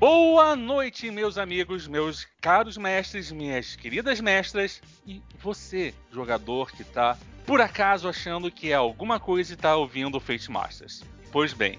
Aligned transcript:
Boa 0.00 0.56
noite, 0.56 1.10
meus 1.10 1.36
amigos, 1.36 1.86
meus 1.86 2.26
caros 2.40 2.78
mestres, 2.78 3.30
minhas 3.30 3.76
queridas 3.76 4.18
mestras 4.18 4.80
e 5.06 5.20
você, 5.38 5.92
jogador 6.10 6.72
que 6.72 6.82
tá 6.82 7.18
por 7.44 7.60
acaso 7.60 8.08
achando 8.08 8.50
que 8.50 8.72
é 8.72 8.74
alguma 8.74 9.20
coisa 9.20 9.52
e 9.52 9.56
tá 9.56 9.76
ouvindo 9.76 10.16
o 10.16 10.20
Fate 10.20 10.50
Masters. 10.50 11.04
Pois 11.30 11.52
bem, 11.52 11.78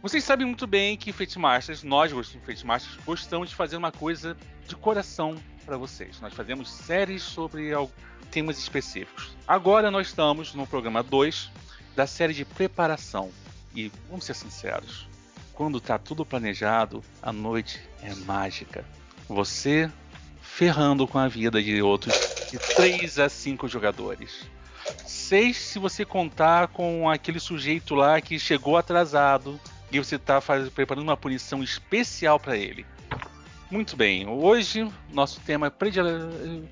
vocês 0.00 0.24
sabem 0.24 0.46
muito 0.46 0.66
bem 0.66 0.96
que 0.96 1.12
Fate 1.12 1.38
Masters, 1.38 1.82
nós 1.82 2.10
gostamos 2.10 2.46
Fate 2.46 2.66
Masters, 2.66 2.96
gostamos 3.04 3.50
de 3.50 3.54
fazer 3.54 3.76
uma 3.76 3.92
coisa 3.92 4.34
de 4.66 4.74
coração 4.74 5.36
para 5.66 5.76
vocês. 5.76 6.18
Nós 6.22 6.32
fazemos 6.32 6.70
séries 6.70 7.22
sobre 7.22 7.72
temas 8.30 8.58
específicos. 8.58 9.36
Agora 9.46 9.90
nós 9.90 10.06
estamos 10.06 10.54
no 10.54 10.66
programa 10.66 11.02
2 11.02 11.50
da 11.94 12.06
série 12.06 12.32
de 12.32 12.46
preparação. 12.46 13.30
E 13.74 13.92
vamos 14.08 14.24
ser 14.24 14.34
sinceros, 14.34 15.07
quando 15.58 15.80
tá 15.80 15.98
tudo 15.98 16.24
planejado, 16.24 17.02
a 17.20 17.32
noite 17.32 17.80
é 18.00 18.14
mágica. 18.14 18.84
Você 19.28 19.90
ferrando 20.40 21.04
com 21.04 21.18
a 21.18 21.26
vida 21.26 21.60
de 21.60 21.82
outros 21.82 22.14
de 22.48 22.60
3 22.76 23.18
a 23.18 23.28
5 23.28 23.66
jogadores. 23.66 24.48
6 25.04 25.56
se 25.56 25.80
você 25.80 26.04
contar 26.04 26.68
com 26.68 27.10
aquele 27.10 27.40
sujeito 27.40 27.96
lá 27.96 28.20
que 28.20 28.38
chegou 28.38 28.76
atrasado 28.76 29.58
e 29.90 29.98
você 29.98 30.14
está 30.14 30.40
preparando 30.72 31.02
uma 31.02 31.16
punição 31.16 31.60
especial 31.60 32.38
para 32.38 32.56
ele. 32.56 32.86
Muito 33.68 33.96
bem, 33.96 34.28
hoje 34.28 34.88
nosso 35.12 35.40
tema, 35.40 35.66
é 35.66 35.72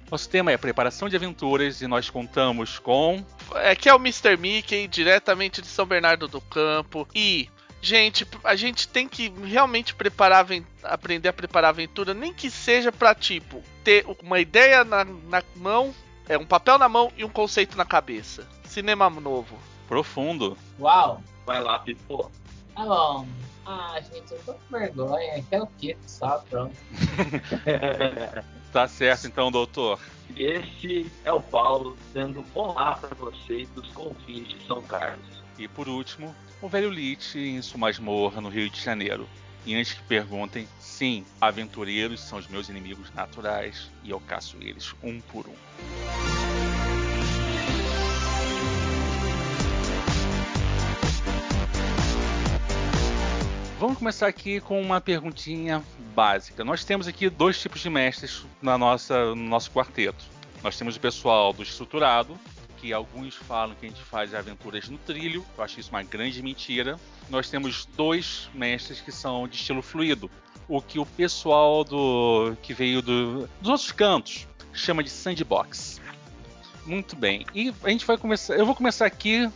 nosso 0.09 0.29
tema 0.30 0.53
é 0.53 0.57
preparação 0.57 1.09
de 1.09 1.16
aventuras 1.16 1.83
e 1.83 1.89
nós 1.89 2.09
contamos 2.09 2.79
com. 2.79 3.25
Aqui 3.69 3.89
é 3.89 3.95
o 3.95 3.99
Mr. 3.99 4.37
Mickey, 4.37 4.87
diretamente 4.87 5.61
de 5.61 5.66
São 5.66 5.85
Bernardo 5.85 6.29
do 6.29 6.41
Campo. 6.41 7.07
E, 7.15 7.51
gente, 7.87 8.26
a 8.42 8.56
gente 8.56 8.88
tem 8.88 9.09
que 9.09 9.29
realmente 9.45 9.95
preparar, 9.95 10.45
aprender 10.82 11.29
a 11.29 11.32
preparar 11.32 11.68
a 11.68 11.70
aventura, 11.70 12.12
nem 12.12 12.34
que 12.34 12.51
seja 12.51 12.90
para 12.90 13.15
tipo, 13.15 13.62
ter 13.84 14.04
uma 14.23 14.40
ideia 14.40 14.84
na, 14.84 15.04
na 15.04 15.42
mão, 15.54 15.95
é 16.29 16.37
um 16.37 16.45
papel 16.45 16.79
na 16.79 16.88
mão 16.88 17.12
e 17.16 17.24
um 17.24 17.29
conceito 17.29 17.76
na 17.76 17.84
cabeça. 17.84 18.46
Cinema 18.64 19.09
novo. 19.09 19.57
Profundo. 19.87 20.59
Uau! 20.80 21.23
Vai 21.46 21.62
lá, 21.62 21.79
Pipo. 21.79 22.30
Tá 22.74 22.84
bom. 22.84 23.26
Ah, 23.64 24.01
gente, 24.01 24.32
eu 24.32 24.40
tô 24.45 24.54
com 24.54 24.79
vergonha. 24.79 25.45
Quer 25.48 25.62
o 25.62 25.66
quê? 25.79 25.96
Só 26.07 26.38
pronto. 26.51 26.74
tá 28.73 28.88
certo 28.88 29.29
então, 29.29 29.52
doutor. 29.52 30.01
Esse 30.37 31.10
é 31.24 31.32
o 31.32 31.40
Paulo 31.40 31.96
dando 32.12 32.45
olá 32.52 32.96
para 32.96 33.14
vocês 33.14 33.68
dos 33.70 33.88
confins 33.92 34.48
de 34.48 34.66
São 34.66 34.82
Carlos. 34.82 35.46
E 35.59 35.66
por 35.66 35.88
último, 35.88 36.35
o 36.60 36.68
velho 36.68 36.90
Lich 36.90 37.38
em 37.38 37.62
sua 37.62 37.79
masmorra 37.79 38.40
no 38.40 38.49
Rio 38.49 38.68
de 38.68 38.80
Janeiro. 38.80 39.29
E 39.65 39.74
antes 39.74 39.95
que 39.95 40.02
perguntem, 40.02 40.68
sim, 40.79 41.24
aventureiros 41.40 42.21
são 42.21 42.38
os 42.38 42.46
meus 42.46 42.68
inimigos 42.68 43.13
naturais 43.15 43.90
e 44.04 44.10
eu 44.10 44.21
caço 44.21 44.57
eles 44.60 44.95
um 45.02 45.21
por 45.21 45.46
um. 45.48 45.54
Vamos 53.79 53.98
começar 53.98 54.26
aqui 54.26 54.60
com 54.60 54.80
uma 54.80 55.01
perguntinha 55.01 55.82
básica. 56.15 56.65
Nós 56.65 56.85
temos 56.85 57.07
aqui 57.07 57.29
dois 57.29 57.60
tipos 57.60 57.80
de 57.80 57.91
mestres 57.91 58.46
na 58.63 58.79
nossa, 58.79 59.35
no 59.35 59.48
nosso 59.48 59.70
quarteto. 59.70 60.24
Nós 60.63 60.79
temos 60.79 60.96
o 60.96 61.01
pessoal 61.01 61.52
do 61.52 61.63
estruturado, 61.63 62.38
que 62.77 62.93
alguns 62.93 63.35
falam 63.35 63.74
que 63.74 63.87
a 63.87 63.88
gente 63.88 64.03
faz 64.03 64.34
aventuras 64.34 64.88
no 64.88 64.99
trilho. 64.99 65.44
Eu 65.56 65.65
acho 65.65 65.81
isso 65.81 65.91
uma 65.91 66.03
grande 66.03 66.43
mentira. 66.43 66.99
Nós 67.28 67.50
temos 67.50 67.87
dois 67.97 68.49
mestres 68.55 69.00
que 69.00 69.10
são 69.10 69.49
de 69.49 69.56
estilo 69.56 69.82
fluido, 69.82 70.31
o 70.69 70.81
que 70.81 70.98
o 70.98 71.06
pessoal 71.06 71.84
do 71.84 72.56
que 72.62 72.75
veio 72.75 73.03
do, 73.03 73.48
dos 73.60 73.70
outros 73.70 73.92
cantos 73.92 74.47
chama 74.72 75.03
de 75.03 75.10
sandbox. 75.10 76.00
Muito 76.84 77.16
bem. 77.16 77.44
E 77.54 77.75
a 77.82 77.91
gente 77.91 78.06
vai 78.06 78.16
começar. 78.16 78.54
Eu 78.54 78.64
vou 78.64 78.75
começar 78.75 79.06
aqui 79.06 79.50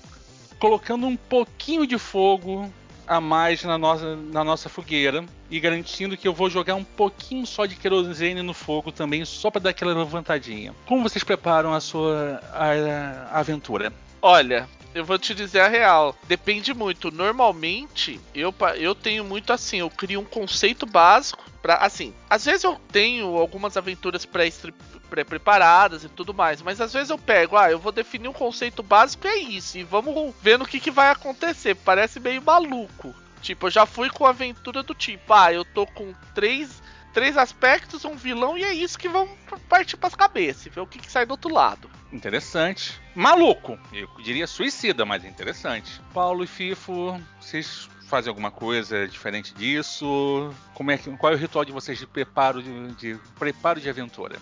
colocando 0.59 1.07
um 1.07 1.17
pouquinho 1.17 1.87
de 1.87 1.99
fogo 1.99 2.71
a 3.11 3.21
mais 3.21 3.65
na 3.65 3.77
nossa, 3.77 4.15
na 4.15 4.45
nossa 4.45 4.69
fogueira 4.69 5.25
e 5.51 5.59
garantindo 5.59 6.17
que 6.17 6.29
eu 6.29 6.33
vou 6.33 6.49
jogar 6.49 6.77
um 6.77 6.85
pouquinho 6.85 7.45
só 7.45 7.67
de 7.67 7.75
querosene 7.75 8.41
no 8.41 8.55
fogo 8.55 8.93
também, 8.93 9.25
só 9.25 9.51
para 9.51 9.63
dar 9.63 9.71
aquela 9.71 9.93
levantadinha. 9.93 10.73
Como 10.87 11.03
vocês 11.03 11.25
preparam 11.25 11.75
a 11.75 11.81
sua 11.81 12.41
a, 12.53 13.35
a 13.35 13.41
aventura? 13.41 13.93
Olha, 14.23 14.69
eu 14.95 15.05
vou 15.05 15.19
te 15.19 15.35
dizer 15.35 15.59
a 15.59 15.67
real. 15.67 16.15
Depende 16.29 16.73
muito. 16.73 17.11
Normalmente, 17.11 18.21
eu, 18.33 18.55
eu 18.77 18.95
tenho 18.95 19.25
muito 19.25 19.53
assim, 19.53 19.79
eu 19.79 19.91
crio 19.91 20.21
um 20.21 20.25
conceito 20.25 20.87
básico 20.87 21.50
para 21.63 21.77
assim, 21.77 22.15
às 22.29 22.45
vezes 22.45 22.65
eu 22.65 22.81
tenho 22.91 23.37
algumas 23.37 23.77
aventuras 23.77 24.27
pré-preparadas 24.27 26.05
e 26.05 26.09
tudo 26.09 26.33
mais, 26.33 26.63
mas 26.63 26.81
às 26.81 26.93
vezes 26.93 27.11
eu 27.11 27.19
pego, 27.19 27.57
ah, 27.57 27.71
eu 27.71 27.79
vou 27.79 27.93
definir 27.93 28.29
um 28.29 28.33
conceito 28.33 28.83
básico 28.83 29.27
e 29.27 29.31
é 29.31 29.39
isso, 29.39 29.79
e 29.79 29.85
vamos 29.85 30.35
ver 30.41 30.59
no 30.59 30.67
que, 30.67 30.81
que 30.81 30.91
vai 30.91 31.11
acontecer. 31.11 31.75
Parece 31.75 32.19
meio 32.19 32.43
maluco. 32.43 33.15
Tipo, 33.43 33.67
eu 33.67 33.71
já 33.71 33.87
fui 33.87 34.11
com 34.11 34.27
aventura 34.27 34.83
do 34.83 34.95
tipo, 34.95 35.33
ah, 35.33 35.53
eu 35.53 35.65
tô 35.65 35.87
com 35.87 36.15
três 36.35 36.81
três 37.13 37.37
aspectos, 37.37 38.05
um 38.05 38.15
vilão 38.15 38.57
e 38.57 38.65
é 38.65 38.73
isso 38.73 38.99
que 38.99 39.09
vão 39.09 39.29
partir 39.69 39.97
para 39.97 40.09
as 40.09 40.15
cabeças, 40.15 40.73
ver 40.73 40.81
o 40.81 40.87
que, 40.87 40.99
que 40.99 41.11
sai 41.11 41.27
do 41.27 41.33
outro 41.33 41.53
lado. 41.53 41.91
Interessante. 42.13 43.01
Maluco. 43.15 43.79
Eu 43.93 44.09
diria 44.23 44.47
suicida, 44.47 45.05
mas 45.05 45.25
interessante. 45.25 46.01
Paulo 46.13 46.45
e 46.45 46.47
Fifo, 46.47 47.21
vocês 47.41 47.89
fazem 48.11 48.29
alguma 48.29 48.51
coisa 48.51 49.07
diferente 49.07 49.55
disso? 49.55 50.53
Como 50.75 50.91
é 50.91 50.99
que, 50.99 51.09
qual 51.17 51.33
é 51.33 51.37
o 51.37 51.39
ritual 51.39 51.65
de 51.65 51.71
vocês 51.71 51.97
de 51.97 52.07
preparo 52.07 52.61
de, 52.61 52.89
de 52.97 53.21
preparo 53.39 53.81
de 53.81 53.89
aventura? 53.89 54.37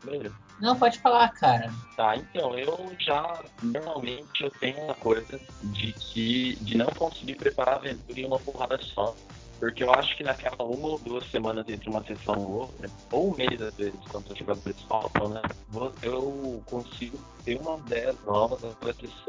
Primeiro? 0.00 0.36
Não, 0.60 0.76
pode 0.78 0.98
falar, 0.98 1.30
cara. 1.30 1.72
Tá, 1.96 2.14
então, 2.14 2.56
eu 2.58 2.92
já, 2.98 3.42
normalmente, 3.62 4.44
eu 4.44 4.50
tenho 4.50 4.78
uma 4.84 4.94
coisa 4.94 5.40
de 5.62 5.92
que, 5.94 6.56
de 6.56 6.76
não 6.76 6.88
conseguir 6.88 7.36
preparar 7.36 7.74
a 7.74 7.76
aventura 7.78 8.20
em 8.20 8.26
uma 8.26 8.38
porrada 8.38 8.78
só. 8.82 9.16
Porque 9.60 9.84
eu 9.84 9.92
acho 9.92 10.16
que 10.16 10.24
naquela 10.24 10.64
uma 10.64 10.88
ou 10.88 10.98
duas 10.98 11.30
semanas 11.30 11.68
entre 11.68 11.90
uma 11.90 12.02
sessão 12.02 12.34
e 12.34 12.44
outra, 12.44 12.90
ou 13.12 13.30
um 13.30 13.36
mês 13.36 13.60
às 13.60 13.74
vezes, 13.74 14.00
quando 14.10 14.30
os 14.30 14.38
jogadores 14.38 14.80
faltam, 14.88 15.28
né? 15.28 15.42
Eu 16.02 16.62
consigo 16.64 17.18
ter 17.44 17.60
uma 17.60 17.76
ideia 17.76 18.14
nova 18.26 18.58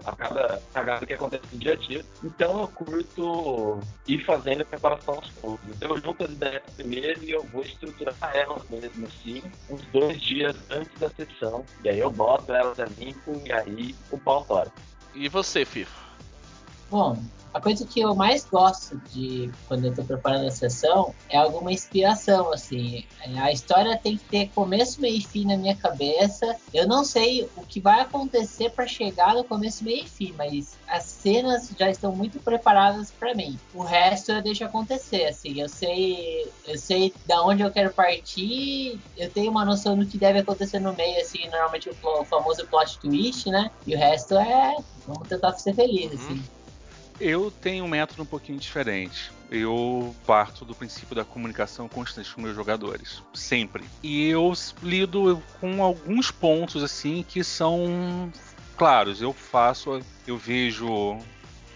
a 0.05 0.15
cada 0.15 0.61
cagada 0.73 1.05
que 1.05 1.13
acontece 1.13 1.43
no 1.51 1.59
dia 1.59 1.73
a 1.73 1.75
dia. 1.75 2.05
Então 2.23 2.61
eu 2.61 2.67
curto 2.69 3.79
ir 4.07 4.23
fazendo 4.23 4.61
a 4.61 4.65
preparação 4.65 5.15
aos 5.15 5.29
poucos. 5.31 5.67
Então 5.67 5.89
eu 5.89 6.01
junto 6.01 6.23
as 6.23 6.31
ideias 6.31 6.63
primeiro 6.77 7.23
e 7.23 7.31
eu 7.31 7.43
vou 7.43 7.61
estruturar 7.63 8.15
elas 8.33 8.63
mesmo 8.69 9.07
assim, 9.07 9.43
uns 9.69 9.81
dois 9.87 10.21
dias 10.21 10.55
antes 10.69 10.97
da 10.97 11.09
sessão. 11.09 11.65
E 11.83 11.89
aí 11.89 11.99
eu 11.99 12.09
boto 12.09 12.53
elas 12.53 12.79
a 12.79 12.85
limpo 12.85 13.33
e 13.45 13.51
aí 13.51 13.95
o 14.09 14.17
pau 14.17 14.45
tora. 14.45 14.71
E 15.13 15.27
você, 15.27 15.65
Fifo? 15.65 15.99
Bom, 16.89 17.21
a 17.53 17.59
coisa 17.59 17.85
que 17.85 17.99
eu 17.99 18.15
mais 18.15 18.45
gosto 18.45 18.97
de 19.11 19.51
quando 19.67 19.85
eu 19.85 19.93
tô 19.93 20.03
preparando 20.03 20.47
a 20.47 20.51
sessão 20.51 21.13
é 21.29 21.37
alguma 21.37 21.71
inspiração, 21.71 22.51
assim. 22.51 23.05
A 23.37 23.51
história 23.51 23.97
tem 23.97 24.17
que 24.17 24.23
ter 24.25 24.49
começo, 24.49 25.01
meio 25.01 25.17
e 25.17 25.21
fim 25.21 25.45
na 25.45 25.57
minha 25.57 25.75
cabeça. 25.75 26.55
Eu 26.73 26.87
não 26.87 27.03
sei 27.03 27.49
o 27.57 27.65
que 27.65 27.79
vai 27.79 28.01
acontecer 28.01 28.71
para 28.71 28.87
chegar 28.87 29.35
no 29.35 29.43
começo, 29.43 29.83
meio 29.83 30.05
e 30.05 30.07
fim, 30.07 30.33
mas 30.37 30.77
as 30.87 31.03
cenas 31.03 31.69
já 31.77 31.89
estão 31.89 32.15
muito 32.15 32.39
preparadas 32.39 33.11
para 33.11 33.35
mim. 33.35 33.59
O 33.73 33.83
resto 33.83 34.31
eu 34.31 34.41
deixo 34.41 34.63
acontecer, 34.63 35.25
assim. 35.25 35.59
Eu 35.59 35.67
sei, 35.67 36.49
eu 36.67 36.77
sei 36.77 37.13
da 37.25 37.43
onde 37.43 37.63
eu 37.63 37.71
quero 37.71 37.91
partir, 37.91 38.99
eu 39.17 39.29
tenho 39.29 39.51
uma 39.51 39.65
noção 39.65 39.97
do 39.97 40.05
que 40.05 40.17
deve 40.17 40.39
acontecer 40.39 40.79
no 40.79 40.93
meio, 40.93 41.19
assim, 41.19 41.49
normalmente 41.49 41.89
o, 41.89 42.25
famoso 42.25 42.65
plot 42.67 42.97
twist, 42.99 43.49
né? 43.49 43.69
E 43.85 43.93
o 43.93 43.97
resto 43.97 44.35
é 44.35 44.75
vamos 45.05 45.27
tentar 45.27 45.51
ser 45.53 45.73
felizes, 45.73 46.21
assim. 46.23 46.33
Hum. 46.33 46.60
Eu 47.21 47.51
tenho 47.51 47.85
um 47.85 47.87
método 47.87 48.23
um 48.23 48.25
pouquinho 48.25 48.57
diferente. 48.57 49.31
Eu 49.51 50.15
parto 50.25 50.65
do 50.65 50.73
princípio 50.73 51.15
da 51.15 51.23
comunicação 51.23 51.87
constante 51.87 52.33
com 52.33 52.41
meus 52.41 52.55
jogadores, 52.55 53.21
sempre. 53.31 53.83
E 54.01 54.27
eu 54.27 54.51
lido 54.81 55.39
com 55.59 55.83
alguns 55.83 56.31
pontos 56.31 56.83
assim 56.83 57.23
que 57.27 57.43
são 57.43 58.33
claros. 58.75 59.21
Eu 59.21 59.33
faço, 59.33 60.01
eu 60.25 60.35
vejo 60.35 61.19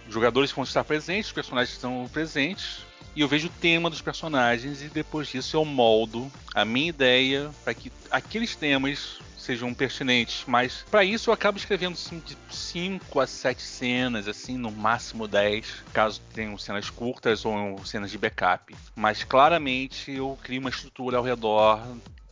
jogadores 0.10 0.50
que 0.50 0.56
vão 0.56 0.64
estar 0.64 0.84
presentes, 0.84 1.32
personagens 1.32 1.70
que 1.70 1.76
estão 1.76 2.10
presentes, 2.12 2.80
e 3.16 3.22
eu 3.22 3.28
vejo 3.28 3.48
o 3.48 3.52
tema 3.62 3.88
dos 3.88 4.02
personagens 4.02 4.82
e 4.82 4.88
depois 4.88 5.28
disso 5.28 5.56
eu 5.56 5.64
moldo 5.64 6.32
a 6.56 6.66
minha 6.66 6.90
ideia 6.90 7.52
para 7.64 7.74
que 7.76 7.92
aqueles 8.10 8.56
temas 8.56 9.20
sejam 9.46 9.74
pertinentes, 9.74 10.44
mas 10.48 10.84
para 10.90 11.04
isso 11.04 11.30
eu 11.30 11.34
acabo 11.34 11.58
escrevendo 11.58 11.96
de 11.96 12.38
5 12.50 13.20
a 13.20 13.28
7 13.28 13.62
cenas, 13.62 14.28
assim, 14.28 14.58
no 14.58 14.72
máximo 14.72 15.28
10, 15.28 15.84
caso 15.94 16.22
tenham 16.34 16.58
cenas 16.58 16.90
curtas 16.90 17.46
ou 17.46 17.84
cenas 17.86 18.12
de 18.12 18.18
backup. 18.18 18.76
Mas 18.96 19.24
claramente 19.24 20.12
eu 20.12 20.38
crio 20.42 20.60
uma 20.60 20.70
estrutura 20.70 21.18
ao 21.18 21.24
redor 21.24 21.82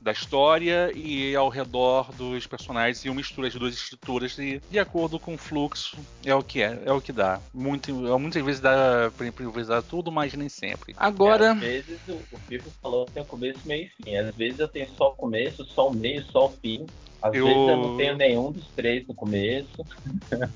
da 0.03 0.11
história 0.11 0.91
e 0.94 1.33
ao 1.33 1.47
redor 1.47 2.11
dos 2.13 2.45
personagens 2.45 3.03
e 3.05 3.09
uma 3.09 3.15
mistura 3.15 3.50
de 3.50 3.57
duas 3.57 3.73
estruturas 3.73 4.38
e 4.38 4.61
de 4.69 4.77
acordo 4.77 5.17
com 5.17 5.35
o 5.35 5.38
fluxo 5.38 5.97
é 6.25 6.35
o 6.35 6.44
que 6.44 6.61
é, 6.61 6.77
é 6.85 6.91
o 6.91 7.00
que 7.00 7.13
dá. 7.13 7.39
Muito, 7.53 7.94
muitas 8.19 8.44
vezes 8.44 8.59
dá 8.59 9.09
improvisar 9.21 9.81
tudo, 9.81 10.11
mas 10.11 10.33
nem 10.33 10.50
sempre. 10.50 10.94
Agora. 10.97 11.45
É, 11.45 11.51
às 11.51 11.59
vezes 11.59 12.00
o, 12.09 12.13
o 12.33 12.39
Pipo 12.47 12.69
falou 12.81 13.05
que 13.05 13.13
tem 13.13 13.23
começo, 13.23 13.59
meio 13.65 13.85
e 13.85 14.03
fim. 14.03 14.17
Às 14.17 14.35
vezes 14.35 14.59
eu 14.59 14.67
tenho 14.67 14.89
só 14.89 15.11
o 15.11 15.15
começo, 15.15 15.63
só 15.65 15.88
o 15.88 15.95
meio, 15.95 16.23
só 16.25 16.47
o 16.47 16.49
fim. 16.49 16.85
Às 17.21 17.33
eu... 17.33 17.45
vezes 17.45 17.69
eu 17.69 17.77
não 17.77 17.95
tenho 17.95 18.17
nenhum 18.17 18.51
dos 18.51 18.67
três 18.75 19.07
no 19.07 19.13
começo. 19.13 19.85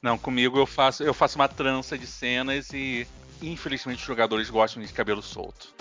Não, 0.00 0.18
comigo 0.18 0.58
eu 0.58 0.66
faço, 0.66 1.02
eu 1.02 1.14
faço 1.14 1.36
uma 1.36 1.48
trança 1.48 1.96
de 1.96 2.06
cenas 2.06 2.74
e 2.74 3.06
infelizmente 3.40 4.00
os 4.00 4.06
jogadores 4.06 4.50
gostam 4.50 4.82
de 4.82 4.92
cabelo 4.92 5.22
solto. 5.22 5.72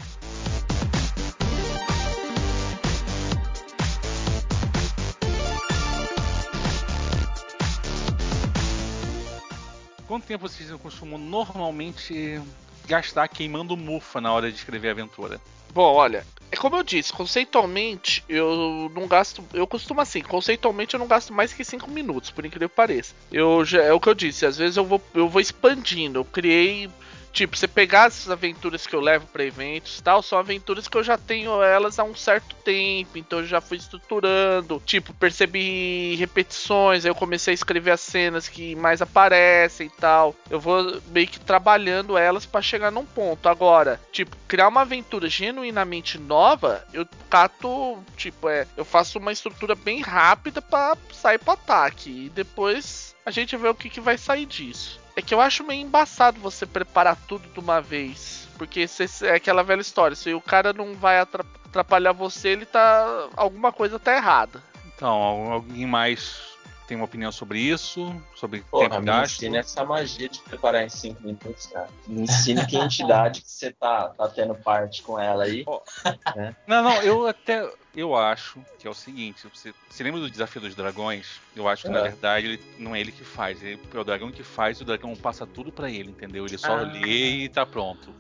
Quanto 10.13 10.27
tempo 10.27 10.47
vocês 10.47 10.69
costumam 10.73 11.17
normalmente 11.17 12.39
gastar 12.85 13.27
queimando 13.27 13.75
mufa 13.75 14.21
na 14.21 14.31
hora 14.31 14.51
de 14.51 14.55
escrever 14.55 14.91
aventura? 14.91 15.41
Bom, 15.73 15.91
olha, 15.91 16.23
é 16.51 16.55
como 16.55 16.75
eu 16.75 16.83
disse, 16.83 17.11
conceitualmente 17.11 18.23
eu 18.29 18.91
não 18.93 19.07
gasto. 19.07 19.43
Eu 19.51 19.65
costumo 19.65 20.01
assim, 20.01 20.21
conceitualmente 20.21 20.93
eu 20.93 20.99
não 20.99 21.07
gasto 21.07 21.33
mais 21.33 21.51
que 21.51 21.65
5 21.65 21.89
minutos, 21.89 22.29
por 22.29 22.45
incrível 22.45 22.69
que 22.69 22.75
pareça. 22.75 23.15
Eu 23.31 23.63
é 23.81 23.91
o 23.91 23.99
que 23.99 24.07
eu 24.07 24.13
disse, 24.13 24.45
às 24.45 24.55
vezes 24.55 24.77
eu 24.77 24.85
vou, 24.85 25.01
eu 25.15 25.27
vou 25.27 25.41
expandindo. 25.41 26.19
Eu 26.19 26.25
criei 26.25 26.87
Tipo, 27.33 27.57
você 27.57 27.67
pegar 27.67 28.05
essas 28.05 28.29
aventuras 28.29 28.85
que 28.85 28.95
eu 28.95 29.01
levo 29.01 29.25
para 29.25 29.43
eventos 29.43 29.99
tal, 30.01 30.21
são 30.21 30.37
aventuras 30.37 30.87
que 30.87 30.95
eu 30.95 31.03
já 31.03 31.17
tenho 31.17 31.63
elas 31.63 31.97
há 31.97 32.03
um 32.03 32.15
certo 32.15 32.55
tempo, 32.57 33.17
então 33.17 33.39
eu 33.39 33.47
já 33.47 33.59
fui 33.59 33.77
estruturando. 33.77 34.81
Tipo, 34.85 35.13
percebi 35.15 36.15
repetições, 36.15 37.03
aí 37.03 37.09
eu 37.09 37.15
comecei 37.15 37.53
a 37.53 37.55
escrever 37.55 37.91
as 37.91 38.01
cenas 38.01 38.47
que 38.47 38.75
mais 38.75 39.01
aparecem 39.01 39.87
e 39.87 39.89
tal. 39.89 40.35
Eu 40.47 40.59
vou 40.59 41.01
meio 41.07 41.27
que 41.27 41.39
trabalhando 41.39 42.17
elas 42.17 42.45
para 42.45 42.61
chegar 42.61 42.91
num 42.91 43.05
ponto. 43.05 43.49
Agora, 43.49 43.99
tipo, 44.11 44.37
criar 44.47 44.67
uma 44.67 44.81
aventura 44.81 45.27
genuinamente 45.27 46.19
nova, 46.19 46.85
eu 46.93 47.07
cato, 47.29 47.97
tipo, 48.15 48.47
é, 48.47 48.67
eu 48.77 48.85
faço 48.85 49.17
uma 49.17 49.31
estrutura 49.31 49.73
bem 49.73 50.01
rápida 50.01 50.61
para 50.61 50.95
sair 51.11 51.39
pro 51.39 51.53
ataque 51.53 52.25
e 52.25 52.29
depois 52.29 53.15
a 53.25 53.31
gente 53.31 53.57
vê 53.57 53.67
o 53.67 53.75
que, 53.75 53.89
que 53.89 54.01
vai 54.01 54.17
sair 54.17 54.45
disso. 54.45 55.02
É 55.15 55.21
que 55.21 55.33
eu 55.33 55.41
acho 55.41 55.63
meio 55.63 55.81
embaçado 55.81 56.39
você 56.39 56.65
preparar 56.65 57.17
tudo 57.27 57.47
de 57.49 57.59
uma 57.59 57.81
vez. 57.81 58.47
Porque 58.57 58.85
é 59.23 59.35
aquela 59.35 59.63
velha 59.63 59.81
história, 59.81 60.15
se 60.15 60.33
o 60.33 60.41
cara 60.41 60.71
não 60.73 60.93
vai 60.93 61.19
atrapalhar 61.19 62.11
você, 62.11 62.49
ele 62.49 62.65
tá. 62.65 63.29
alguma 63.35 63.71
coisa 63.71 63.99
tá 63.99 64.15
errada. 64.15 64.61
Então, 64.95 65.51
alguém 65.51 65.85
mais 65.85 66.53
tem 66.87 66.95
uma 66.95 67.05
opinião 67.05 67.31
sobre 67.31 67.59
isso? 67.59 68.15
Sobre 68.35 68.61
Porra, 68.61 68.89
tempo 68.89 69.01
me 69.01 69.05
gasto? 69.07 69.35
ensina 69.35 69.57
essa 69.57 69.83
magia 69.83 70.29
de 70.29 70.39
preparar 70.41 70.83
em 70.83 70.89
5 70.89 71.21
minutos, 71.23 71.65
cara. 71.67 71.89
Me 72.07 72.21
ensina 72.21 72.65
que 72.65 72.77
entidade 72.77 73.41
que 73.41 73.49
você 73.49 73.71
tá, 73.71 74.09
tá 74.09 74.27
tendo 74.27 74.53
parte 74.55 75.01
com 75.01 75.19
ela 75.19 75.45
aí. 75.45 75.63
Oh. 75.65 75.81
Né? 76.35 76.55
Não, 76.67 76.81
não, 76.81 77.01
eu 77.01 77.27
até 77.27 77.69
eu 77.95 78.15
acho 78.15 78.59
que 78.79 78.87
é 78.87 78.89
o 78.89 78.93
seguinte: 78.93 79.47
você, 79.47 79.73
você 79.89 80.03
lembra 80.03 80.19
do 80.19 80.29
desafio 80.29 80.61
dos 80.61 80.75
dragões? 80.75 81.39
Eu 81.55 81.67
acho 81.67 81.83
que 81.83 81.89
é. 81.89 81.91
na 81.91 82.01
verdade 82.01 82.47
ele, 82.47 82.61
não 82.77 82.95
é 82.95 82.99
ele 82.99 83.11
que 83.11 83.23
faz, 83.23 83.63
é 83.63 83.77
o 83.93 84.03
dragão 84.03 84.31
que 84.31 84.43
faz 84.43 84.79
e 84.79 84.83
o 84.83 84.85
dragão 84.85 85.15
passa 85.15 85.45
tudo 85.45 85.71
para 85.71 85.89
ele, 85.89 86.09
entendeu? 86.09 86.45
Ele 86.45 86.57
só 86.57 86.77
ah. 86.77 86.81
lê 86.81 87.43
e 87.43 87.49
tá 87.49 87.65
pronto. 87.65 88.13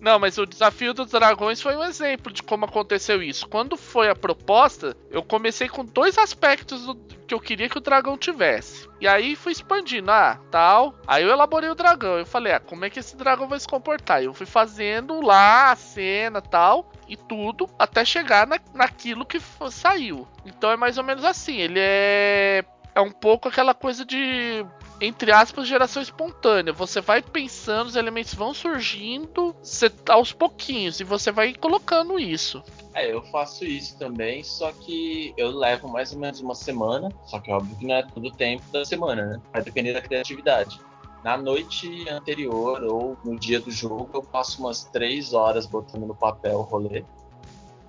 Não, 0.00 0.18
mas 0.18 0.36
o 0.38 0.46
desafio 0.46 0.92
dos 0.92 1.10
dragões 1.10 1.62
foi 1.62 1.76
um 1.76 1.84
exemplo 1.84 2.32
de 2.32 2.42
como 2.42 2.64
aconteceu 2.64 3.22
isso. 3.22 3.48
Quando 3.48 3.76
foi 3.76 4.08
a 4.10 4.14
proposta, 4.14 4.96
eu 5.10 5.22
comecei 5.22 5.68
com 5.68 5.84
dois 5.84 6.18
aspectos 6.18 6.84
do, 6.84 6.94
que 7.26 7.34
eu 7.34 7.40
queria 7.40 7.68
que 7.68 7.78
o 7.78 7.80
dragão 7.80 8.18
tivesse. 8.18 8.79
E 9.00 9.08
aí 9.08 9.34
fui 9.34 9.52
expandindo, 9.52 10.10
ah, 10.10 10.38
tal. 10.50 10.94
Aí 11.06 11.22
eu 11.24 11.30
elaborei 11.30 11.70
o 11.70 11.74
dragão. 11.74 12.18
Eu 12.18 12.26
falei, 12.26 12.52
ah, 12.52 12.60
como 12.60 12.84
é 12.84 12.90
que 12.90 12.98
esse 12.98 13.16
dragão 13.16 13.48
vai 13.48 13.58
se 13.58 13.66
comportar? 13.66 14.22
Eu 14.22 14.34
fui 14.34 14.46
fazendo 14.46 15.20
lá 15.22 15.70
a 15.70 15.76
cena 15.76 16.42
tal 16.42 16.92
e 17.08 17.16
tudo 17.16 17.68
até 17.78 18.04
chegar 18.04 18.46
na, 18.46 18.58
naquilo 18.74 19.24
que 19.24 19.40
saiu. 19.70 20.28
Então 20.44 20.70
é 20.70 20.76
mais 20.76 20.98
ou 20.98 21.04
menos 21.04 21.24
assim. 21.24 21.56
Ele 21.56 21.80
é 21.80 22.64
é 22.94 23.00
um 23.00 23.10
pouco 23.10 23.48
aquela 23.48 23.74
coisa 23.74 24.04
de 24.04 24.64
entre 25.00 25.32
aspas, 25.32 25.66
geração 25.66 26.02
espontânea. 26.02 26.72
Você 26.72 27.00
vai 27.00 27.22
pensando, 27.22 27.88
os 27.88 27.96
elementos 27.96 28.34
vão 28.34 28.52
surgindo 28.52 29.54
você, 29.62 29.90
aos 30.08 30.32
pouquinhos 30.32 31.00
e 31.00 31.04
você 31.04 31.32
vai 31.32 31.54
colocando 31.54 32.18
isso. 32.18 32.62
É, 32.92 33.12
eu 33.12 33.22
faço 33.26 33.64
isso 33.64 33.96
também, 33.98 34.42
só 34.42 34.72
que 34.72 35.32
eu 35.36 35.50
levo 35.50 35.88
mais 35.88 36.12
ou 36.12 36.18
menos 36.18 36.40
uma 36.40 36.54
semana, 36.54 37.08
só 37.24 37.38
que 37.38 37.50
óbvio 37.50 37.76
que 37.76 37.86
não 37.86 37.94
é 37.94 38.02
todo 38.02 38.26
o 38.26 38.32
tempo 38.32 38.64
da 38.72 38.84
semana, 38.84 39.26
né? 39.26 39.40
Vai 39.52 39.62
depender 39.62 39.92
da 39.92 40.02
criatividade. 40.02 40.80
Na 41.22 41.36
noite 41.36 42.08
anterior 42.08 42.82
ou 42.82 43.16
no 43.24 43.38
dia 43.38 43.60
do 43.60 43.70
jogo, 43.70 44.08
eu 44.14 44.22
passo 44.22 44.60
umas 44.60 44.84
três 44.84 45.32
horas 45.32 45.66
botando 45.66 46.06
no 46.06 46.14
papel 46.14 46.58
o 46.58 46.62
rolê. 46.62 47.04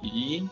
E. 0.04 0.48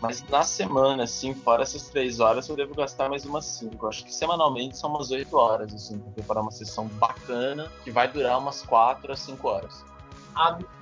Mas 0.00 0.22
na 0.28 0.42
semana, 0.42 1.04
assim, 1.04 1.34
fora 1.34 1.62
essas 1.62 1.88
três 1.88 2.20
horas, 2.20 2.48
eu 2.48 2.54
devo 2.54 2.74
gastar 2.74 3.08
mais 3.08 3.24
umas 3.24 3.44
cinco. 3.44 3.88
Acho 3.88 4.04
que 4.04 4.14
semanalmente 4.14 4.76
são 4.76 4.90
umas 4.90 5.10
oito 5.10 5.36
horas, 5.36 5.74
assim, 5.74 5.98
pra 5.98 6.12
preparar 6.12 6.42
uma 6.42 6.52
sessão 6.52 6.86
bacana 6.86 7.70
que 7.82 7.90
vai 7.90 8.06
durar 8.06 8.38
umas 8.38 8.62
quatro 8.62 9.12
a 9.12 9.16
cinco 9.16 9.48
horas. 9.48 9.84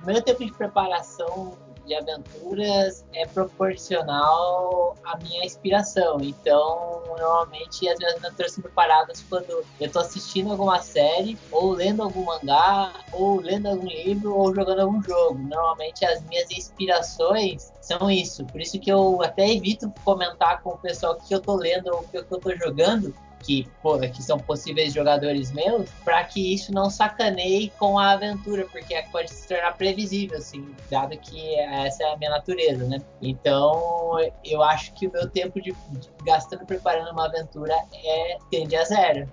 O 0.03 0.05
meu 0.05 0.21
tempo 0.21 0.45
de 0.45 0.51
preparação 0.51 1.57
de 1.87 1.95
aventuras 1.95 3.05
é 3.13 3.25
proporcional 3.25 4.95
à 5.03 5.17
minha 5.17 5.45
inspiração. 5.45 6.17
Então, 6.21 7.01
normalmente 7.17 7.87
as 7.89 7.97
minhas 7.97 8.15
aventuras 8.15 8.51
são 8.51 8.61
preparadas 8.61 9.23
quando 9.27 9.49
eu 9.49 9.65
estou 9.79 10.01
assistindo 10.01 10.51
alguma 10.51 10.81
série, 10.81 11.37
ou 11.51 11.71
lendo 11.71 12.03
algum 12.03 12.25
mangá, 12.25 12.93
ou 13.13 13.39
lendo 13.39 13.67
algum 13.67 13.87
livro, 13.87 14.35
ou 14.35 14.53
jogando 14.53 14.81
algum 14.81 15.01
jogo. 15.01 15.39
Normalmente 15.39 16.05
as 16.05 16.21
minhas 16.23 16.51
inspirações 16.51 17.71
são 17.81 18.11
isso. 18.11 18.45
Por 18.45 18.61
isso 18.61 18.79
que 18.79 18.91
eu 18.91 19.21
até 19.21 19.49
evito 19.49 19.91
comentar 20.03 20.61
com 20.61 20.71
o 20.71 20.77
pessoal 20.77 21.13
o 21.13 21.27
que 21.27 21.33
eu 21.33 21.39
estou 21.39 21.55
lendo 21.55 21.87
ou 21.87 22.01
o 22.01 22.07
que 22.07 22.17
eu 22.17 22.21
estou 22.21 22.57
jogando, 22.57 23.15
que, 23.43 23.67
que 24.13 24.23
são 24.23 24.37
possíveis 24.37 24.93
jogadores 24.93 25.51
meus, 25.51 25.89
para 26.03 26.23
que 26.23 26.53
isso 26.53 26.71
não 26.73 26.89
sacaneie 26.89 27.71
com 27.77 27.97
a 27.97 28.11
aventura, 28.11 28.65
porque 28.71 29.01
pode 29.11 29.31
se 29.31 29.47
tornar 29.47 29.75
previsível, 29.77 30.37
assim, 30.37 30.75
dado 30.89 31.17
que 31.17 31.55
essa 31.55 32.03
é 32.03 32.13
a 32.13 32.17
minha 32.17 32.31
natureza, 32.31 32.85
né? 32.85 32.99
Então, 33.21 34.17
eu 34.43 34.61
acho 34.63 34.93
que 34.93 35.07
o 35.07 35.11
meu 35.11 35.29
tempo 35.29 35.61
de, 35.61 35.71
de 35.71 36.09
gastando 36.25 36.65
preparando 36.65 37.11
uma 37.11 37.25
aventura 37.25 37.75
é 37.93 38.37
tende 38.49 38.75
a 38.75 38.83
zero. 38.83 39.29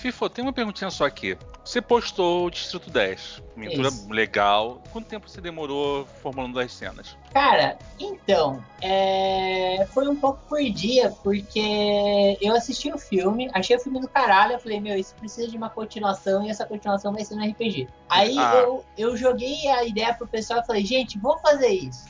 FIFO, 0.00 0.30
tem 0.30 0.42
uma 0.42 0.52
perguntinha 0.52 0.90
só 0.90 1.04
aqui. 1.04 1.36
Você 1.62 1.80
postou 1.82 2.46
o 2.46 2.50
Distrito 2.50 2.90
10, 2.90 3.42
aventura 3.56 3.90
legal. 4.08 4.82
Quanto 4.92 5.06
tempo 5.06 5.28
você 5.28 5.40
demorou 5.40 6.06
formulando 6.22 6.58
as 6.58 6.72
cenas? 6.72 7.16
Cara, 7.32 7.78
então, 7.98 8.64
é... 8.80 9.86
foi 9.92 10.08
um 10.08 10.16
pouco 10.16 10.40
por 10.48 10.58
dia, 10.62 11.14
porque 11.22 12.38
eu 12.40 12.54
assisti 12.54 12.90
o 12.90 12.98
filme, 12.98 13.50
achei 13.52 13.76
o 13.76 13.80
filme 13.80 14.00
do 14.00 14.08
caralho, 14.08 14.54
eu 14.54 14.58
falei, 14.58 14.80
meu, 14.80 14.98
isso 14.98 15.14
precisa 15.16 15.48
de 15.48 15.56
uma 15.56 15.68
continuação 15.68 16.44
e 16.44 16.50
essa 16.50 16.64
continuação 16.64 17.12
vai 17.12 17.24
ser 17.24 17.36
no 17.36 17.46
RPG. 17.46 17.86
Aí 18.08 18.38
ah. 18.38 18.54
eu, 18.56 18.84
eu 18.96 19.16
joguei 19.16 19.68
a 19.68 19.84
ideia 19.84 20.14
pro 20.14 20.26
pessoal 20.26 20.60
e 20.60 20.66
falei, 20.66 20.84
gente, 20.84 21.18
vou 21.18 21.38
fazer 21.38 21.68
isso 21.68 22.08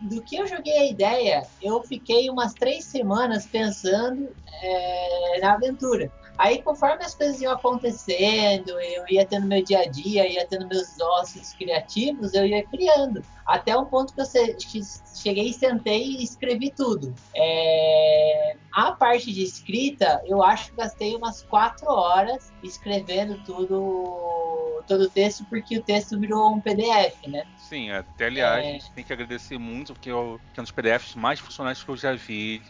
do 0.00 0.22
que 0.22 0.36
eu 0.36 0.46
joguei 0.46 0.78
a 0.78 0.86
ideia, 0.86 1.42
eu 1.60 1.82
fiquei 1.82 2.30
umas 2.30 2.54
três 2.54 2.84
semanas 2.84 3.46
pensando 3.46 4.30
é, 4.62 5.40
na 5.40 5.52
aventura. 5.52 6.10
Aí, 6.40 6.62
conforme 6.62 7.04
as 7.04 7.14
coisas 7.14 7.38
iam 7.42 7.52
acontecendo, 7.52 8.70
eu 8.80 9.04
ia 9.10 9.26
tendo 9.26 9.46
meu 9.46 9.62
dia 9.62 9.80
a 9.80 9.84
dia, 9.84 10.26
ia 10.26 10.46
tendo 10.46 10.66
meus 10.66 10.98
ossos 10.98 11.52
criativos, 11.52 12.32
eu 12.32 12.46
ia 12.46 12.66
criando. 12.66 13.22
Até 13.44 13.76
um 13.76 13.84
ponto 13.84 14.14
que 14.14 14.22
eu 14.22 14.24
cheguei, 15.14 15.52
sentei 15.52 16.02
e 16.02 16.24
escrevi 16.24 16.70
tudo. 16.74 17.14
É... 17.36 18.56
A 18.72 18.92
parte 18.92 19.30
de 19.30 19.42
escrita, 19.42 20.22
eu 20.24 20.42
acho 20.42 20.70
que 20.70 20.76
gastei 20.76 21.14
umas 21.14 21.42
quatro 21.42 21.86
horas 21.90 22.50
escrevendo 22.62 23.38
tudo, 23.44 24.82
todo 24.88 25.02
o 25.02 25.10
texto, 25.10 25.44
porque 25.44 25.76
o 25.76 25.82
texto 25.82 26.18
virou 26.18 26.54
um 26.54 26.60
PDF, 26.60 27.26
né? 27.28 27.44
Sim, 27.58 27.90
até 27.90 28.28
aliás, 28.28 28.64
é... 28.64 28.68
a 28.68 28.72
gente 28.72 28.90
tem 28.92 29.04
que 29.04 29.12
agradecer 29.12 29.58
muito, 29.58 29.92
porque 29.92 30.08
é 30.08 30.14
um 30.14 30.38
dos 30.56 30.70
PDFs 30.70 31.16
mais 31.16 31.38
funcionais 31.38 31.82
que 31.82 31.90
eu 31.90 31.98
já 31.98 32.14
vi 32.14 32.62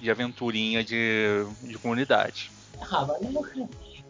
de 0.00 0.10
aventurinha 0.10 0.82
de, 0.82 1.44
de 1.62 1.76
comunidade. 1.76 2.56
Ah, 2.80 3.04
valeu. 3.04 3.44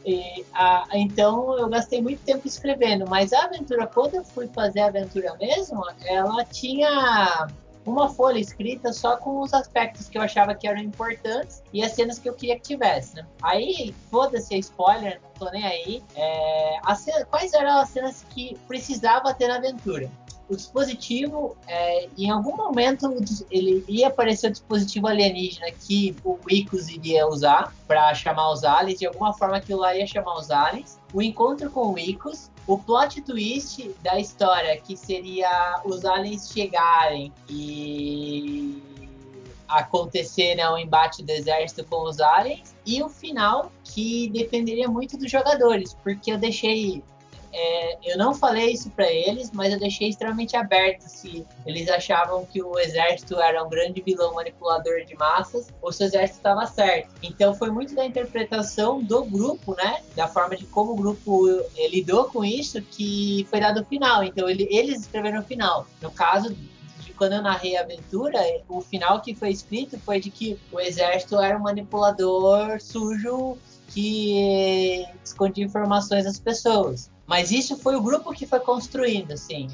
E, 0.05 0.45
a, 0.55 0.87
então 0.95 1.59
eu 1.59 1.69
gastei 1.69 2.01
muito 2.01 2.23
tempo 2.23 2.47
escrevendo, 2.47 3.05
mas 3.09 3.33
a 3.33 3.45
aventura, 3.45 3.87
quando 3.87 4.15
eu 4.15 4.25
fui 4.25 4.47
fazer 4.49 4.81
a 4.81 4.87
aventura 4.87 5.35
mesmo, 5.37 5.83
ela 6.07 6.45
tinha 6.45 7.49
uma 7.85 8.09
folha 8.09 8.39
escrita 8.39 8.93
só 8.93 9.17
com 9.17 9.41
os 9.41 9.53
aspectos 9.55 10.09
que 10.09 10.19
eu 10.19 10.23
achava 10.23 10.55
que 10.55 10.69
eram 10.69 10.81
importantes 10.81 11.63
e 11.73 11.83
as 11.83 11.93
cenas 11.93 12.19
que 12.19 12.29
eu 12.29 12.35
queria 12.35 12.57
que 12.57 12.63
tivesse, 12.63 13.17
né? 13.17 13.27
Aí, 13.43 13.95
foda-se 14.11 14.55
a 14.55 14.59
spoiler, 14.59 15.21
não 15.23 15.31
tô 15.47 15.51
nem 15.51 15.65
aí. 15.65 16.03
É, 16.15 16.79
cena, 16.95 17.25
quais 17.25 17.53
eram 17.53 17.79
as 17.79 17.89
cenas 17.89 18.25
que 18.31 18.57
precisava 18.67 19.33
ter 19.35 19.49
na 19.49 19.57
aventura? 19.57 20.11
O 20.49 20.57
dispositivo, 20.57 21.57
é, 21.67 22.09
em 22.17 22.31
algum 22.31 22.57
momento, 22.57 23.15
ele 23.51 23.85
ia 23.87 24.09
aparecer 24.09 24.49
o 24.49 24.51
dispositivo 24.51 25.07
alienígena 25.07 25.71
que 25.71 26.17
o 26.25 26.39
Wicos 26.47 26.89
iria 26.89 27.27
usar 27.27 27.75
para 27.87 28.15
chamar 28.15 28.51
os 28.51 28.65
aliens. 28.65 28.99
De 28.99 29.07
alguma 29.07 29.35
forma, 29.35 29.59
aquilo 29.59 29.81
lá 29.81 29.95
ia 29.95 30.07
chamar 30.07 30.39
os 30.39 30.51
aliens. 30.51 30.99
O 31.13 31.21
encontro 31.21 31.71
com 31.71 31.89
o 31.89 31.93
Wicos. 31.93 32.51
O 32.67 32.79
plot 32.79 33.23
twist 33.23 33.91
da 34.03 34.19
história, 34.19 34.79
que 34.79 34.95
seria 34.95 35.81
os 35.85 36.05
aliens 36.05 36.51
chegarem 36.51 37.33
e 37.49 38.83
acontecer 39.67 40.55
né, 40.55 40.69
um 40.69 40.79
embate 40.79 41.23
do 41.23 41.31
exército 41.31 41.85
com 41.85 42.05
os 42.05 42.21
aliens. 42.21 42.75
E 42.85 43.03
o 43.03 43.09
final, 43.09 43.71
que 43.85 44.29
dependeria 44.31 44.89
muito 44.89 45.17
dos 45.17 45.31
jogadores, 45.31 45.95
porque 46.03 46.33
eu 46.33 46.39
deixei 46.39 47.03
é, 47.53 48.13
eu 48.13 48.19
não 48.19 48.35
falei 48.35 48.73
isso 48.73 48.91
para 48.91 49.11
eles, 49.11 49.51
mas 49.53 49.73
eu 49.73 49.79
deixei 49.79 50.09
extremamente 50.09 50.57
aberto 50.57 51.03
se 51.03 51.47
eles 51.65 51.89
achavam 51.89 52.45
que 52.47 52.63
o 52.63 52.79
exército 52.79 53.39
era 53.41 53.63
um 53.65 53.69
grande 53.69 54.01
vilão 54.01 54.35
manipulador 54.35 55.05
de 55.05 55.17
massas 55.17 55.69
ou 55.81 55.93
se 55.93 56.03
o 56.03 56.07
exército 56.07 56.39
estava 56.39 56.67
certo. 56.67 57.15
Então 57.23 57.55
foi 57.55 57.71
muito 57.71 57.95
da 57.95 58.05
interpretação 58.05 59.03
do 59.03 59.25
grupo, 59.25 59.75
né? 59.77 60.03
Da 60.15 60.29
forma 60.29 60.57
de 60.57 60.67
como 60.67 60.93
o 60.93 60.97
grupo 60.97 61.47
lidou 61.91 62.25
com 62.25 62.45
isso 62.45 62.81
que 62.83 63.47
foi 63.51 63.61
dado 63.61 63.81
o 63.81 63.85
final. 63.85 64.23
Então 64.23 64.49
ele, 64.49 64.69
eles 64.71 65.01
escreveram 65.01 65.41
o 65.41 65.45
final. 65.45 65.87
No 66.01 66.11
caso 66.11 66.55
quando 67.17 67.33
eu 67.33 67.43
narrei 67.43 67.77
a 67.77 67.81
aventura, 67.81 68.39
o 68.69 68.81
final 68.81 69.21
que 69.21 69.35
foi 69.35 69.51
escrito 69.51 69.99
foi 69.99 70.21
de 70.21 70.31
que 70.31 70.57
o 70.71 70.79
exército 70.79 71.37
era 71.37 71.59
um 71.59 71.63
manipulador 71.63 72.81
sujo 72.81 73.59
que 73.89 75.05
escondia 75.25 75.65
informações 75.65 76.25
das 76.25 76.39
pessoas. 76.39 77.11
Mas 77.29 77.51
isso 77.51 77.77
foi 77.77 77.95
o 77.95 78.01
grupo 78.01 78.33
que 78.33 78.47
foi 78.47 78.59
construindo, 78.59 79.33
assim. 79.33 79.69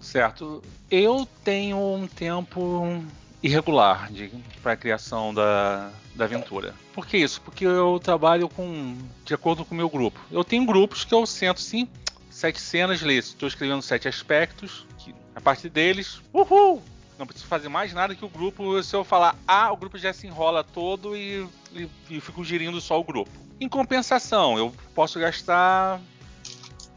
Certo. 0.00 0.62
Eu 0.90 1.28
tenho 1.44 1.76
um 1.76 2.06
tempo 2.06 3.04
irregular 3.42 4.10
para 4.62 4.72
a 4.72 4.76
criação 4.76 5.34
da, 5.34 5.90
da 6.14 6.24
aventura. 6.24 6.74
Por 6.94 7.06
que 7.06 7.18
isso? 7.18 7.42
Porque 7.42 7.66
eu 7.66 8.00
trabalho 8.02 8.48
com 8.48 8.96
de 9.26 9.34
acordo 9.34 9.62
com 9.62 9.74
o 9.74 9.76
meu 9.76 9.90
grupo. 9.90 10.18
Eu 10.30 10.42
tenho 10.42 10.64
grupos 10.64 11.04
que 11.04 11.14
eu 11.14 11.26
sento 11.26 11.60
sim, 11.60 11.86
sete 12.30 12.58
cenas. 12.58 13.02
Estou 13.02 13.46
escrevendo 13.46 13.82
sete 13.82 14.08
aspectos. 14.08 14.86
Que, 14.96 15.14
a 15.36 15.40
partir 15.42 15.68
deles, 15.68 16.22
uhul! 16.32 16.82
Não 17.18 17.26
preciso 17.26 17.46
fazer 17.46 17.68
mais 17.68 17.92
nada 17.92 18.14
que 18.14 18.24
o 18.24 18.28
grupo. 18.28 18.82
Se 18.82 18.94
eu 18.94 19.04
falar 19.04 19.36
A, 19.46 19.72
o 19.72 19.76
grupo 19.76 19.98
já 19.98 20.12
se 20.12 20.26
enrola 20.26 20.62
todo 20.62 21.16
e, 21.16 21.46
e, 21.72 21.88
e 22.08 22.20
fico 22.20 22.44
gerindo 22.44 22.80
só 22.80 22.98
o 22.98 23.04
grupo. 23.04 23.30
Em 23.60 23.68
compensação, 23.68 24.56
eu 24.56 24.72
posso 24.94 25.18
gastar 25.18 26.00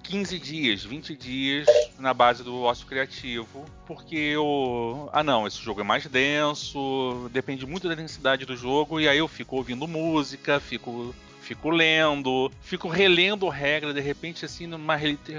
15 0.03 0.39
dias, 0.39 0.83
20 0.83 1.15
dias 1.15 1.67
na 1.97 2.13
base 2.13 2.43
do 2.43 2.61
ócio 2.61 2.85
criativo, 2.85 3.65
porque 3.87 4.15
eu. 4.15 5.09
Ah, 5.11 5.23
não, 5.23 5.47
esse 5.47 5.57
jogo 5.57 5.81
é 5.81 5.83
mais 5.83 6.05
denso, 6.05 7.29
depende 7.31 7.65
muito 7.65 7.87
da 7.87 7.95
densidade 7.95 8.45
do 8.45 8.55
jogo, 8.55 8.99
e 8.99 9.07
aí 9.07 9.17
eu 9.17 9.27
fico 9.27 9.55
ouvindo 9.55 9.87
música, 9.87 10.59
fico. 10.59 11.15
Fico 11.41 11.71
lendo, 11.71 12.51
fico 12.61 12.87
relendo 12.87 13.49
regra, 13.49 13.93
de 13.93 13.99
repente, 13.99 14.45
assim, 14.45 14.67
numa 14.67 14.95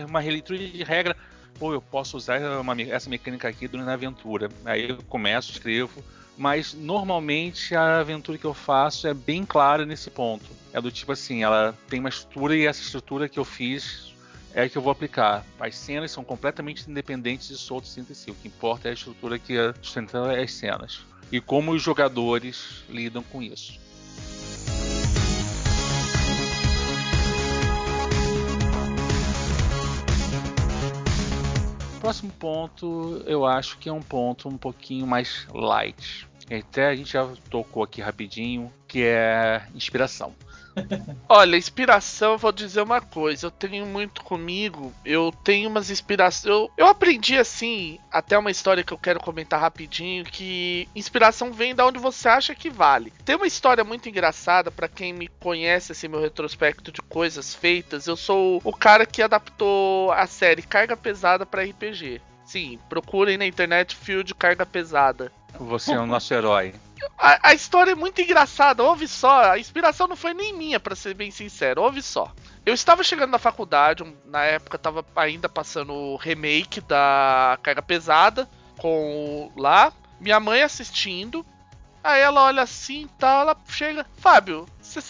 uma 0.06 0.20
releitura 0.20 0.58
de 0.58 0.82
regra 0.82 1.16
pô, 1.58 1.72
eu 1.72 1.80
posso 1.80 2.16
usar 2.16 2.40
uma, 2.60 2.80
essa 2.82 3.08
mecânica 3.08 3.48
aqui 3.48 3.68
durante 3.68 3.88
a 3.88 3.94
aventura. 3.94 4.48
Aí 4.64 4.90
eu 4.90 4.98
começo, 5.08 5.52
escrevo. 5.52 6.02
Mas 6.36 6.72
normalmente 6.72 7.74
a 7.74 8.00
aventura 8.00 8.38
que 8.38 8.44
eu 8.44 8.54
faço 8.54 9.06
é 9.06 9.14
bem 9.14 9.44
clara 9.44 9.84
nesse 9.84 10.10
ponto. 10.10 10.46
É 10.72 10.80
do 10.80 10.90
tipo 10.90 11.12
assim, 11.12 11.42
ela 11.42 11.74
tem 11.88 12.00
uma 12.00 12.08
estrutura 12.08 12.56
e 12.56 12.66
essa 12.66 12.80
estrutura 12.80 13.28
que 13.28 13.38
eu 13.38 13.44
fiz 13.44 14.12
é 14.54 14.62
a 14.62 14.68
que 14.68 14.76
eu 14.76 14.82
vou 14.82 14.90
aplicar. 14.90 15.44
As 15.60 15.76
cenas 15.76 16.10
são 16.10 16.24
completamente 16.24 16.90
independentes 16.90 17.50
e 17.50 17.56
soltas 17.56 17.96
entre 17.98 18.14
si. 18.14 18.30
O 18.30 18.34
que 18.34 18.48
importa 18.48 18.88
é 18.88 18.90
a 18.90 18.94
estrutura 18.94 19.38
que 19.38 19.54
sustenta 19.80 20.40
as 20.40 20.52
cenas. 20.52 21.00
E 21.30 21.40
como 21.40 21.72
os 21.72 21.82
jogadores 21.82 22.84
lidam 22.88 23.22
com 23.22 23.42
isso. 23.42 23.80
Próximo 32.02 32.32
ponto 32.32 33.22
eu 33.26 33.46
acho 33.46 33.78
que 33.78 33.88
é 33.88 33.92
um 33.92 34.02
ponto 34.02 34.48
um 34.48 34.58
pouquinho 34.58 35.06
mais 35.06 35.46
light. 35.54 36.26
Até 36.50 36.88
a 36.88 36.96
gente 36.96 37.12
já 37.12 37.24
tocou 37.48 37.84
aqui 37.84 38.00
rapidinho, 38.00 38.72
que 38.88 39.04
é 39.04 39.64
inspiração. 39.72 40.34
Olha, 41.28 41.56
inspiração, 41.56 42.36
vou 42.36 42.52
dizer 42.52 42.82
uma 42.82 43.00
coisa. 43.00 43.46
Eu 43.46 43.50
tenho 43.50 43.86
muito 43.86 44.22
comigo. 44.22 44.92
Eu 45.04 45.32
tenho 45.44 45.68
umas 45.68 45.90
inspirações. 45.90 46.44
Eu, 46.44 46.70
eu 46.76 46.86
aprendi 46.86 47.38
assim, 47.38 47.98
até 48.10 48.36
uma 48.36 48.50
história 48.50 48.84
que 48.84 48.92
eu 48.92 48.98
quero 48.98 49.20
comentar 49.20 49.60
rapidinho. 49.60 50.24
Que 50.24 50.88
inspiração 50.94 51.52
vem 51.52 51.74
da 51.74 51.86
onde 51.86 51.98
você 51.98 52.28
acha 52.28 52.54
que 52.54 52.70
vale. 52.70 53.12
Tem 53.24 53.36
uma 53.36 53.46
história 53.46 53.84
muito 53.84 54.08
engraçada 54.08 54.70
para 54.70 54.88
quem 54.88 55.12
me 55.12 55.28
conhece, 55.40 55.92
assim, 55.92 56.08
meu 56.08 56.20
retrospecto 56.20 56.92
de 56.92 57.00
coisas 57.02 57.54
feitas. 57.54 58.06
Eu 58.06 58.16
sou 58.16 58.60
o 58.64 58.72
cara 58.72 59.06
que 59.06 59.22
adaptou 59.22 60.12
a 60.12 60.26
série 60.26 60.62
Carga 60.62 60.96
Pesada 60.96 61.46
para 61.46 61.62
RPG. 61.62 62.20
Sim, 62.44 62.78
procurem 62.88 63.38
na 63.38 63.46
internet 63.46 63.96
fio 63.96 64.22
de 64.22 64.34
carga 64.34 64.66
pesada. 64.66 65.32
Você 65.58 65.92
é 65.92 65.98
o 65.98 66.06
nosso 66.06 66.32
herói. 66.32 66.74
A, 67.18 67.50
a, 67.50 67.54
história 67.54 67.92
é 67.92 67.94
muito 67.94 68.20
engraçada, 68.20 68.82
ouve 68.82 69.06
só. 69.08 69.52
A 69.52 69.58
inspiração 69.58 70.06
não 70.06 70.16
foi 70.16 70.34
nem 70.34 70.52
minha, 70.52 70.80
para 70.80 70.94
ser 70.94 71.14
bem 71.14 71.30
sincero, 71.30 71.82
ouve 71.82 72.02
só. 72.02 72.32
Eu 72.64 72.74
estava 72.74 73.02
chegando 73.02 73.30
na 73.30 73.38
faculdade, 73.38 74.04
na 74.24 74.44
época 74.44 74.76
estava 74.76 75.04
ainda 75.16 75.48
passando 75.48 75.92
o 75.92 76.16
remake 76.16 76.80
da 76.80 77.58
Carga 77.62 77.82
Pesada, 77.82 78.48
com 78.78 79.50
lá, 79.56 79.92
minha 80.20 80.38
mãe 80.38 80.62
assistindo. 80.62 81.44
Aí 82.02 82.20
ela 82.20 82.44
olha 82.44 82.62
assim 82.62 83.08
tal, 83.18 83.42
ela 83.42 83.56
chega, 83.68 84.06
Fábio, 84.16 84.66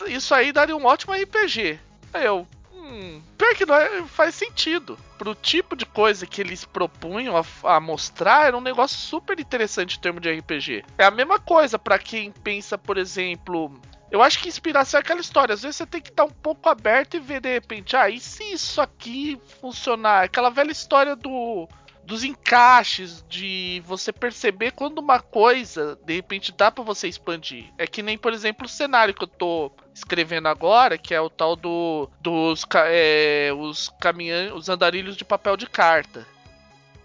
isso 0.08 0.34
aí 0.34 0.52
daria 0.52 0.76
um 0.76 0.84
ótimo 0.84 1.14
RPG. 1.14 1.78
Aí 2.12 2.26
eu, 2.26 2.46
hum, 2.82 3.22
pior 3.38 3.54
que 3.54 3.64
não 3.64 3.74
é, 3.74 4.02
faz 4.02 4.34
sentido. 4.34 4.98
Pro 5.16 5.34
tipo 5.34 5.76
de 5.76 5.86
coisa 5.86 6.26
que 6.26 6.40
eles 6.40 6.64
propunham 6.64 7.36
a, 7.36 7.76
a, 7.76 7.80
mostrar, 7.80 8.46
era 8.46 8.56
um 8.56 8.60
negócio 8.60 8.98
super 8.98 9.38
interessante 9.38 9.96
em 9.96 10.00
termos 10.00 10.20
de 10.20 10.30
RPG. 10.30 10.84
É 10.98 11.04
a 11.04 11.10
mesma 11.10 11.38
coisa 11.38 11.78
para 11.78 11.98
quem 11.98 12.30
pensa, 12.30 12.76
por 12.76 12.98
exemplo. 12.98 13.72
Eu 14.10 14.22
acho 14.22 14.40
que 14.40 14.48
inspiração 14.48 14.98
é 14.98 15.00
aquela 15.00 15.20
história. 15.20 15.54
Às 15.54 15.62
vezes 15.62 15.76
você 15.76 15.86
tem 15.86 16.00
que 16.00 16.10
estar 16.10 16.24
um 16.24 16.30
pouco 16.30 16.68
aberto 16.68 17.16
e 17.16 17.20
ver 17.20 17.40
de 17.40 17.52
repente, 17.52 17.96
ah, 17.96 18.10
e 18.10 18.20
se 18.20 18.44
isso 18.52 18.80
aqui 18.80 19.40
funcionar? 19.60 20.24
Aquela 20.24 20.50
velha 20.50 20.70
história 20.70 21.16
do 21.16 21.66
dos 22.04 22.24
encaixes, 22.24 23.24
de 23.28 23.82
você 23.86 24.12
perceber 24.12 24.72
quando 24.72 24.98
uma 24.98 25.20
coisa, 25.20 25.98
de 26.04 26.14
repente, 26.14 26.52
dá 26.52 26.70
para 26.70 26.84
você 26.84 27.08
expandir. 27.08 27.72
É 27.78 27.86
que 27.86 28.02
nem, 28.02 28.18
por 28.18 28.32
exemplo, 28.32 28.66
o 28.66 28.68
cenário 28.68 29.14
que 29.14 29.24
eu 29.24 29.28
tô 29.28 29.70
escrevendo 29.94 30.48
agora, 30.48 30.98
que 30.98 31.14
é 31.14 31.20
o 31.20 31.30
tal 31.30 31.54
do 31.54 32.08
dos 32.20 32.66
é, 32.86 33.50
os 33.56 33.88
caminhões, 34.00 34.52
os 34.52 34.68
andarilhos 34.68 35.16
de 35.16 35.24
papel 35.24 35.56
de 35.56 35.66
carta. 35.66 36.26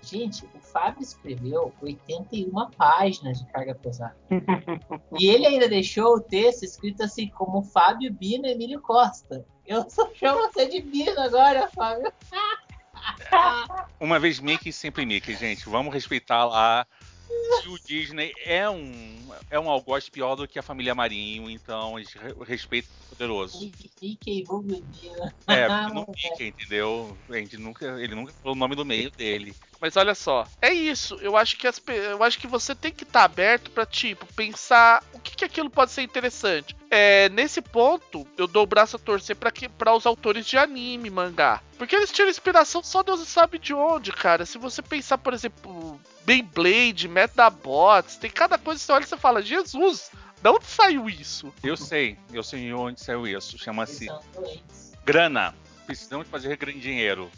Gente, 0.02 0.46
o 0.56 0.60
Fábio 0.60 1.02
escreveu 1.02 1.74
81 1.82 2.72
páginas 2.72 3.40
de 3.40 3.46
carga 3.48 3.76
pesada. 3.76 4.16
e 5.20 5.28
ele 5.28 5.46
ainda 5.46 5.68
deixou 5.68 6.16
o 6.16 6.22
texto 6.22 6.64
escrito 6.64 7.04
assim 7.04 7.28
como 7.28 7.62
Fábio 7.62 8.14
Bino 8.14 8.48
Emílio 8.48 8.80
Costa. 8.80 9.46
Eu 9.66 9.90
só 9.90 10.10
chamo 10.16 10.40
você 10.44 10.66
de 10.66 10.82
Bino 10.82 11.20
agora, 11.20 11.68
Fábio. 11.68 12.10
Uma 14.00 14.20
vez 14.20 14.40
Mickey, 14.40 14.72
sempre 14.72 15.06
Mickey, 15.06 15.36
gente. 15.36 15.68
Vamos 15.68 15.94
respeitar 15.94 16.46
lá. 16.46 16.86
o 17.68 17.78
Disney 17.80 18.32
é 18.46 18.70
um, 18.70 19.30
é 19.50 19.60
um 19.60 19.70
algoz 19.70 20.08
pior 20.08 20.36
do 20.36 20.48
que 20.48 20.60
a 20.60 20.64
família 20.64 20.96
Marinho, 20.96 21.50
então 21.50 21.98
a 21.98 22.00
gente 22.00 22.18
respeita 22.46 22.88
o 22.88 23.10
poderoso. 23.10 23.60
Mickey, 23.60 23.90
É, 25.48 25.68
não 25.94 26.06
Mickey, 26.08 26.48
entendeu? 26.48 27.18
A 27.30 27.38
gente 27.38 27.58
nunca, 27.58 28.02
ele 28.02 28.16
nunca 28.16 28.34
falou 28.34 28.56
o 28.56 28.60
nome 28.60 28.76
do 28.76 28.86
meio 28.86 29.12
dele. 29.12 29.54
Mas 29.80 29.96
olha 29.96 30.16
só, 30.16 30.48
é 30.62 30.74
isso. 30.74 31.16
Eu 31.22 31.38
acho 31.38 31.58
que 31.58 31.68
as, 31.68 31.82
eu 31.88 32.24
acho 32.24 32.40
que 32.40 32.48
você 32.48 32.74
tem 32.74 32.92
que 32.92 33.04
estar 33.04 33.20
tá 33.20 33.26
aberto 33.26 33.72
para 33.72 33.86
tipo 33.86 34.26
pensar 34.34 35.04
o 35.14 35.20
que, 35.20 35.36
que 35.36 35.46
aquilo 35.46 35.70
pode 35.70 35.92
ser 35.92 36.02
interessante. 36.02 36.76
É, 36.90 37.30
nesse 37.30 37.62
ponto, 37.62 38.26
eu 38.38 38.48
dou 38.48 38.64
o 38.64 38.68
braço 38.68 38.96
a 38.96 39.00
torcer 39.00 39.36
para 39.36 39.94
os 39.94 40.06
autores 40.06 40.46
de 40.46 40.58
anime, 40.58 41.10
mangá. 41.10 41.62
Porque 41.78 41.96
eles 41.96 42.12
tiram 42.12 42.30
inspiração 42.30 42.82
só 42.82 43.04
Deus 43.04 43.28
sabe 43.28 43.60
de 43.60 43.74
onde, 43.74 44.12
cara. 44.12 44.46
Se 44.46 44.58
você 44.58 44.82
pensar, 44.82 45.18
por 45.18 45.34
exemplo, 45.34 46.00
Beyblade, 46.26 47.08
Metabots, 47.08 48.18
tem 48.18 48.32
cada 48.32 48.58
coisa 48.58 48.80
que 48.80 48.86
você 48.86 48.92
olha 48.92 49.04
e 49.04 49.08
você 49.08 49.18
fala, 49.18 49.42
Jesus, 49.42 50.12
de 50.42 50.50
onde 50.50 50.66
saiu 50.66 51.10
isso? 51.10 51.54
Eu 51.64 51.78
sei, 51.78 52.18
eu 52.34 52.44
sei 52.44 52.74
onde 52.74 53.02
saiu 53.02 53.28
isso. 53.28 53.58
Chama-se 53.58 54.08
Grana. 55.06 55.54
Precisamos 55.86 56.28
fazer 56.28 56.58
grande 56.58 56.82
dinheiro. 56.82 57.32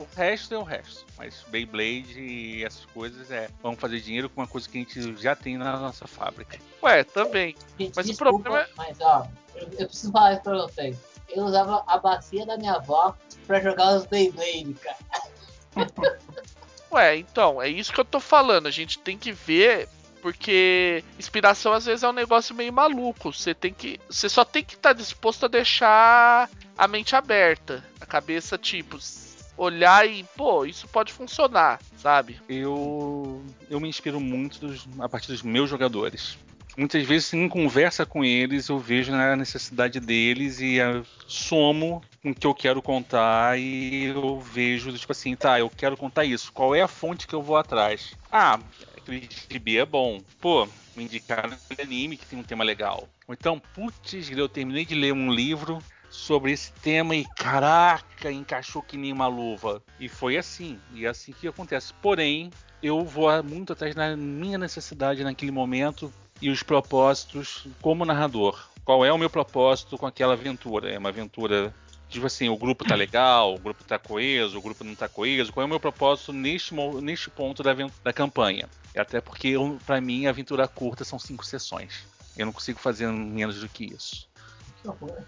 O 0.00 0.06
resto 0.16 0.54
é 0.54 0.58
o 0.58 0.62
resto. 0.62 1.04
Mas 1.18 1.44
Beyblade 1.48 2.18
e 2.18 2.64
essas 2.64 2.86
coisas 2.86 3.30
é. 3.30 3.50
Vamos 3.62 3.78
fazer 3.78 4.00
dinheiro 4.00 4.30
com 4.30 4.40
uma 4.40 4.46
coisa 4.46 4.66
que 4.66 4.78
a 4.78 4.80
gente 4.80 5.16
já 5.22 5.36
tem 5.36 5.58
na 5.58 5.76
nossa 5.76 6.06
fábrica. 6.06 6.58
Ué, 6.82 7.04
também. 7.04 7.54
Gente, 7.78 7.92
Mas 7.94 8.06
o 8.06 8.08
desculpa, 8.08 8.32
problema 8.32 8.62
é- 8.62 8.68
Mas, 8.76 8.98
ó, 9.00 9.26
eu, 9.54 9.68
eu 9.78 9.86
preciso 9.86 10.10
falar 10.10 10.32
isso 10.32 10.42
pra 10.42 10.56
vocês. 10.56 10.96
Eu 11.28 11.44
usava 11.44 11.84
a 11.86 11.98
bacia 11.98 12.46
da 12.46 12.56
minha 12.56 12.72
avó 12.76 13.14
pra 13.46 13.60
jogar 13.60 13.94
os 13.96 14.06
Beyblade, 14.06 14.74
cara. 14.82 14.96
Ué, 16.92 17.16
então, 17.18 17.60
é 17.62 17.68
isso 17.68 17.92
que 17.92 18.00
eu 18.00 18.04
tô 18.04 18.18
falando. 18.18 18.66
A 18.66 18.70
gente 18.70 18.98
tem 18.98 19.18
que 19.18 19.32
ver. 19.32 19.86
Porque 20.22 21.02
inspiração 21.18 21.72
às 21.72 21.86
vezes 21.86 22.02
é 22.02 22.08
um 22.08 22.12
negócio 22.12 22.54
meio 22.54 22.70
maluco. 22.72 23.32
Você 23.32 23.54
tem 23.54 23.72
que. 23.72 23.98
Você 24.08 24.28
só 24.28 24.44
tem 24.44 24.62
que 24.62 24.74
estar 24.74 24.92
disposto 24.92 25.46
a 25.46 25.48
deixar 25.48 26.50
a 26.76 26.86
mente 26.88 27.16
aberta. 27.16 27.82
A 27.98 28.04
cabeça, 28.04 28.58
tipo, 28.58 28.98
olhar 29.60 30.08
e, 30.08 30.24
pô, 30.36 30.64
isso 30.64 30.88
pode 30.88 31.12
funcionar, 31.12 31.80
sabe? 31.96 32.38
Eu, 32.48 33.42
eu 33.68 33.78
me 33.78 33.88
inspiro 33.88 34.18
muito 34.18 34.58
dos- 34.58 34.88
a 34.98 35.08
partir 35.08 35.28
dos 35.28 35.42
meus 35.42 35.68
jogadores. 35.68 36.38
Muitas 36.76 37.02
vezes, 37.04 37.32
em 37.34 37.48
conversa 37.48 38.06
com 38.06 38.24
eles, 38.24 38.68
eu 38.68 38.78
vejo 38.78 39.12
a 39.12 39.36
necessidade 39.36 40.00
deles 40.00 40.60
e 40.60 40.78
somo 41.26 42.02
com 42.22 42.30
o 42.30 42.34
que 42.34 42.46
eu 42.46 42.54
quero 42.54 42.80
contar 42.80 43.58
e 43.58 44.04
eu 44.04 44.40
vejo, 44.40 44.92
tipo 44.96 45.12
assim, 45.12 45.34
tá, 45.34 45.58
eu 45.58 45.68
quero 45.68 45.96
contar 45.96 46.24
isso. 46.24 46.52
Qual 46.52 46.74
é 46.74 46.80
a 46.80 46.88
fonte 46.88 47.26
que 47.26 47.34
eu 47.34 47.42
vou 47.42 47.56
atrás? 47.56 48.14
Ah, 48.30 48.58
aquele 48.96 49.28
gibi 49.50 49.78
é 49.78 49.84
bom. 49.84 50.22
Pô, 50.40 50.66
me 50.96 51.04
indicaram 51.04 51.58
aquele 51.70 51.82
anime 51.82 52.16
que 52.16 52.26
tem 52.26 52.38
um 52.38 52.44
tema 52.44 52.64
legal. 52.64 53.08
Ou 53.26 53.34
então, 53.34 53.60
putz, 53.74 54.30
eu 54.30 54.48
terminei 54.48 54.86
de 54.86 54.94
ler 54.94 55.12
um 55.12 55.30
livro 55.32 55.82
sobre 56.10 56.52
esse 56.52 56.72
tema 56.72 57.14
e 57.14 57.24
caraca, 57.36 58.30
encaixou 58.30 58.82
que 58.82 58.96
nem 58.96 59.12
uma 59.12 59.28
luva. 59.28 59.82
E 59.98 60.08
foi 60.08 60.36
assim, 60.36 60.78
e 60.92 61.06
é 61.06 61.08
assim 61.08 61.32
que 61.32 61.46
acontece. 61.46 61.94
Porém, 62.02 62.50
eu 62.82 63.04
vou 63.04 63.30
muito 63.42 63.72
atrás 63.72 63.94
da 63.94 64.16
minha 64.16 64.58
necessidade 64.58 65.22
naquele 65.22 65.52
momento 65.52 66.12
e 66.42 66.50
os 66.50 66.62
propósitos 66.62 67.66
como 67.80 68.04
narrador. 68.04 68.68
Qual 68.84 69.04
é 69.04 69.12
o 69.12 69.18
meu 69.18 69.30
propósito 69.30 69.96
com 69.96 70.06
aquela 70.06 70.32
aventura? 70.32 70.90
É 70.90 70.98
uma 70.98 71.10
aventura 71.10 71.72
tipo 72.08 72.26
assim, 72.26 72.48
o 72.48 72.56
grupo 72.56 72.84
tá 72.84 72.96
legal, 72.96 73.54
o 73.54 73.58
grupo 73.58 73.84
tá 73.84 73.98
coeso, 73.98 74.58
o 74.58 74.60
grupo 74.60 74.82
não 74.82 74.96
tá 74.96 75.08
coeso. 75.08 75.52
Qual 75.52 75.62
é 75.62 75.66
o 75.66 75.68
meu 75.68 75.78
propósito 75.78 76.32
neste, 76.32 76.74
neste 76.74 77.30
ponto 77.30 77.62
da, 77.62 77.72
da 78.02 78.12
campanha? 78.12 78.68
É 78.92 79.00
até 79.00 79.20
porque, 79.20 79.54
pra 79.86 80.00
mim, 80.00 80.26
a 80.26 80.30
aventura 80.30 80.66
curta 80.66 81.04
são 81.04 81.18
cinco 81.18 81.46
sessões. 81.46 82.04
Eu 82.36 82.46
não 82.46 82.52
consigo 82.52 82.80
fazer 82.80 83.06
menos 83.06 83.60
do 83.60 83.68
que 83.68 83.84
isso. 83.84 84.28
Que 84.82 84.88
horror. 84.88 85.22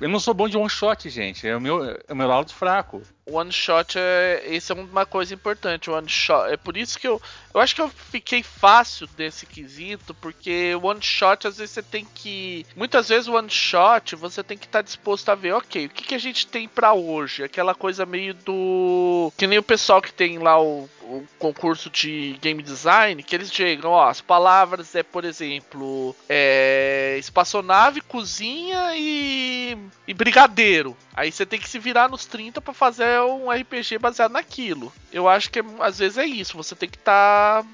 Eu 0.00 0.08
não 0.08 0.20
sou 0.20 0.32
bom 0.32 0.48
de 0.48 0.56
one 0.56 0.70
shot, 0.70 1.08
gente. 1.10 1.46
É 1.46 1.56
o 1.56 1.60
meu, 1.60 1.84
é 1.84 2.12
o 2.12 2.16
meu 2.16 2.28
lado 2.28 2.52
fraco. 2.52 3.02
One 3.30 3.52
shot 3.52 3.98
é. 3.98 4.44
Isso 4.48 4.72
é 4.72 4.76
uma 4.76 5.06
coisa 5.06 5.34
importante. 5.34 5.90
One 5.90 6.08
shot. 6.08 6.50
É 6.50 6.56
por 6.56 6.76
isso 6.76 6.98
que 6.98 7.06
eu. 7.06 7.20
Eu 7.54 7.60
acho 7.62 7.74
que 7.74 7.80
eu 7.80 7.88
fiquei 7.88 8.42
fácil 8.42 9.08
desse 9.16 9.44
quesito, 9.44 10.14
porque 10.14 10.74
one 10.80 11.00
shot, 11.02 11.46
às 11.46 11.58
vezes, 11.58 11.72
você 11.72 11.82
tem 11.82 12.06
que. 12.14 12.64
Muitas 12.76 13.08
vezes, 13.08 13.26
one 13.26 13.50
shot, 13.50 14.14
você 14.14 14.42
tem 14.42 14.56
que 14.56 14.66
estar 14.66 14.82
disposto 14.82 15.28
a 15.30 15.34
ver, 15.34 15.54
ok, 15.54 15.86
o 15.86 15.88
que, 15.88 16.04
que 16.04 16.14
a 16.14 16.20
gente 16.20 16.46
tem 16.46 16.68
pra 16.68 16.92
hoje? 16.92 17.42
Aquela 17.42 17.74
coisa 17.74 18.06
meio 18.06 18.34
do. 18.34 19.32
Que 19.36 19.46
nem 19.46 19.58
o 19.58 19.62
pessoal 19.62 20.00
que 20.00 20.12
tem 20.12 20.38
lá 20.38 20.60
o, 20.60 20.88
o 21.02 21.26
concurso 21.38 21.90
de 21.90 22.38
game 22.40 22.62
design, 22.62 23.22
que 23.22 23.34
eles 23.34 23.52
chegam, 23.52 23.90
ó, 23.90 24.08
as 24.08 24.20
palavras 24.20 24.94
é, 24.94 25.02
por 25.02 25.24
exemplo, 25.24 26.14
é. 26.28 27.16
Espaçonave, 27.18 28.00
cozinha 28.02 28.92
e. 28.94 29.76
e 30.06 30.14
brigadeiro. 30.14 30.96
Aí 31.14 31.32
você 31.32 31.44
tem 31.44 31.58
que 31.58 31.68
se 31.68 31.80
virar 31.80 32.08
nos 32.08 32.26
30 32.26 32.60
pra 32.60 32.72
fazer 32.72 33.17
um 33.24 33.50
RPG 33.50 33.98
baseado 33.98 34.32
naquilo. 34.32 34.92
Eu 35.12 35.28
acho 35.28 35.50
que 35.50 35.60
é- 35.60 35.64
às 35.80 35.98
vezes 35.98 36.18
é 36.18 36.26
isso, 36.26 36.56
você 36.56 36.74
tem 36.74 36.88
que 36.88 36.98
estar 36.98 37.64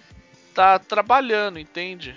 tá, 0.54 0.78
trabalhando, 0.78 1.58
entende? 1.58 2.16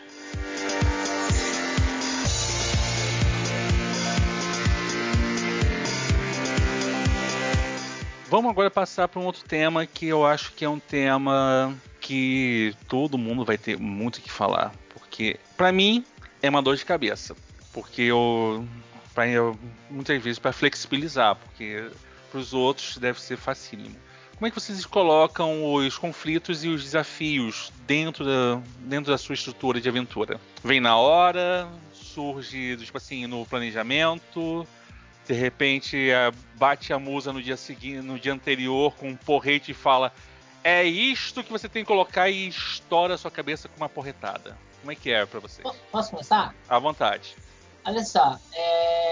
Vamos 8.29 8.51
agora 8.51 8.69
passar 8.69 9.07
para 9.07 9.21
um 9.21 9.25
outro 9.25 9.43
tema 9.45 9.85
que 9.85 10.05
eu 10.05 10.25
acho 10.25 10.51
que 10.51 10.65
é 10.65 10.69
um 10.69 10.79
tema 10.79 11.73
que 12.01 12.75
todo 12.87 13.17
mundo 13.17 13.45
vai 13.45 13.57
ter 13.57 13.77
muito 13.79 14.21
que 14.21 14.29
falar, 14.29 14.73
porque 14.93 15.39
pra 15.55 15.71
mim 15.71 16.05
é 16.41 16.49
uma 16.49 16.61
dor 16.61 16.75
de 16.75 16.83
cabeça, 16.83 17.35
porque 17.71 18.01
eu, 18.01 18.67
pra, 19.13 19.27
eu 19.29 19.57
muitas 19.89 20.21
vezes 20.21 20.39
para 20.39 20.51
flexibilizar, 20.51 21.35
porque 21.35 21.89
para 22.37 22.41
os 22.41 22.53
outros 22.53 22.97
deve 22.97 23.19
ser 23.19 23.35
facílimo. 23.37 23.95
Como 24.35 24.45
é 24.45 24.51
que 24.51 24.59
vocês 24.59 24.85
colocam 24.85 25.73
os 25.73 25.97
conflitos 25.97 26.63
e 26.63 26.67
os 26.67 26.83
desafios 26.83 27.73
dentro 27.87 28.23
da, 28.23 28.61
dentro 28.81 29.11
da 29.11 29.17
sua 29.17 29.33
estrutura 29.33 29.81
de 29.81 29.89
aventura? 29.89 30.39
Vem 30.63 30.79
na 30.79 30.95
hora, 30.97 31.67
surge 31.93 32.77
tipo 32.77 32.97
assim 32.97 33.25
no 33.25 33.43
planejamento, 33.47 34.67
de 35.27 35.33
repente 35.33 36.11
é, 36.11 36.31
bate 36.55 36.93
a 36.93 36.99
musa 36.99 37.33
no 37.33 37.41
dia 37.41 37.57
seguinte, 37.57 38.01
no 38.01 38.19
dia 38.19 38.31
anterior 38.33 38.93
com 38.95 39.09
um 39.09 39.15
porrete 39.15 39.71
e 39.71 39.73
fala: 39.73 40.13
"É 40.63 40.83
isto 40.83 41.43
que 41.43 41.51
você 41.51 41.67
tem 41.67 41.81
que 41.83 41.87
colocar" 41.87 42.29
e 42.29 42.47
estoura 42.47 43.15
a 43.15 43.17
sua 43.17 43.31
cabeça 43.31 43.67
com 43.67 43.77
uma 43.77 43.89
porretada. 43.89 44.55
Como 44.81 44.91
é 44.91 44.95
que 44.95 45.09
é 45.11 45.25
pra 45.25 45.39
vocês? 45.39 45.63
Po- 45.67 45.75
Posso 45.91 46.11
começar? 46.11 46.53
À 46.69 46.77
vontade. 46.77 47.35
Olha 47.83 48.03
só, 48.03 48.37
é... 48.53 49.06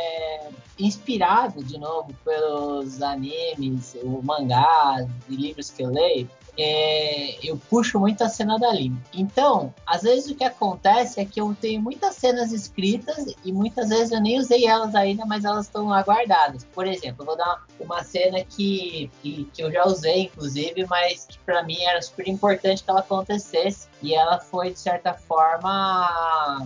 inspirado 0.77 1.63
de 1.63 1.77
novo 1.77 2.13
pelos 2.23 3.01
animes, 3.01 3.95
o 4.03 4.21
mangás 4.21 5.07
e 5.29 5.35
livros 5.35 5.69
que 5.69 5.83
eu 5.83 5.89
leio, 5.89 6.29
é, 6.57 7.37
eu 7.45 7.57
puxo 7.69 7.99
muito 7.99 8.23
a 8.23 8.29
cena 8.29 8.57
dali. 8.57 8.91
Então, 9.13 9.73
às 9.85 10.03
vezes 10.03 10.29
o 10.29 10.35
que 10.35 10.43
acontece 10.43 11.19
é 11.19 11.25
que 11.25 11.39
eu 11.39 11.55
tenho 11.59 11.81
muitas 11.81 12.15
cenas 12.15 12.51
escritas 12.51 13.35
e 13.43 13.51
muitas 13.51 13.89
vezes 13.89 14.11
eu 14.11 14.21
nem 14.21 14.39
usei 14.39 14.65
elas 14.65 14.95
ainda, 14.95 15.25
mas 15.25 15.43
elas 15.43 15.65
estão 15.65 15.87
lá 15.87 16.01
guardadas. 16.01 16.65
Por 16.73 16.87
exemplo, 16.87 17.23
eu 17.23 17.25
vou 17.25 17.37
dar 17.37 17.65
uma 17.79 18.03
cena 18.03 18.43
que, 18.43 19.11
que, 19.21 19.49
que 19.53 19.63
eu 19.63 19.71
já 19.71 19.85
usei, 19.85 20.23
inclusive, 20.23 20.85
mas 20.87 21.25
que 21.25 21.37
para 21.39 21.63
mim 21.63 21.81
era 21.83 22.01
super 22.01 22.27
importante 22.27 22.83
que 22.83 22.89
ela 22.89 23.01
acontecesse 23.01 23.87
e 24.01 24.13
ela 24.13 24.39
foi, 24.39 24.71
de 24.71 24.79
certa 24.79 25.13
forma, 25.13 26.59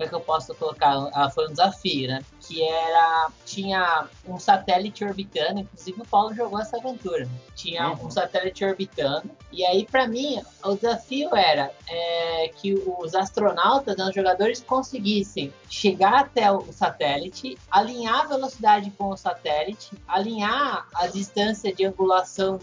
como 0.00 0.06
é 0.06 0.08
que 0.08 0.14
eu 0.14 0.20
posso 0.20 0.54
colocar? 0.54 0.92
Ela 0.92 1.30
foi 1.30 1.46
um 1.46 1.50
desafio, 1.50 2.08
né? 2.08 2.24
Que 2.50 2.64
era. 2.64 3.30
Tinha 3.46 4.08
um 4.26 4.36
satélite 4.38 5.04
orbitando, 5.04 5.60
inclusive 5.60 6.02
o 6.02 6.04
Paulo 6.04 6.34
jogou 6.34 6.60
essa 6.60 6.76
aventura. 6.78 7.28
Tinha 7.54 7.90
Uhum. 7.90 8.06
um 8.06 8.10
satélite 8.10 8.64
orbitando, 8.64 9.30
e 9.52 9.64
aí, 9.64 9.84
para 9.84 10.08
mim, 10.08 10.40
o 10.64 10.74
desafio 10.74 11.34
era 11.34 11.70
é, 11.88 12.48
que 12.56 12.74
os 12.74 13.14
astronautas, 13.14 13.96
né, 13.96 14.04
os 14.04 14.14
jogadores, 14.14 14.60
conseguissem 14.62 15.52
chegar 15.68 16.20
até 16.20 16.50
o 16.50 16.72
satélite, 16.72 17.56
alinhar 17.70 18.20
a 18.20 18.26
velocidade 18.26 18.90
com 18.92 19.10
o 19.10 19.16
satélite, 19.16 19.90
alinhar 20.08 20.86
a 20.94 21.06
distância 21.06 21.72
de 21.72 21.84
angulação 21.84 22.58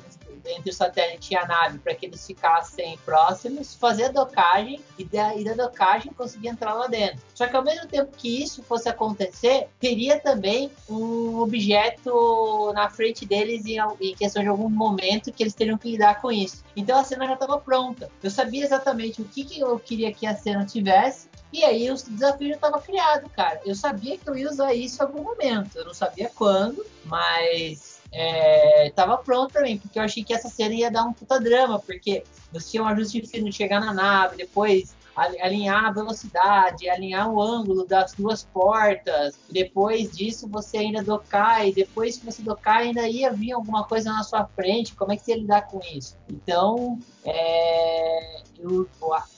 entre 0.45 0.69
o 0.69 0.73
satélite 0.73 1.34
e 1.34 1.38
a 1.38 1.45
nave 1.45 1.80
para 1.80 1.95
que 1.95 2.06
eles 2.06 2.26
ficassem 2.26 2.97
próximos, 3.06 3.76
fazer 3.76 4.06
a 4.06 4.12
docagem 4.12 4.80
e 4.97 5.06
da, 5.06 5.36
e 5.36 5.43
da 5.43 5.54
docagem 5.54 6.12
conseguir 6.13 6.50
entrar 6.50 6.73
lá 6.73 6.88
dentro. 6.88 7.19
Só 7.34 7.47
que 7.47 7.56
ao 7.56 7.63
mesmo 7.63 7.88
tempo 7.88 8.12
que 8.15 8.43
isso 8.43 8.63
fosse 8.63 8.89
acontecer, 8.89 9.67
teria 9.80 10.19
também 10.19 10.71
um 10.89 11.39
objeto 11.39 12.71
na 12.73 12.89
frente 12.89 13.26
deles 13.26 13.65
em, 13.65 13.78
em 14.02 14.15
questão 14.15 14.41
de 14.41 14.50
algum 14.50 14.69
momento 14.69 15.32
que 15.32 15.43
eles 15.43 15.54
teriam 15.54 15.78
que 15.78 15.91
lidar 15.91 16.21
com 16.21 16.32
isso. 16.32 16.63
Então 16.76 17.00
a 17.00 17.04
cena 17.04 17.26
já 17.28 17.34
estava 17.34 17.58
pronta. 17.60 18.10
Eu 18.21 18.30
sabia 18.30 18.63
exatamente 18.63 19.21
o 19.21 19.26
que, 19.26 19.43
que 19.43 19.60
eu 19.60 19.80
queria 19.80 20.13
que 20.13 20.26
a 20.26 20.36
cena 20.36 20.65
tivesse. 20.65 21.30
E 21.52 21.63
aí 21.63 21.89
o 21.89 21.95
desafio 21.95 22.50
já 22.50 22.56
estava 22.56 22.80
criado, 22.80 23.30
cara. 23.30 23.62
Eu 23.65 23.73
sabia 23.73 24.17
que 24.17 24.30
eu 24.30 24.36
ia 24.36 24.50
usar 24.50 24.73
isso 24.73 25.02
em 25.02 25.06
algum 25.06 25.23
momento. 25.23 25.78
Eu 25.78 25.86
não 25.86 25.93
sabia 25.93 26.30
quando, 26.36 26.86
mas 27.06 27.96
é, 28.12 28.89
tava 28.96 29.17
pronto 29.17 29.54
pra 29.54 29.63
mim, 29.63 29.78
porque 29.78 30.00
eu 30.00 30.04
achei 30.04 30.24
que 30.24 30.34
essa 30.34 30.50
cena 30.50 30.74
ia 30.74 30.91
dar 30.91 31.04
um 31.04 31.13
puta 31.13 31.39
drama, 31.39 31.80
porque 31.80 32.24
você 32.52 32.72
tinha 32.72 32.84
um 32.84 32.88
ajuste 32.88 33.26
fino 33.28 33.50
de 33.50 33.56
chegar 33.56 33.80
na 33.80 33.93
nave, 33.93 34.38
depois 34.38 34.96
ali- 35.15 35.41
alinhar 35.41 35.86
a 35.86 35.91
velocidade, 35.91 36.88
alinhar 36.88 37.30
o 37.30 37.41
ângulo 37.41 37.86
das 37.86 38.13
duas 38.13 38.43
portas, 38.43 39.38
depois 39.50 40.15
disso 40.15 40.48
você 40.48 40.78
ainda 40.78 41.04
docar, 41.04 41.67
e 41.67 41.74
depois 41.74 42.17
que 42.17 42.26
você 42.26 42.41
docar 42.41 42.78
ainda 42.78 43.08
ia 43.08 43.34
vir 43.34 43.52
alguma 43.52 43.84
coisa 43.84 44.13
na 44.13 44.24
sua 44.24 44.46
frente, 44.46 44.96
como 44.96 45.12
é 45.12 45.17
que 45.17 45.24
você 45.24 45.32
ia 45.32 45.38
lidar 45.38 45.63
com 45.63 45.80
isso? 45.91 46.15
Então, 46.30 47.00
é, 47.26 48.43
eu- 48.60 48.89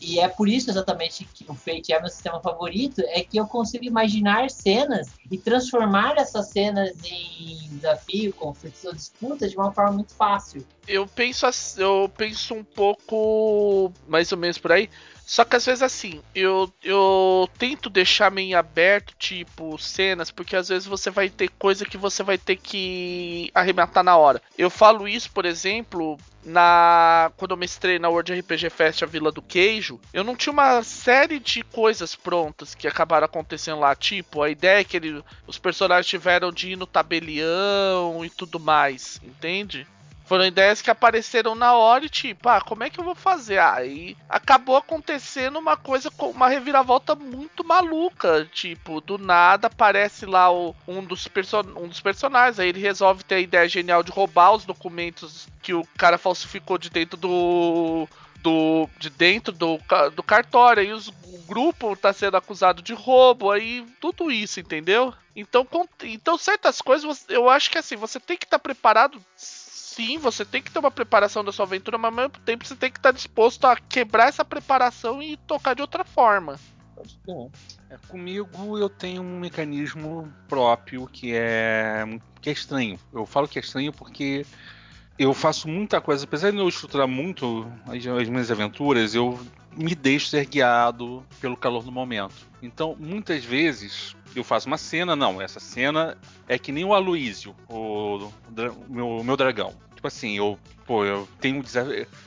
e 0.01 0.19
é 0.19 0.27
por 0.27 0.47
isso 0.47 0.69
exatamente 0.69 1.27
que 1.33 1.45
o 1.49 1.55
Fate 1.55 1.91
é 1.93 1.99
meu 1.99 2.09
sistema 2.09 2.41
favorito, 2.41 3.01
é 3.07 3.21
que 3.21 3.37
eu 3.37 3.45
consigo 3.45 3.85
imaginar 3.85 4.49
cenas 4.49 5.09
e 5.31 5.37
transformar 5.37 6.17
essas 6.17 6.49
cenas 6.49 6.91
em 7.03 7.69
desafio, 7.69 8.33
conflitos 8.33 8.83
ou 8.85 8.93
disputas 8.93 9.51
de 9.51 9.57
uma 9.57 9.71
forma 9.73 9.93
muito 9.93 10.13
fácil. 10.13 10.65
Eu 10.87 11.05
penso, 11.07 11.45
eu 11.77 12.11
penso 12.17 12.53
um 12.55 12.63
pouco 12.63 13.91
mais 14.07 14.31
ou 14.31 14.37
menos 14.37 14.57
por 14.57 14.71
aí. 14.71 14.89
Só 15.29 15.45
que 15.45 15.55
às 15.55 15.63
vezes 15.63 15.83
assim, 15.83 16.23
eu, 16.33 16.73
eu 16.83 17.47
tento 17.59 17.87
deixar 17.87 18.31
meio 18.31 18.57
aberto, 18.57 19.13
tipo, 19.19 19.77
cenas, 19.77 20.31
porque 20.31 20.55
às 20.55 20.69
vezes 20.69 20.87
você 20.87 21.11
vai 21.11 21.29
ter 21.29 21.49
coisa 21.49 21.85
que 21.85 21.99
você 21.99 22.23
vai 22.23 22.35
ter 22.35 22.55
que 22.55 23.51
arrematar 23.53 24.03
na 24.03 24.17
hora. 24.17 24.41
Eu 24.57 24.71
falo 24.71 25.07
isso, 25.07 25.29
por 25.29 25.45
exemplo, 25.45 26.17
na 26.43 27.31
quando 27.37 27.51
eu 27.51 27.57
mestrei 27.57 27.99
na 27.99 28.09
World 28.09 28.33
RPG 28.39 28.71
Fest 28.71 29.03
a 29.03 29.05
Vila 29.05 29.31
do 29.31 29.39
Queijo, 29.39 29.99
eu 30.11 30.23
não 30.23 30.35
tinha 30.35 30.51
uma 30.51 30.81
série 30.81 31.37
de 31.37 31.61
coisas 31.61 32.15
prontas 32.15 32.73
que 32.73 32.87
acabaram 32.87 33.25
acontecendo 33.25 33.81
lá, 33.81 33.93
tipo, 33.93 34.41
a 34.41 34.49
ideia 34.49 34.83
que 34.83 34.97
ele, 34.97 35.23
os 35.45 35.59
personagens 35.59 36.07
tiveram 36.07 36.51
de 36.51 36.71
ir 36.71 36.75
no 36.75 36.87
tabelião 36.87 38.25
e 38.25 38.31
tudo 38.31 38.59
mais, 38.59 39.21
entende? 39.23 39.85
Foram 40.29 40.45
ideias 40.45 40.79
que 40.79 40.91
apareceram 40.91 41.55
na 41.55 41.73
hora 41.73 42.05
e 42.05 42.09
tipo, 42.09 42.47
ah, 42.47 42.61
como 42.61 42.83
é 42.83 42.89
que 42.91 42.99
eu 42.99 43.03
vou 43.03 43.15
fazer? 43.15 43.57
Aí 43.57 44.15
ah, 44.29 44.35
acabou 44.35 44.77
acontecendo 44.77 45.57
uma 45.57 45.75
coisa 45.75 46.11
com 46.11 46.29
uma 46.29 46.47
reviravolta 46.47 47.15
muito 47.15 47.63
maluca. 47.63 48.47
Tipo, 48.53 49.01
do 49.01 49.17
nada 49.17 49.65
aparece 49.65 50.27
lá 50.27 50.51
o, 50.51 50.75
um, 50.87 51.03
dos 51.03 51.27
um 51.75 51.87
dos 51.87 51.99
personagens. 51.99 52.59
Aí 52.59 52.69
ele 52.69 52.79
resolve 52.79 53.23
ter 53.23 53.35
a 53.35 53.39
ideia 53.39 53.67
genial 53.67 54.03
de 54.03 54.11
roubar 54.11 54.51
os 54.51 54.65
documentos 54.65 55.47
que 55.63 55.73
o 55.73 55.83
cara 55.97 56.19
falsificou 56.19 56.77
de 56.77 56.91
dentro 56.91 57.17
do. 57.17 58.07
Do, 58.41 58.87
de 58.97 59.09
dentro 59.09 59.51
do, 59.51 59.77
do 60.15 60.23
cartório, 60.23 60.81
aí 60.81 60.93
os, 60.93 61.09
o 61.09 61.43
grupo 61.45 61.93
tá 61.97 62.13
sendo 62.13 62.37
acusado 62.37 62.81
de 62.81 62.93
roubo, 62.93 63.51
aí 63.51 63.85
tudo 63.99 64.31
isso, 64.31 64.61
entendeu? 64.61 65.13
Então, 65.35 65.67
então 66.03 66.37
certas 66.37 66.81
coisas 66.81 67.25
eu 67.29 67.49
acho 67.49 67.69
que 67.69 67.77
assim, 67.77 67.95
você 67.95 68.19
tem 68.19 68.37
que 68.37 68.45
estar 68.45 68.57
tá 68.57 68.63
preparado 68.63 69.21
sim, 69.99 70.17
você 70.17 70.45
tem 70.45 70.61
que 70.61 70.71
ter 70.71 70.79
uma 70.79 70.89
preparação 70.89 71.43
da 71.43 71.51
sua 71.51 71.65
aventura, 71.65 71.97
mas 71.97 72.09
ao 72.09 72.15
mesmo 72.15 72.33
tempo 72.45 72.65
você 72.65 72.75
tem 72.75 72.89
que 72.89 72.97
estar 72.97 73.11
disposto 73.11 73.65
a 73.65 73.75
quebrar 73.75 74.29
essa 74.29 74.45
preparação 74.45 75.21
e 75.21 75.35
tocar 75.35 75.73
de 75.75 75.81
outra 75.81 76.05
forma. 76.05 76.57
É, 77.89 77.97
comigo 78.07 78.77
eu 78.77 78.89
tenho 78.89 79.21
um 79.21 79.39
mecanismo 79.39 80.33
próprio 80.47 81.05
que 81.07 81.33
é 81.33 82.05
que 82.41 82.49
é 82.49 82.53
estranho. 82.53 82.97
Eu 83.11 83.25
falo 83.25 83.47
que 83.47 83.59
é 83.59 83.61
estranho 83.61 83.91
porque 83.91 84.45
eu 85.17 85.33
faço 85.33 85.67
muita 85.67 85.99
coisa, 85.99 86.23
apesar 86.23 86.51
de 86.51 86.57
eu 86.57 86.69
estruturar 86.69 87.07
muito 87.07 87.69
as, 87.85 88.05
as 88.05 88.29
minhas 88.29 88.49
aventuras, 88.49 89.13
eu 89.13 89.37
me 89.75 89.93
deixo 89.95 90.27
ser 90.27 90.45
guiado 90.45 91.25
pelo 91.41 91.57
calor 91.57 91.83
do 91.83 91.91
momento. 91.91 92.47
Então, 92.61 92.95
muitas 92.97 93.43
vezes 93.43 94.15
eu 94.35 94.43
faço 94.43 94.67
uma 94.67 94.77
cena, 94.77 95.15
não, 95.15 95.41
essa 95.41 95.59
cena 95.59 96.17
é 96.47 96.57
que 96.57 96.71
nem 96.71 96.83
o 96.83 96.93
Aloísio, 96.93 97.55
o, 97.67 98.17
o 98.17 98.33
meu, 98.87 99.23
meu 99.23 99.37
dragão. 99.37 99.73
Tipo 99.99 100.07
assim, 100.07 100.37
eu, 100.37 100.57
pô, 100.85 101.03
eu 101.03 101.27
tenho 101.41 101.61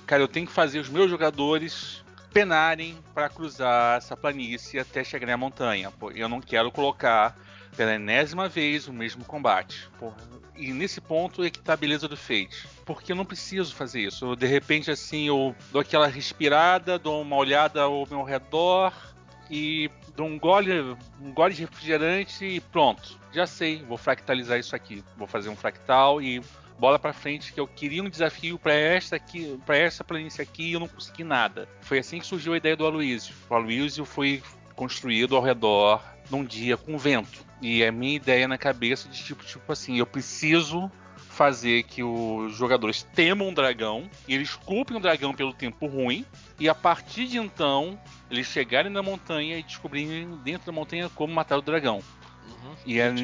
Cara, 0.06 0.22
eu 0.22 0.28
tenho 0.28 0.46
que 0.46 0.52
fazer 0.52 0.78
os 0.78 0.90
meus 0.90 1.10
jogadores 1.10 2.04
penarem 2.30 2.98
para 3.14 3.30
cruzar 3.30 3.96
essa 3.96 4.14
planície 4.14 4.78
até 4.78 5.02
chegar 5.02 5.26
na 5.26 5.38
montanha. 5.38 5.90
Pô, 5.90 6.10
eu 6.10 6.28
não 6.28 6.38
quero 6.38 6.70
colocar 6.70 7.34
pela 7.74 7.94
enésima 7.94 8.46
vez 8.46 8.88
o 8.88 8.92
mesmo 8.92 9.24
combate. 9.24 9.88
Porra. 9.98 10.18
E 10.54 10.70
nesse 10.70 11.00
ponto 11.00 11.42
é 11.42 11.48
que 11.48 11.60
tá 11.60 11.72
a 11.72 11.76
beleza 11.78 12.06
do 12.06 12.14
Fate. 12.14 12.68
Porque 12.84 13.12
eu 13.12 13.16
não 13.16 13.24
preciso 13.24 13.74
fazer 13.74 14.02
isso. 14.02 14.26
Eu, 14.26 14.36
de 14.36 14.46
repente, 14.46 14.90
assim, 14.90 15.28
eu 15.28 15.56
dou 15.70 15.80
aquela 15.80 16.06
respirada, 16.06 16.98
dou 16.98 17.22
uma 17.22 17.36
olhada 17.36 17.80
ao 17.80 18.06
meu 18.06 18.22
redor 18.22 18.92
e 19.50 19.90
dou 20.14 20.26
um 20.26 20.38
gole, 20.38 20.94
um 21.22 21.32
gole 21.32 21.54
de 21.54 21.62
refrigerante 21.62 22.44
e 22.44 22.60
pronto. 22.60 23.18
Já 23.32 23.46
sei, 23.46 23.82
vou 23.82 23.96
fractalizar 23.96 24.58
isso 24.58 24.76
aqui. 24.76 25.02
Vou 25.16 25.26
fazer 25.26 25.48
um 25.48 25.56
fractal 25.56 26.20
e 26.20 26.42
bola 26.82 26.98
para 26.98 27.12
frente 27.12 27.52
que 27.52 27.60
eu 27.60 27.68
queria 27.68 28.02
um 28.02 28.08
desafio 28.08 28.58
para 28.58 28.74
esta 28.74 29.14
aqui, 29.14 29.56
para 29.64 29.76
essa 29.76 30.02
planície 30.02 30.42
aqui 30.42 30.64
e 30.64 30.72
eu 30.72 30.80
não 30.80 30.88
consegui 30.88 31.22
nada. 31.22 31.68
Foi 31.80 32.00
assim 32.00 32.18
que 32.18 32.26
surgiu 32.26 32.54
a 32.54 32.56
ideia 32.56 32.76
do 32.76 32.84
Aloysio. 32.84 33.32
O 33.48 33.54
Aloysio 33.54 34.04
foi 34.04 34.42
construído 34.74 35.36
ao 35.36 35.42
redor 35.44 36.02
num 36.28 36.44
dia 36.44 36.76
com 36.76 36.98
vento. 36.98 37.46
E 37.60 37.84
a 37.84 37.92
minha 37.92 38.16
ideia 38.16 38.48
na 38.48 38.58
cabeça 38.58 39.08
de 39.08 39.22
tipo, 39.22 39.44
tipo 39.44 39.70
assim, 39.70 40.00
eu 40.00 40.06
preciso 40.06 40.90
fazer 41.16 41.84
que 41.84 42.02
os 42.02 42.56
jogadores 42.56 43.04
temam 43.14 43.50
um 43.50 43.54
dragão 43.54 44.10
e 44.26 44.34
eles 44.34 44.56
culpem 44.56 44.96
o 44.96 45.00
dragão 45.00 45.32
pelo 45.32 45.52
tempo 45.52 45.86
ruim 45.86 46.26
e 46.58 46.68
a 46.68 46.74
partir 46.74 47.28
de 47.28 47.38
então 47.38 47.96
eles 48.28 48.48
chegarem 48.48 48.90
na 48.90 49.04
montanha 49.04 49.56
e 49.56 49.62
descobrirem 49.62 50.36
dentro 50.42 50.66
da 50.66 50.72
montanha 50.72 51.08
como 51.08 51.32
matar 51.32 51.58
o 51.58 51.62
dragão. 51.62 52.02
Uhum, 52.48 52.74
e 52.84 52.98
é, 52.98 53.14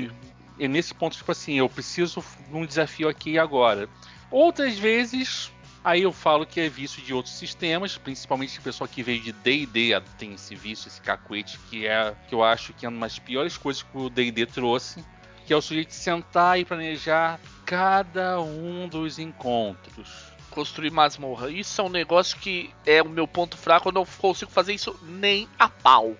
é 0.59 0.69
nesse 0.69 0.95
ponto, 0.95 1.17
tipo 1.17 1.31
assim, 1.31 1.55
eu 1.55 1.69
preciso 1.69 2.25
de 2.49 2.57
um 2.57 2.67
desafio 2.67 3.09
aqui 3.09 3.33
e 3.33 3.39
agora. 3.39 3.89
Outras 4.31 4.79
vezes, 4.79 5.53
aí 5.85 6.03
eu 6.03 6.13
falo 6.13 6.45
que 6.45 6.61
é 6.61 6.69
vício 6.69 7.03
de 7.03 7.15
outros 7.15 7.35
sistemas, 7.35 7.97
principalmente 7.97 8.59
o 8.59 8.63
pessoal 8.63 8.89
que 8.89 9.03
veio 9.03 9.23
de 9.23 9.33
D&D 9.33 10.01
tem 10.19 10.35
esse 10.35 10.55
vício, 10.55 10.89
esse 10.89 11.01
cacuete, 11.01 11.59
que 11.71 11.87
é 11.87 12.15
que 12.27 12.35
eu 12.35 12.43
acho 12.43 12.73
que 12.73 12.85
é 12.85 12.89
uma 12.89 13.07
das 13.07 13.19
piores 13.19 13.57
coisas 13.57 13.83
que 13.83 13.97
o 13.97 14.11
D&D 14.11 14.47
trouxe, 14.47 15.05
que 15.47 15.53
é 15.53 15.57
o 15.57 15.63
sujeito 15.63 15.95
sentar 15.95 16.59
e 16.59 16.65
planejar 16.65 17.41
cada 17.65 18.41
um 18.41 18.89
dos 18.89 19.19
encontros. 19.19 20.33
Construir 20.51 20.91
masmorra. 20.91 21.51
Isso 21.51 21.81
é 21.81 21.85
um 21.85 21.89
negócio 21.89 22.39
que 22.39 22.75
é 22.85 23.01
o 23.01 23.09
meu 23.09 23.29
ponto 23.29 23.57
fraco, 23.57 23.89
eu 23.89 23.93
não 23.93 24.05
consigo 24.05 24.51
fazer 24.51 24.75
isso 24.75 24.99
nem 25.03 25.49
a 25.59 25.69
pau. 25.69 26.17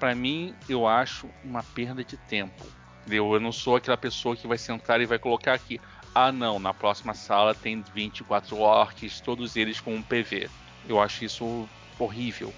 Para 0.00 0.14
mim, 0.14 0.54
eu 0.68 0.86
acho 0.86 1.28
uma 1.44 1.62
perda 1.62 2.02
de 2.02 2.16
tempo 2.16 2.81
eu 3.08 3.40
não 3.40 3.52
sou 3.52 3.76
aquela 3.76 3.96
pessoa 3.96 4.36
que 4.36 4.46
vai 4.46 4.58
sentar 4.58 5.00
e 5.00 5.06
vai 5.06 5.18
colocar 5.18 5.54
aqui. 5.54 5.80
Ah, 6.14 6.30
não, 6.30 6.58
na 6.58 6.74
próxima 6.74 7.14
sala 7.14 7.54
tem 7.54 7.82
24 7.94 8.58
orcs, 8.58 9.20
todos 9.20 9.56
eles 9.56 9.80
com 9.80 9.94
um 9.94 10.02
PV. 10.02 10.48
Eu 10.88 11.00
acho 11.00 11.24
isso 11.24 11.68
horrível. 11.98 12.52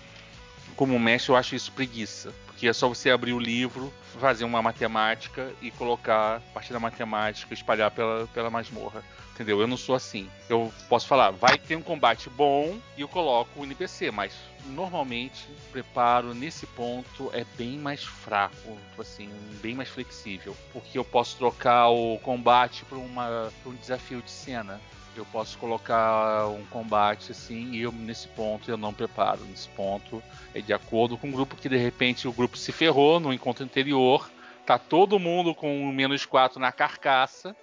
Como 0.76 0.98
mestre, 0.98 1.30
eu 1.30 1.36
acho 1.36 1.54
isso 1.54 1.70
preguiça. 1.72 2.32
Porque 2.46 2.68
é 2.68 2.72
só 2.72 2.88
você 2.88 3.10
abrir 3.10 3.32
o 3.32 3.38
livro, 3.38 3.92
fazer 4.20 4.44
uma 4.44 4.62
matemática 4.62 5.52
e 5.60 5.70
colocar 5.70 6.36
a 6.36 6.40
partir 6.52 6.72
da 6.72 6.80
matemática, 6.80 7.52
espalhar 7.54 7.90
pela, 7.90 8.26
pela 8.28 8.50
masmorra. 8.50 9.02
Entendeu? 9.34 9.60
Eu 9.60 9.66
não 9.66 9.76
sou 9.76 9.96
assim. 9.96 10.30
Eu 10.48 10.72
posso 10.88 11.08
falar, 11.08 11.32
vai 11.32 11.58
ter 11.58 11.74
um 11.74 11.82
combate 11.82 12.30
bom 12.30 12.78
e 12.96 13.00
eu 13.00 13.08
coloco 13.08 13.60
o 13.60 13.64
NPC, 13.64 14.12
mas 14.12 14.32
normalmente 14.66 15.48
o 15.50 15.72
preparo 15.72 16.32
nesse 16.32 16.66
ponto 16.68 17.30
é 17.32 17.44
bem 17.56 17.76
mais 17.76 18.04
fraco, 18.04 18.78
assim, 18.96 19.28
bem 19.60 19.74
mais 19.74 19.88
flexível. 19.88 20.56
Porque 20.72 20.96
eu 20.96 21.04
posso 21.04 21.36
trocar 21.36 21.88
o 21.88 22.16
combate 22.20 22.84
para 22.84 22.96
um 22.96 23.74
desafio 23.80 24.22
de 24.22 24.30
cena. 24.30 24.80
Eu 25.16 25.26
posso 25.26 25.58
colocar 25.58 26.46
um 26.48 26.64
combate 26.66 27.32
assim 27.32 27.72
e 27.72 27.82
eu 27.82 27.90
nesse 27.90 28.28
ponto 28.28 28.70
eu 28.70 28.76
não 28.76 28.94
preparo. 28.94 29.44
Nesse 29.44 29.68
ponto 29.70 30.22
é 30.54 30.60
de 30.60 30.72
acordo 30.72 31.18
com 31.18 31.28
o 31.28 31.32
grupo 31.32 31.56
que 31.56 31.68
de 31.68 31.76
repente 31.76 32.28
o 32.28 32.32
grupo 32.32 32.56
se 32.56 32.70
ferrou 32.70 33.18
no 33.18 33.32
encontro 33.32 33.64
anterior. 33.64 34.30
Tá 34.64 34.78
todo 34.78 35.18
mundo 35.18 35.54
com 35.56 35.90
menos 35.92 36.24
4 36.24 36.60
na 36.60 36.70
carcaça 36.70 37.54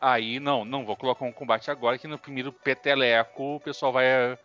Aí, 0.00 0.38
não, 0.38 0.64
não 0.64 0.84
vou 0.84 0.96
colocar 0.96 1.24
um 1.24 1.32
combate 1.32 1.70
agora, 1.70 1.98
que 1.98 2.06
no 2.06 2.18
primeiro 2.18 2.52
peteleco 2.52 3.56
o 3.56 3.60
pessoal 3.60 3.92
vai, 3.92 4.38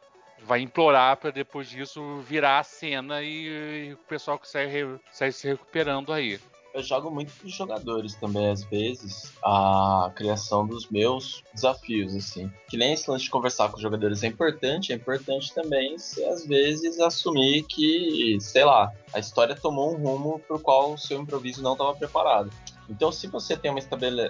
vai 0.44 0.62
implorar 0.62 1.18
para 1.18 1.32
depois 1.32 1.70
disso 1.70 2.18
virar 2.22 2.60
a 2.60 2.64
cena 2.64 3.22
e, 3.22 3.90
e 3.90 3.94
o 3.94 3.98
pessoal 3.98 4.40
que 4.40 4.48
sai, 4.48 4.70
sai 5.12 5.32
se 5.32 5.48
recuperando 5.48 6.14
aí. 6.14 6.40
Eu 6.74 6.82
jogo 6.82 7.12
muito 7.12 7.34
com 7.38 7.48
os 7.48 7.54
jogadores 7.54 8.16
também, 8.16 8.50
às 8.50 8.64
vezes, 8.64 9.34
a 9.44 10.10
criação 10.16 10.66
dos 10.66 10.90
meus 10.90 11.44
desafios, 11.54 12.16
assim. 12.16 12.50
Que 12.70 12.78
nem 12.78 12.94
esse 12.94 13.12
lance 13.12 13.26
de 13.26 13.30
conversar 13.30 13.70
com 13.70 13.76
os 13.76 13.82
jogadores 13.82 14.24
é 14.24 14.28
importante, 14.28 14.94
é 14.94 14.96
importante 14.96 15.54
também 15.54 15.98
se 15.98 16.24
às 16.24 16.46
vezes 16.46 16.98
assumir 17.00 17.64
que, 17.64 18.38
sei 18.40 18.64
lá, 18.64 18.90
a 19.14 19.20
história 19.20 19.54
tomou 19.54 19.94
um 19.94 19.98
rumo 19.98 20.40
pro 20.40 20.60
qual 20.60 20.94
o 20.94 20.98
seu 20.98 21.20
improviso 21.20 21.62
não 21.62 21.74
estava 21.74 21.94
preparado. 21.94 22.50
Então, 22.92 23.12
se 23.12 23.26
você 23.28 23.56
tem 23.56 23.72
uma, 23.72 23.80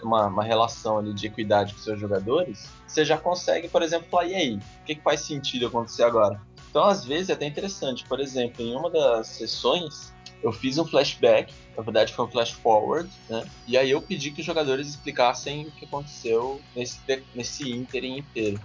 uma, 0.04 0.28
uma, 0.28 0.44
relação 0.44 1.00
ali 1.00 1.14
de 1.14 1.26
equidade 1.26 1.74
com 1.74 1.80
seus 1.80 2.00
jogadores, 2.00 2.70
você 2.88 3.04
já 3.04 3.18
consegue, 3.18 3.68
por 3.68 3.82
exemplo, 3.82 4.08
falar: 4.10 4.28
e 4.28 4.36
aí, 4.36 4.56
o 4.56 4.86
que, 4.86 4.96
que 4.96 5.02
faz 5.02 5.22
sentido 5.22 5.66
acontecer 5.66 6.04
agora? 6.04 6.40
Então, 6.70 6.84
às 6.84 7.04
vezes, 7.04 7.30
é 7.30 7.34
até 7.34 7.46
interessante. 7.46 8.06
Por 8.06 8.20
exemplo, 8.20 8.64
em 8.64 8.76
uma 8.76 8.90
das 8.90 9.28
sessões, 9.28 10.14
eu 10.44 10.52
fiz 10.52 10.78
um 10.78 10.86
flashback, 10.86 11.54
na 11.76 11.84
verdade 11.84 12.14
foi 12.14 12.26
um 12.26 12.28
flash 12.30 12.52
forward, 12.52 13.10
né? 13.28 13.44
E 13.68 13.78
aí 13.78 13.92
eu 13.92 14.02
pedi 14.02 14.32
que 14.32 14.42
os 14.42 14.46
jogadores 14.46 14.88
explicassem 14.88 15.68
o 15.68 15.72
que 15.72 15.86
aconteceu 15.86 16.62
nesse, 16.76 17.00
nesse 17.36 17.72
ínterim 17.72 18.20
inteiro. 18.20 18.60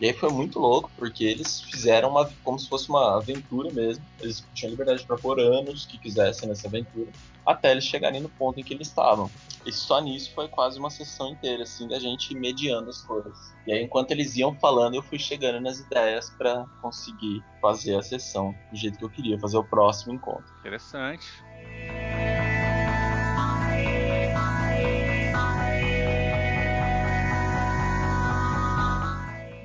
E 0.00 0.06
aí 0.06 0.14
foi 0.14 0.30
muito 0.30 0.58
louco, 0.58 0.90
porque 0.96 1.24
eles 1.24 1.60
fizeram 1.60 2.08
uma 2.08 2.28
como 2.42 2.58
se 2.58 2.66
fosse 2.68 2.88
uma 2.88 3.18
aventura 3.18 3.70
mesmo. 3.70 4.02
Eles 4.18 4.42
tinham 4.54 4.70
liberdade 4.70 5.04
para 5.04 5.18
pôr 5.18 5.38
anos 5.38 5.84
que 5.84 5.98
quisessem 5.98 6.48
nessa 6.48 6.68
aventura, 6.68 7.08
até 7.50 7.72
eles 7.72 7.84
chegarem 7.84 8.20
no 8.20 8.28
ponto 8.28 8.58
em 8.60 8.64
que 8.64 8.74
eles 8.74 8.88
estavam. 8.88 9.30
E 9.64 9.72
só 9.72 10.00
nisso 10.00 10.32
foi 10.34 10.48
quase 10.48 10.78
uma 10.78 10.88
sessão 10.88 11.28
inteira, 11.28 11.64
assim, 11.64 11.86
da 11.86 11.98
gente 11.98 12.34
mediando 12.34 12.88
as 12.88 13.02
coisas. 13.02 13.54
E 13.66 13.72
aí, 13.72 13.82
enquanto 13.82 14.10
eles 14.10 14.36
iam 14.36 14.54
falando, 14.58 14.94
eu 14.94 15.02
fui 15.02 15.18
chegando 15.18 15.60
nas 15.60 15.80
ideias 15.80 16.30
para 16.30 16.64
conseguir 16.80 17.44
fazer 17.60 17.96
a 17.96 18.02
sessão 18.02 18.54
do 18.70 18.76
jeito 18.76 18.98
que 18.98 19.04
eu 19.04 19.10
queria, 19.10 19.38
fazer 19.38 19.58
o 19.58 19.64
próximo 19.64 20.14
encontro. 20.14 20.50
Interessante. 20.60 21.26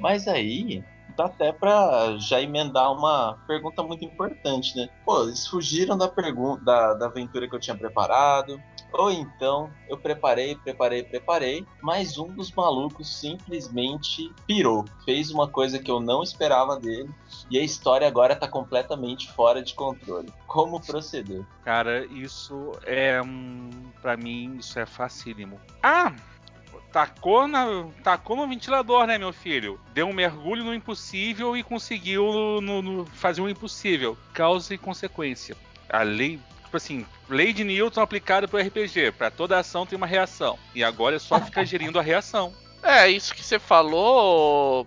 Mas 0.02 0.28
aí, 0.28 0.84
dá 1.16 1.26
até 1.26 1.52
pra 1.52 2.18
já 2.18 2.42
emendar 2.42 2.92
uma 2.92 3.38
pergunta 3.48 3.84
muito 3.84 4.04
importante, 4.04 4.76
né? 4.76 4.90
Pô, 5.06 5.24
eles 5.24 5.48
fugiram 5.48 5.98
da 5.98 6.08
pergunta 6.08 6.64
da, 6.64 6.94
da 6.94 7.06
aventura 7.08 7.48
que 7.48 7.56
eu 7.56 7.60
tinha 7.60 7.78
preparado. 7.78 8.62
Ou 8.92 9.12
então 9.12 9.70
eu 9.90 9.98
preparei, 9.98 10.56
preparei, 10.56 11.04
preparei, 11.04 11.66
mas 11.82 12.18
um 12.18 12.28
dos 12.28 12.52
malucos 12.52 13.20
simplesmente 13.20 14.34
pirou. 14.48 14.86
Fez 15.04 15.32
uma 15.32 15.50
coisa 15.50 15.80
que 15.80 15.92
eu 15.92 16.00
não 16.00 16.24
esperava 16.24 16.80
dele 16.80 17.10
e 17.50 17.58
a 17.58 17.64
história 17.64 18.08
agora 18.08 18.36
tá 18.36 18.48
completamente 18.48 19.32
fora 19.32 19.62
de 19.62 19.74
controle. 19.74 20.32
Como 20.48 20.80
proceder? 20.80 21.46
Cara, 21.64 22.06
isso 22.06 22.72
é 22.86 23.22
um. 23.22 23.70
Pra 24.02 24.16
mim, 24.16 24.58
isso 24.60 24.80
é 24.80 24.86
facílimo. 24.86 25.60
Ah! 25.84 26.14
Tacou, 26.96 27.46
na, 27.46 27.66
tacou 28.02 28.38
no 28.38 28.48
ventilador, 28.48 29.06
né, 29.06 29.18
meu 29.18 29.34
filho? 29.34 29.78
Deu 29.94 30.08
um 30.08 30.14
mergulho 30.14 30.64
no 30.64 30.74
impossível 30.74 31.58
e 31.58 31.62
conseguiu 31.62 32.62
no, 32.62 32.82
no, 32.82 33.06
fazer 33.06 33.42
o 33.42 33.44
um 33.44 33.50
impossível. 33.50 34.18
Causa 34.34 34.74
e 34.74 34.78
consequência. 34.78 35.58
A 35.90 36.04
lei 36.04 36.40
tipo 36.64 36.78
assim, 36.78 37.06
lei 37.28 37.52
de 37.52 37.66
Newton 37.66 38.00
aplicada 38.00 38.48
pro 38.48 38.62
RPG. 38.62 39.12
Para 39.12 39.30
toda 39.30 39.60
ação 39.60 39.86
tem 39.86 39.98
uma 39.98 40.08
reação. 40.08 40.58
E 40.74 40.86
agora 40.86 41.18
é 41.18 41.20
só 41.20 41.38
ficar 41.38 41.66
gerindo 41.68 42.00
a 42.00 42.02
reação. 42.02 42.54
É, 42.82 43.10
isso 43.10 43.36
que 43.36 43.44
você 43.44 43.60
falou, 43.60 44.86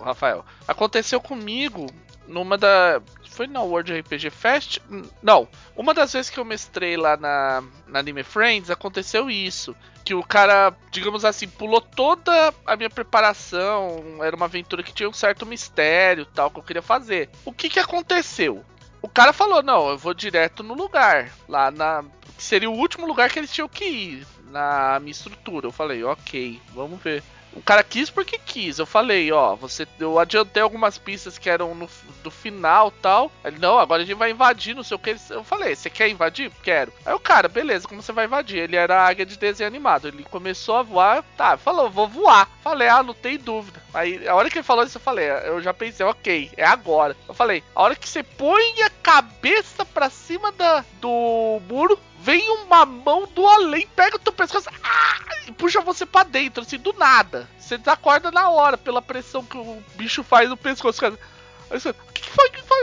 Rafael. 0.00 0.44
Aconteceu 0.66 1.20
comigo 1.20 1.86
numa 2.26 2.58
da. 2.58 3.00
Foi 3.42 3.48
na 3.48 3.60
World 3.60 3.92
RPG 3.92 4.30
Fest? 4.30 4.78
Não. 5.20 5.48
Uma 5.74 5.92
das 5.92 6.12
vezes 6.12 6.30
que 6.30 6.38
eu 6.38 6.44
mestrei 6.44 6.96
lá 6.96 7.16
na, 7.16 7.64
na 7.88 7.98
Anime 7.98 8.22
Friends, 8.22 8.70
aconteceu 8.70 9.28
isso. 9.28 9.74
Que 10.04 10.14
o 10.14 10.22
cara, 10.22 10.72
digamos 10.92 11.24
assim, 11.24 11.48
pulou 11.48 11.80
toda 11.80 12.54
a 12.64 12.76
minha 12.76 12.88
preparação. 12.88 14.00
Era 14.22 14.36
uma 14.36 14.44
aventura 14.44 14.84
que 14.84 14.94
tinha 14.94 15.08
um 15.08 15.12
certo 15.12 15.44
mistério 15.44 16.24
tal 16.24 16.52
que 16.52 16.60
eu 16.60 16.62
queria 16.62 16.82
fazer. 16.82 17.30
O 17.44 17.52
que 17.52 17.68
que 17.68 17.80
aconteceu? 17.80 18.64
O 19.00 19.08
cara 19.08 19.32
falou: 19.32 19.60
não, 19.60 19.88
eu 19.88 19.98
vou 19.98 20.14
direto 20.14 20.62
no 20.62 20.74
lugar. 20.74 21.28
Lá 21.48 21.68
na. 21.68 22.04
Que 22.36 22.44
seria 22.44 22.70
o 22.70 22.78
último 22.78 23.08
lugar 23.08 23.28
que 23.28 23.40
eles 23.40 23.52
tinham 23.52 23.68
que 23.68 23.84
ir. 23.84 24.26
Na 24.52 25.00
minha 25.00 25.10
estrutura. 25.10 25.66
Eu 25.66 25.72
falei, 25.72 26.04
ok, 26.04 26.60
vamos 26.72 27.02
ver. 27.02 27.24
O 27.54 27.62
cara 27.62 27.82
quis 27.82 28.08
porque 28.10 28.38
quis. 28.38 28.78
Eu 28.78 28.86
falei, 28.86 29.30
ó, 29.30 29.54
você. 29.54 29.86
Eu 29.98 30.18
adiantei 30.18 30.62
algumas 30.62 30.98
pistas 30.98 31.38
que 31.38 31.50
eram 31.50 31.74
no, 31.74 31.88
do 32.22 32.30
final 32.30 32.90
tal. 32.90 33.30
Ele, 33.44 33.58
não, 33.58 33.78
agora 33.78 34.02
a 34.02 34.04
gente 34.04 34.16
vai 34.16 34.30
invadir, 34.30 34.74
não 34.74 34.82
sei 34.82 34.94
o 34.94 34.98
que. 34.98 35.16
Eu 35.30 35.44
falei, 35.44 35.74
você 35.74 35.90
quer 35.90 36.08
invadir? 36.08 36.50
Quero. 36.62 36.92
Aí 37.04 37.14
o 37.14 37.20
cara, 37.20 37.48
beleza, 37.48 37.86
como 37.86 38.02
você 38.02 38.12
vai 38.12 38.24
invadir? 38.24 38.58
Ele 38.58 38.76
era 38.76 39.06
águia 39.06 39.26
de 39.26 39.38
desenho 39.38 39.68
animado. 39.68 40.08
Ele 40.08 40.24
começou 40.24 40.76
a 40.76 40.82
voar, 40.82 41.24
tá, 41.36 41.56
falou, 41.56 41.90
vou 41.90 42.08
voar. 42.08 42.48
Falei, 42.62 42.88
ah, 42.88 43.02
não 43.02 43.14
tem 43.14 43.38
dúvida. 43.38 43.82
Aí, 43.92 44.26
a 44.26 44.34
hora 44.34 44.48
que 44.48 44.58
ele 44.58 44.64
falou 44.64 44.84
isso, 44.84 44.96
eu 44.96 45.02
falei, 45.02 45.28
eu 45.44 45.60
já 45.60 45.74
pensei, 45.74 46.04
ok, 46.06 46.50
é 46.56 46.64
agora. 46.64 47.16
Eu 47.28 47.34
falei, 47.34 47.62
a 47.74 47.82
hora 47.82 47.94
que 47.94 48.08
você 48.08 48.22
põe 48.22 48.82
a 48.82 48.90
cabeça 49.02 49.84
pra 49.84 50.08
cima 50.08 50.50
da, 50.52 50.84
do 51.00 51.60
muro, 51.68 51.98
vem 52.22 52.48
uma 52.50 52.86
mão 52.86 53.26
do 53.26 53.46
além, 53.46 53.86
pega 53.88 54.16
o 54.16 54.18
teu 54.18 54.32
pescoço 54.32 54.68
ah, 54.82 55.18
e 55.46 55.52
puxa 55.52 55.80
você 55.80 56.06
para 56.06 56.28
dentro, 56.28 56.62
assim, 56.62 56.78
do 56.78 56.92
nada. 56.92 57.48
Você 57.58 57.76
desacorda 57.76 58.30
na 58.30 58.48
hora 58.48 58.78
pela 58.78 59.02
pressão 59.02 59.44
que 59.44 59.56
o 59.56 59.82
bicho 59.96 60.22
faz 60.22 60.48
no 60.48 60.56
pescoço. 60.56 61.04
Aí 61.04 61.80
você, 61.80 61.90
o 61.90 61.94
que, 62.14 62.30
foi? 62.30 62.50
que 62.50 62.62
foi? 62.62 62.78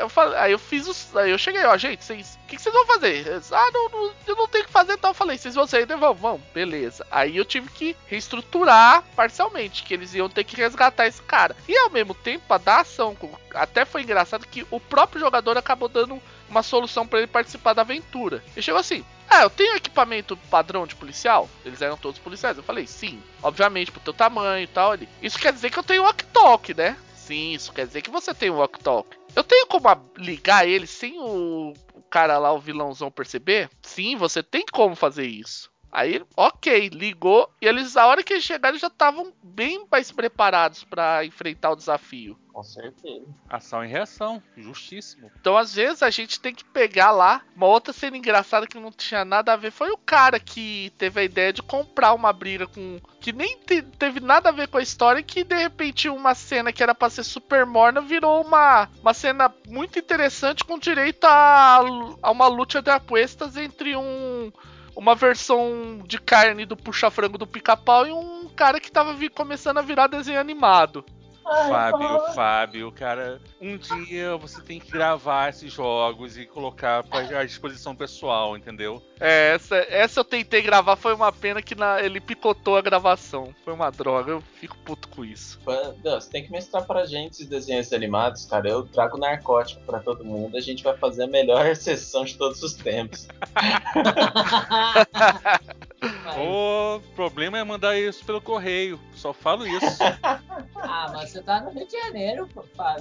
Eu 0.00 0.08
falei, 0.08 0.38
aí 0.38 0.52
eu 0.52 0.58
fiz 0.58 0.86
os. 0.86 1.16
Aí 1.16 1.30
eu 1.30 1.38
cheguei, 1.38 1.64
ó, 1.64 1.76
gente, 1.78 2.04
vocês. 2.04 2.38
O 2.42 2.46
que, 2.46 2.58
vocês 2.58 2.74
vão 2.74 2.84
fazer? 2.84 3.40
Ah, 3.50 3.70
não, 3.72 3.88
não, 3.88 4.12
eu 4.26 4.36
não 4.36 4.48
tenho 4.48 4.64
que 4.64 4.70
fazer, 4.70 4.94
então 4.94 5.10
eu 5.10 5.14
falei, 5.14 5.38
vocês 5.38 5.54
vão 5.54 5.66
sair, 5.66 5.88
né? 5.88 5.96
Vamos, 5.96 6.20
vamos, 6.20 6.42
beleza. 6.52 7.06
Aí 7.10 7.36
eu 7.36 7.44
tive 7.44 7.70
que 7.70 7.96
reestruturar 8.06 9.02
parcialmente, 9.16 9.84
que 9.84 9.94
eles 9.94 10.12
iam 10.12 10.28
ter 10.28 10.44
que 10.44 10.56
resgatar 10.56 11.06
esse 11.06 11.22
cara. 11.22 11.56
E 11.68 11.78
ao 11.78 11.90
mesmo 11.90 12.14
tempo, 12.14 12.52
a 12.52 12.58
dar 12.58 12.80
ação. 12.80 13.16
Até 13.54 13.84
foi 13.84 14.02
engraçado 14.02 14.46
que 14.46 14.66
o 14.70 14.80
próprio 14.80 15.20
jogador 15.20 15.56
acabou 15.56 15.88
dando 15.88 16.20
uma 16.48 16.62
solução 16.62 17.06
para 17.06 17.20
ele 17.20 17.26
participar 17.26 17.72
da 17.72 17.82
aventura. 17.82 18.42
Ele 18.54 18.62
chegou 18.62 18.80
assim: 18.80 19.04
Ah, 19.28 19.42
eu 19.42 19.50
tenho 19.50 19.76
equipamento 19.76 20.36
padrão 20.50 20.86
de 20.86 20.94
policial? 20.94 21.48
Eles 21.64 21.82
eram 21.82 21.96
todos 21.96 22.20
policiais. 22.20 22.56
Eu 22.56 22.62
falei: 22.62 22.86
Sim, 22.86 23.22
obviamente, 23.42 23.90
pro 23.90 24.00
teu 24.00 24.12
tamanho 24.12 24.64
e 24.64 24.68
tal. 24.68 24.94
Ele, 24.94 25.08
isso 25.22 25.38
quer 25.38 25.52
dizer 25.52 25.70
que 25.70 25.78
eu 25.78 25.82
tenho 25.82 26.02
walk-talk, 26.02 26.74
né? 26.74 26.96
Sim, 27.14 27.52
isso 27.52 27.72
quer 27.72 27.86
dizer 27.86 28.02
que 28.02 28.10
você 28.10 28.34
tem 28.34 28.50
um 28.50 28.56
walk-talk. 28.56 29.16
Eu 29.34 29.42
tenho 29.42 29.66
como 29.66 29.88
ligar 30.16 30.68
ele 30.68 30.86
sem 30.86 31.18
o, 31.18 31.72
o 31.94 32.02
cara 32.02 32.38
lá, 32.38 32.52
o 32.52 32.60
vilãozão, 32.60 33.10
perceber? 33.10 33.68
Sim, 33.82 34.14
você 34.16 34.42
tem 34.42 34.64
como 34.70 34.94
fazer 34.94 35.26
isso. 35.26 35.73
Aí, 35.94 36.20
ok, 36.36 36.88
ligou 36.88 37.48
e 37.62 37.68
eles, 37.68 37.96
a 37.96 38.04
hora 38.04 38.24
que 38.24 38.32
eles 38.32 38.42
chegaram, 38.42 38.76
já 38.76 38.88
estavam 38.88 39.32
bem 39.40 39.86
mais 39.88 40.10
preparados 40.10 40.82
para 40.82 41.24
enfrentar 41.24 41.70
o 41.70 41.76
desafio. 41.76 42.36
Com 42.52 42.64
certeza. 42.64 43.24
Ação 43.48 43.84
e 43.84 43.88
reação, 43.88 44.42
justíssimo. 44.56 45.30
Então, 45.40 45.56
às 45.56 45.72
vezes, 45.74 46.02
a 46.02 46.10
gente 46.10 46.40
tem 46.40 46.52
que 46.52 46.64
pegar 46.64 47.12
lá. 47.12 47.42
Uma 47.54 47.66
outra 47.66 47.92
cena 47.92 48.16
engraçada 48.16 48.66
que 48.66 48.78
não 48.78 48.90
tinha 48.90 49.24
nada 49.24 49.52
a 49.52 49.56
ver 49.56 49.70
foi 49.70 49.90
o 49.90 49.96
cara 49.96 50.40
que 50.40 50.92
teve 50.98 51.20
a 51.20 51.24
ideia 51.24 51.52
de 51.52 51.62
comprar 51.62 52.12
uma 52.12 52.32
briga 52.32 52.66
com. 52.66 52.98
que 53.20 53.32
nem 53.32 53.56
te, 53.58 53.82
teve 53.82 54.18
nada 54.18 54.48
a 54.48 54.52
ver 54.52 54.66
com 54.66 54.78
a 54.78 54.82
história. 54.82 55.20
E 55.20 55.24
que 55.24 55.44
de 55.44 55.56
repente 55.56 56.08
uma 56.08 56.34
cena 56.34 56.72
que 56.72 56.82
era 56.82 56.94
pra 56.94 57.10
ser 57.10 57.24
super 57.24 57.64
morna 57.64 58.00
virou 58.00 58.44
uma, 58.44 58.88
uma 59.00 59.14
cena 59.14 59.52
muito 59.68 59.98
interessante 59.98 60.64
com 60.64 60.78
direito 60.78 61.24
a, 61.24 61.80
a 62.22 62.30
uma 62.30 62.48
luta 62.48 62.82
de 62.82 62.90
apuestas 62.90 63.56
entre 63.56 63.96
um 63.96 64.52
uma 64.96 65.14
versão 65.14 66.02
de 66.06 66.18
carne 66.18 66.64
do 66.64 66.76
puxa-frango 66.76 67.38
do 67.38 67.46
pica-pau 67.46 68.06
e 68.06 68.12
um 68.12 68.48
cara 68.54 68.80
que 68.80 68.90
tava 68.90 69.16
começando 69.30 69.78
a 69.78 69.82
virar 69.82 70.06
desenho 70.06 70.40
animado. 70.40 71.04
Ai, 71.46 71.68
Fábio, 71.68 72.34
Fábio, 72.34 72.92
cara, 72.92 73.40
um 73.60 73.76
dia 73.76 74.36
você 74.36 74.62
tem 74.62 74.80
que 74.80 74.90
gravar 74.90 75.50
esses 75.50 75.72
jogos 75.72 76.38
e 76.38 76.46
colocar 76.46 77.04
à 77.10 77.44
disposição 77.44 77.94
pessoal, 77.94 78.56
entendeu? 78.56 79.02
É, 79.20 79.54
essa, 79.54 79.76
essa 79.88 80.20
eu 80.20 80.24
tentei 80.24 80.62
gravar, 80.62 80.96
foi 80.96 81.14
uma 81.14 81.30
pena 81.30 81.60
que 81.60 81.74
na, 81.74 82.02
ele 82.02 82.20
picotou 82.20 82.76
a 82.76 82.82
gravação. 82.82 83.54
Foi 83.64 83.74
uma 83.74 83.90
droga, 83.90 84.32
eu 84.32 84.42
fico 84.60 84.76
puto 84.78 85.08
com 85.08 85.24
isso. 85.24 85.58
Deus, 86.02 86.24
você 86.24 86.30
tem 86.30 86.44
que 86.44 86.50
mostrar 86.50 86.82
pra 86.82 87.04
gente 87.04 87.32
esses 87.32 87.46
desenhos 87.46 87.92
animados, 87.92 88.46
cara. 88.46 88.68
Eu 88.68 88.84
trago 88.84 89.18
narcótico 89.18 89.84
pra 89.84 90.00
todo 90.00 90.24
mundo, 90.24 90.56
a 90.56 90.60
gente 90.60 90.82
vai 90.82 90.96
fazer 90.96 91.24
a 91.24 91.28
melhor 91.28 91.76
sessão 91.76 92.24
de 92.24 92.36
todos 92.36 92.62
os 92.62 92.74
tempos. 92.74 93.28
o 96.38 97.00
problema 97.14 97.58
é 97.58 97.64
mandar 97.64 97.98
isso 97.98 98.24
pelo 98.24 98.40
correio, 98.40 98.98
só 99.14 99.32
falo 99.32 99.66
isso. 99.66 99.84
ah, 100.84 101.10
mas 101.12 101.30
você 101.30 101.42
tá 101.42 101.60
no 101.60 101.70
Rio 101.70 101.86
de 101.86 101.92
Janeiro, 101.92 102.48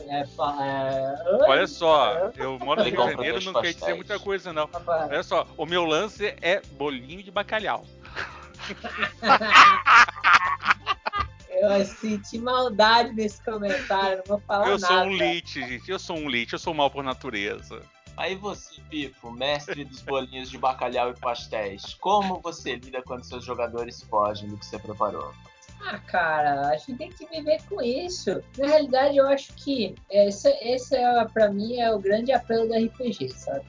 é, 0.09 0.21
é... 0.21 1.15
Olha 1.47 1.67
só, 1.67 2.31
eu 2.35 2.57
moro 2.59 2.83
no 2.83 2.89
Rio 2.89 2.97
de 2.97 3.11
Janeiro, 3.11 3.43
não 3.43 3.61
quer 3.61 3.73
dizer 3.73 3.95
muita 3.95 4.19
coisa, 4.19 4.51
não. 4.51 4.69
Olha 4.87 5.23
só, 5.23 5.47
o 5.57 5.65
meu 5.65 5.85
lance 5.85 6.35
é 6.41 6.61
bolinho 6.73 7.23
de 7.23 7.31
bacalhau. 7.31 7.85
Eu 11.63 11.85
senti 11.85 12.39
maldade 12.39 13.13
nesse 13.13 13.41
comentário, 13.41 14.17
não 14.17 14.25
vou 14.25 14.39
falar 14.41 14.67
eu 14.67 14.77
nada. 14.77 14.93
Eu 14.93 14.99
sou 14.99 15.07
um 15.07 15.15
lit, 15.15 15.61
gente. 15.61 15.91
Eu 15.91 15.99
sou 15.99 16.17
um 16.17 16.29
lit, 16.29 16.51
eu 16.51 16.59
sou 16.59 16.73
mal 16.73 16.91
por 16.91 17.03
natureza. 17.03 17.81
Aí 18.17 18.35
você, 18.35 18.81
Pifo, 18.89 19.31
mestre 19.31 19.85
dos 19.85 20.01
bolinhos 20.01 20.49
de 20.49 20.57
bacalhau 20.57 21.11
e 21.11 21.19
pastéis, 21.19 21.93
como 21.95 22.41
você 22.41 22.75
lida 22.75 23.01
quando 23.01 23.23
seus 23.23 23.43
jogadores 23.45 24.03
fogem 24.03 24.49
do 24.49 24.57
que 24.57 24.65
você 24.65 24.77
preparou? 24.77 25.33
Ah, 25.85 25.99
cara, 25.99 26.69
a 26.69 26.77
gente 26.77 26.95
tem 26.95 27.09
que 27.09 27.25
viver 27.25 27.61
com 27.67 27.81
isso. 27.81 28.41
Na 28.57 28.67
realidade, 28.67 29.17
eu 29.17 29.27
acho 29.27 29.53
que 29.53 29.95
esse, 30.09 30.49
esse 30.61 30.95
é, 30.95 31.25
pra 31.25 31.49
mim, 31.49 31.79
é 31.79 31.93
o 31.93 31.99
grande 31.99 32.31
apelo 32.31 32.67
do 32.67 32.73
RPG, 32.73 33.29
sabe? 33.35 33.65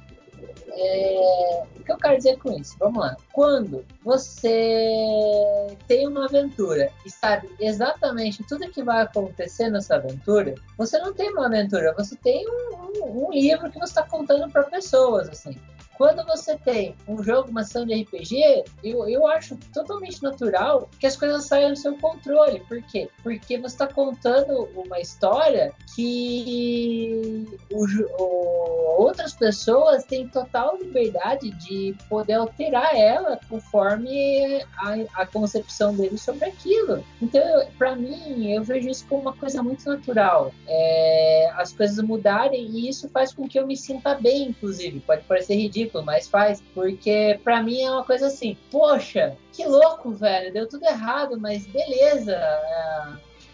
É... 0.76 1.62
O 1.76 1.84
que 1.84 1.92
eu 1.92 1.98
quero 1.98 2.16
dizer 2.16 2.38
com 2.38 2.52
isso? 2.52 2.76
Vamos 2.78 3.00
lá. 3.00 3.16
Quando 3.32 3.84
você 4.02 5.76
tem 5.86 6.06
uma 6.06 6.26
aventura 6.26 6.90
e 7.04 7.10
sabe 7.10 7.48
exatamente 7.60 8.42
tudo 8.44 8.70
que 8.70 8.82
vai 8.82 9.02
acontecer 9.02 9.68
nessa 9.68 9.96
aventura, 9.96 10.54
você 10.78 10.98
não 10.98 11.12
tem 11.12 11.30
uma 11.30 11.46
aventura, 11.46 11.94
você 11.96 12.16
tem 12.16 12.44
um, 12.48 13.04
um, 13.04 13.26
um 13.26 13.32
livro 13.32 13.70
que 13.70 13.78
você 13.78 13.90
está 13.90 14.02
contando 14.02 14.50
para 14.50 14.62
pessoas, 14.64 15.28
assim. 15.28 15.58
Quando 15.96 16.24
você 16.26 16.56
tem 16.58 16.94
um 17.06 17.22
jogo, 17.22 17.50
uma 17.50 17.60
ação 17.60 17.86
de 17.86 17.94
RPG, 17.94 18.64
eu, 18.82 19.08
eu 19.08 19.26
acho 19.26 19.56
totalmente 19.72 20.22
natural 20.22 20.88
que 20.98 21.06
as 21.06 21.16
coisas 21.16 21.44
saiam 21.44 21.70
do 21.70 21.78
seu 21.78 21.96
controle. 21.98 22.60
Por 22.60 22.82
quê? 22.82 23.08
Porque 23.22 23.58
você 23.58 23.74
está 23.74 23.86
contando 23.86 24.68
uma 24.74 25.00
história 25.00 25.72
que 25.94 27.46
o, 27.70 27.84
o, 28.20 29.02
outras 29.02 29.32
pessoas 29.34 30.04
têm 30.04 30.28
total 30.28 30.76
liberdade 30.76 31.50
de 31.52 31.94
poder 32.08 32.34
alterar 32.34 32.94
ela 32.94 33.38
conforme 33.48 34.62
a, 34.76 35.22
a 35.22 35.26
concepção 35.26 35.94
deles 35.94 36.20
sobre 36.20 36.46
aquilo. 36.46 37.04
Então, 37.22 37.42
para 37.78 37.94
mim, 37.94 38.50
eu 38.50 38.62
vejo 38.62 38.88
isso 38.88 39.06
como 39.08 39.22
uma 39.22 39.32
coisa 39.32 39.62
muito 39.62 39.88
natural. 39.88 40.52
É, 40.66 41.52
as 41.54 41.72
coisas 41.72 42.04
mudarem 42.04 42.66
e 42.66 42.88
isso 42.88 43.08
faz 43.08 43.32
com 43.32 43.48
que 43.48 43.58
eu 43.58 43.66
me 43.66 43.76
sinta 43.76 44.14
bem, 44.14 44.48
inclusive. 44.48 45.00
Pode 45.00 45.22
parecer 45.22 45.54
ridículo 45.54 45.83
ridículo, 45.84 46.04
mas 46.04 46.28
faz. 46.28 46.62
Porque 46.74 47.38
para 47.42 47.62
mim 47.62 47.82
é 47.82 47.90
uma 47.90 48.04
coisa 48.04 48.26
assim, 48.26 48.56
poxa, 48.70 49.36
que 49.52 49.64
louco, 49.64 50.12
velho, 50.12 50.52
deu 50.52 50.68
tudo 50.68 50.84
errado, 50.84 51.38
mas 51.38 51.66
beleza. 51.66 52.32
É, 52.32 53.02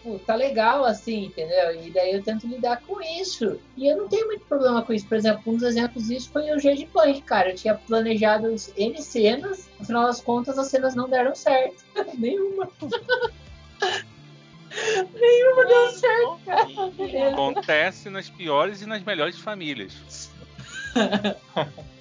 pô, 0.03 0.19
tá 0.19 0.35
legal 0.35 0.83
assim, 0.85 1.25
entendeu? 1.25 1.83
E 1.83 1.89
daí 1.91 2.13
eu 2.13 2.23
tento 2.23 2.47
lidar 2.47 2.81
com 2.81 3.01
isso. 3.01 3.59
E 3.77 3.87
eu 3.87 3.97
não 3.97 4.07
tenho 4.07 4.27
muito 4.27 4.45
problema 4.45 4.81
com 4.81 4.93
isso. 4.93 5.07
Por 5.07 5.17
exemplo, 5.17 5.41
um 5.45 5.55
dos 5.55 5.63
exemplos 5.63 6.07
disso 6.07 6.29
foi 6.31 6.51
o 6.51 6.59
G 6.59 6.75
de 6.75 6.85
Punk, 6.87 7.21
cara. 7.21 7.51
Eu 7.51 7.55
tinha 7.55 7.75
planejado 7.75 8.47
N 8.75 9.01
cenas, 9.01 9.69
no 9.79 9.85
final 9.85 10.05
das 10.05 10.21
contas 10.21 10.57
as 10.57 10.67
cenas 10.67 10.95
não 10.95 11.09
deram 11.09 11.35
certo. 11.35 11.83
Nenhuma. 12.17 12.69
Nenhuma 15.13 15.65
deu 15.65 15.89
certo, 15.91 16.39
cara. 16.45 17.33
Acontece 17.33 18.09
nas 18.09 18.29
piores 18.29 18.81
e 18.81 18.85
nas 18.85 19.03
melhores 19.03 19.37
famílias. 19.37 20.31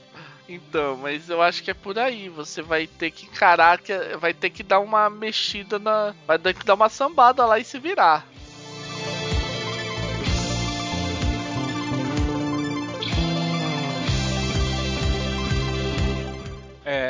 Então, 0.53 0.97
mas 0.97 1.31
eu 1.31 1.41
acho 1.41 1.63
que 1.63 1.71
é 1.71 1.75
por 1.75 1.97
aí. 1.97 2.29
Você 2.29 2.61
vai 2.61 2.85
ter 2.85 3.13
que 3.13 3.27
encarar, 3.27 3.79
vai 4.19 4.35
ter 4.35 4.51
que 4.51 4.65
dar 4.65 4.81
uma 4.81 5.09
mexida 5.09 5.79
na. 5.79 6.13
Vai 6.27 6.39
ter 6.41 6.55
que 6.55 6.65
dar 6.65 6.75
uma 6.75 6.89
sambada 6.89 7.47
lá 7.47 7.59
e 7.61 7.65
se 7.65 7.79
virar. 7.79 8.27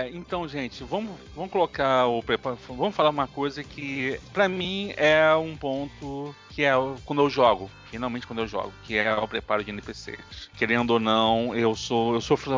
Então, 0.09 0.47
gente, 0.47 0.85
vamos, 0.85 1.13
vamos 1.35 1.51
colocar 1.51 2.07
o 2.07 2.23
preparo. 2.23 2.59
Vamos 2.69 2.95
falar 2.95 3.11
uma 3.11 3.27
coisa 3.27 3.63
que, 3.65 4.19
pra 4.33 4.49
mim, 4.49 4.93
é 4.97 5.35
um 5.35 5.57
ponto 5.57 6.35
que 6.51 6.65
é 6.65 6.73
quando 7.05 7.23
eu 7.23 7.31
jogo. 7.31 7.71
Finalmente, 7.91 8.27
quando 8.27 8.39
eu 8.39 8.47
jogo, 8.47 8.73
que 8.85 8.97
é 8.97 9.13
o 9.15 9.27
preparo 9.27 9.65
de 9.65 9.71
NPCs. 9.71 10.49
Querendo 10.57 10.93
ou 10.93 11.01
não, 11.01 11.55
eu 11.55 11.75
sou 11.75 12.15
eu 12.15 12.21
sofro 12.21 12.53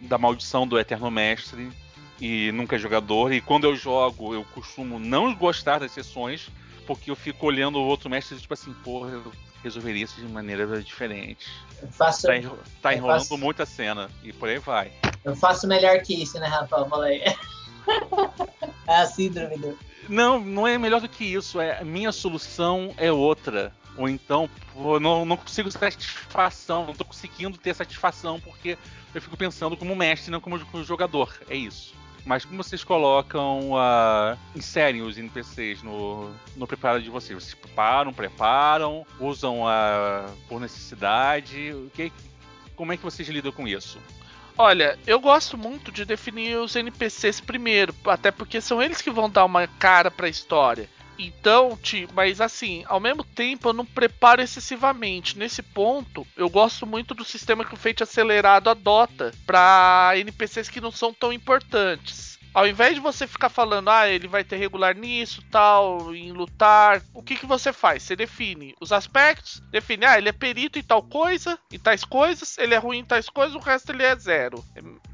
da 0.00 0.16
maldição 0.16 0.66
do 0.66 0.78
Eterno 0.78 1.10
Mestre 1.10 1.70
e 2.20 2.52
nunca 2.52 2.76
é 2.76 2.78
jogador. 2.78 3.32
E 3.32 3.40
quando 3.40 3.64
eu 3.64 3.74
jogo, 3.74 4.32
eu 4.34 4.44
costumo 4.44 4.98
não 4.98 5.34
gostar 5.34 5.78
das 5.78 5.92
sessões, 5.92 6.48
porque 6.86 7.10
eu 7.10 7.16
fico 7.16 7.46
olhando 7.46 7.78
o 7.78 7.84
outro 7.84 8.08
mestre 8.08 8.38
tipo 8.38 8.54
assim, 8.54 8.72
porra, 8.84 9.20
resolveria 9.64 10.04
isso 10.04 10.20
de 10.20 10.28
maneira 10.28 10.82
diferente. 10.82 11.46
Faço, 11.90 12.26
tá, 12.26 12.36
enro 12.36 12.58
tá 12.80 12.94
enrolando 12.94 13.20
faço... 13.20 13.38
muito 13.38 13.62
a 13.62 13.66
cena 13.66 14.10
e 14.22 14.32
por 14.32 14.48
aí 14.48 14.58
vai. 14.58 14.92
Eu 15.24 15.34
faço 15.34 15.66
melhor 15.66 15.98
que 16.00 16.22
isso, 16.22 16.38
né, 16.38 16.46
Rafael? 16.46 16.88
Falei. 16.88 17.22
é 18.86 18.96
a 18.96 19.06
síndrome 19.06 19.56
do. 19.56 19.78
Não, 20.08 20.38
não 20.38 20.66
é 20.66 20.76
melhor 20.76 21.00
do 21.00 21.08
que 21.08 21.24
isso. 21.24 21.60
É 21.60 21.82
minha 21.82 22.12
solução 22.12 22.94
é 22.96 23.10
outra. 23.10 23.72
Ou 23.96 24.08
então, 24.08 24.50
eu 24.76 24.98
não, 24.98 25.24
não 25.24 25.36
consigo 25.36 25.70
satisfação, 25.70 26.86
não 26.86 26.94
tô 26.94 27.04
conseguindo 27.04 27.56
ter 27.56 27.74
satisfação 27.74 28.40
porque 28.40 28.76
eu 29.14 29.22
fico 29.22 29.36
pensando 29.36 29.76
como 29.76 29.94
mestre, 29.94 30.30
não 30.30 30.40
como 30.40 30.58
jogador. 30.82 31.32
É 31.48 31.56
isso. 31.56 31.94
Mas 32.24 32.44
como 32.44 32.62
vocês 32.62 32.82
colocam, 32.82 33.72
uh, 33.72 34.38
inserem 34.56 35.02
os 35.02 35.18
NPCs 35.18 35.82
no, 35.82 36.34
no 36.56 36.66
preparo 36.66 37.02
de 37.02 37.10
vocês? 37.10 37.42
Vocês 37.42 37.54
preparam, 37.54 38.12
preparam, 38.14 39.06
usam 39.20 39.62
uh, 39.62 40.32
por 40.48 40.58
necessidade? 40.58 41.72
O 41.72 41.90
que, 41.90 42.10
como 42.74 42.92
é 42.92 42.96
que 42.96 43.02
vocês 43.02 43.28
lidam 43.28 43.52
com 43.52 43.68
isso? 43.68 43.98
Olha, 44.56 44.98
eu 45.06 45.18
gosto 45.20 45.58
muito 45.58 45.92
de 45.92 46.04
definir 46.04 46.56
os 46.56 46.74
NPCs 46.76 47.40
primeiro, 47.40 47.94
até 48.06 48.30
porque 48.30 48.60
são 48.60 48.80
eles 48.80 49.02
que 49.02 49.10
vão 49.10 49.28
dar 49.28 49.44
uma 49.44 49.66
cara 49.66 50.10
para 50.10 50.26
a 50.26 50.30
história. 50.30 50.88
Então, 51.18 51.78
mas 52.12 52.40
assim, 52.40 52.84
ao 52.86 53.00
mesmo 53.00 53.24
tempo 53.24 53.68
eu 53.68 53.72
não 53.72 53.86
preparo 53.86 54.42
excessivamente. 54.42 55.38
Nesse 55.38 55.62
ponto, 55.62 56.26
eu 56.36 56.48
gosto 56.48 56.86
muito 56.86 57.14
do 57.14 57.24
sistema 57.24 57.64
que 57.64 57.74
o 57.74 57.78
Fate 57.78 58.02
Acelerado 58.02 58.70
adota 58.70 59.32
para 59.46 60.12
NPCs 60.16 60.68
que 60.68 60.80
não 60.80 60.90
são 60.90 61.12
tão 61.12 61.32
importantes. 61.32 62.34
Ao 62.54 62.68
invés 62.68 62.94
de 62.94 63.00
você 63.00 63.26
ficar 63.26 63.48
falando, 63.48 63.88
ah, 63.90 64.08
ele 64.08 64.28
vai 64.28 64.44
ter 64.44 64.56
regular 64.56 64.96
nisso, 64.96 65.42
tal, 65.50 66.14
em 66.14 66.30
lutar, 66.30 67.02
o 67.12 67.20
que, 67.20 67.34
que 67.34 67.46
você 67.46 67.72
faz? 67.72 68.04
Você 68.04 68.14
define 68.14 68.76
os 68.80 68.92
aspectos, 68.92 69.60
define, 69.72 70.06
ah, 70.06 70.16
ele 70.16 70.28
é 70.28 70.32
perito 70.32 70.78
em 70.78 70.82
tal 70.82 71.02
coisa, 71.02 71.58
em 71.72 71.80
tais 71.80 72.04
coisas, 72.04 72.56
ele 72.56 72.72
é 72.72 72.78
ruim 72.78 72.98
em 72.98 73.04
tais 73.04 73.28
coisas, 73.28 73.56
o 73.56 73.58
resto 73.58 73.90
ele 73.90 74.04
é 74.04 74.14
zero. 74.14 74.64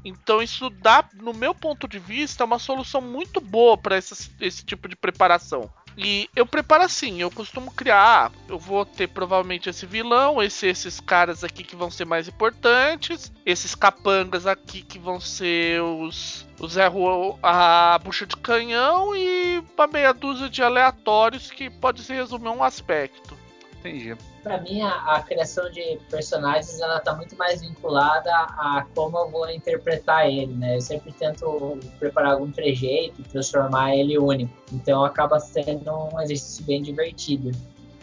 Então 0.05 0.39
isso 0.39 0.69
dá, 0.69 1.03
no 1.15 1.33
meu 1.33 1.55
ponto 1.55 1.87
de 1.87 1.97
vista, 1.97 2.45
uma 2.45 2.59
solução 2.59 3.01
muito 3.01 3.41
boa 3.41 3.75
para 3.75 3.97
esse 3.97 4.63
tipo 4.63 4.87
de 4.87 4.95
preparação. 4.95 5.67
E 5.97 6.29
eu 6.35 6.45
preparo 6.45 6.83
assim, 6.83 7.21
eu 7.21 7.29
costumo 7.29 7.71
criar, 7.71 8.27
ah, 8.27 8.31
eu 8.47 8.57
vou 8.57 8.85
ter 8.85 9.07
provavelmente 9.07 9.69
esse 9.69 9.85
vilão, 9.85 10.41
esse, 10.41 10.67
esses 10.67 10.99
caras 10.99 11.43
aqui 11.43 11.63
que 11.63 11.75
vão 11.75 11.91
ser 11.91 12.05
mais 12.05 12.27
importantes, 12.27 13.31
esses 13.45 13.75
capangas 13.75 14.47
aqui 14.47 14.81
que 14.81 14.97
vão 14.97 15.19
ser 15.19 15.81
os 15.81 16.45
os 16.61 16.77
erro 16.77 17.39
a 17.41 17.99
bucha 18.03 18.25
de 18.25 18.37
canhão 18.37 19.15
e 19.15 19.63
uma 19.75 19.87
meia 19.87 20.13
dúzia 20.13 20.47
de 20.47 20.61
aleatórios 20.61 21.49
que 21.49 21.71
pode 21.71 22.03
se 22.03 22.13
resumir 22.13 22.49
a 22.49 22.51
um 22.51 22.63
aspecto. 22.63 23.35
Entendi. 23.81 24.15
Para 24.43 24.61
mim, 24.61 24.81
a, 24.81 25.15
a, 25.15 25.23
criação 25.23 25.69
de 25.71 25.99
personagens 26.09 26.79
ela 26.79 26.99
tá 26.99 27.15
muito 27.15 27.35
mais 27.35 27.61
vinculada 27.61 28.31
a 28.31 28.85
como 28.95 29.17
eu 29.17 29.29
vou 29.29 29.49
interpretar 29.49 30.27
ele, 30.29 30.53
né? 30.53 30.77
Eu 30.77 30.81
sempre 30.81 31.11
tento 31.11 31.79
preparar 31.97 32.33
algum 32.33 32.51
trejeito, 32.51 33.23
transformar 33.23 33.95
ele 33.95 34.19
único. 34.19 34.53
Então 34.71 35.03
acaba 35.03 35.39
sendo 35.39 35.91
um 36.13 36.21
exercício 36.21 36.63
bem 36.63 36.81
divertido. 36.83 37.51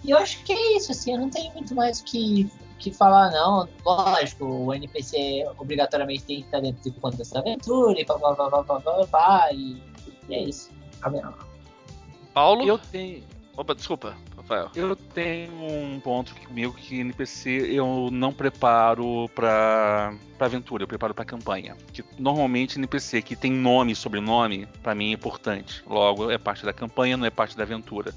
E 0.05 0.11
eu 0.11 0.19
acho 0.19 0.43
que 0.45 0.53
é 0.53 0.77
isso, 0.77 0.91
assim, 0.91 1.13
eu 1.13 1.21
não 1.21 1.31
tenho 1.31 1.53
muito 1.55 1.75
mais 1.75 2.01
o 2.01 2.05
que 2.05 2.51
que 2.79 2.93
falar, 2.93 3.33
não, 3.33 3.69
lógico, 3.85 4.45
o 4.45 4.73
NPC 4.73 5.45
obrigatoriamente 5.59 6.23
tem 6.23 6.37
que 6.37 6.45
estar 6.45 6.61
dentro 6.61 6.93
do 6.93 7.01
contexto 7.01 7.35
da 7.35 7.41
aventura 7.41 8.01
e 8.01 8.05
pá, 8.05 8.17
pá, 8.17 8.37
pá, 8.37 8.63
pá, 8.63 8.81
pá, 8.81 9.07
pá, 9.11 9.49
e, 9.53 9.83
e 10.29 10.35
é 10.35 10.45
isso. 10.45 10.71
Paulo? 12.33 12.65
Eu 12.65 12.79
tenho. 12.79 13.25
Opa, 13.57 13.75
desculpa, 13.75 14.17
Rafael. 14.49 14.71
Eu 14.75 14.97
tenho 14.97 15.53
um 15.53 16.01
ponto 16.01 16.35
comigo 16.35 16.73
que 16.73 16.99
NPC 16.99 17.69
eu 17.71 18.09
não 18.11 18.33
preparo 18.33 19.29
pra, 19.35 20.15
pra 20.39 20.47
aventura, 20.47 20.83
eu 20.83 20.89
preparo 20.89 21.13
pra 21.13 21.25
campanha. 21.25 21.77
Que 21.93 22.03
normalmente 22.19 22.79
NPC 22.79 23.21
que 23.21 23.37
tem 23.37 23.53
nome 23.53 23.93
e 23.93 23.97
sobrenome, 23.97 24.67
para 24.83 24.95
mim 24.95 25.11
é 25.11 25.15
importante. 25.15 25.83
Logo, 25.87 26.31
é 26.31 26.39
parte 26.39 26.65
da 26.65 26.73
campanha, 26.73 27.17
não 27.17 27.27
é 27.27 27.31
parte 27.31 27.57
da 27.57 27.65
aventura. 27.65 28.15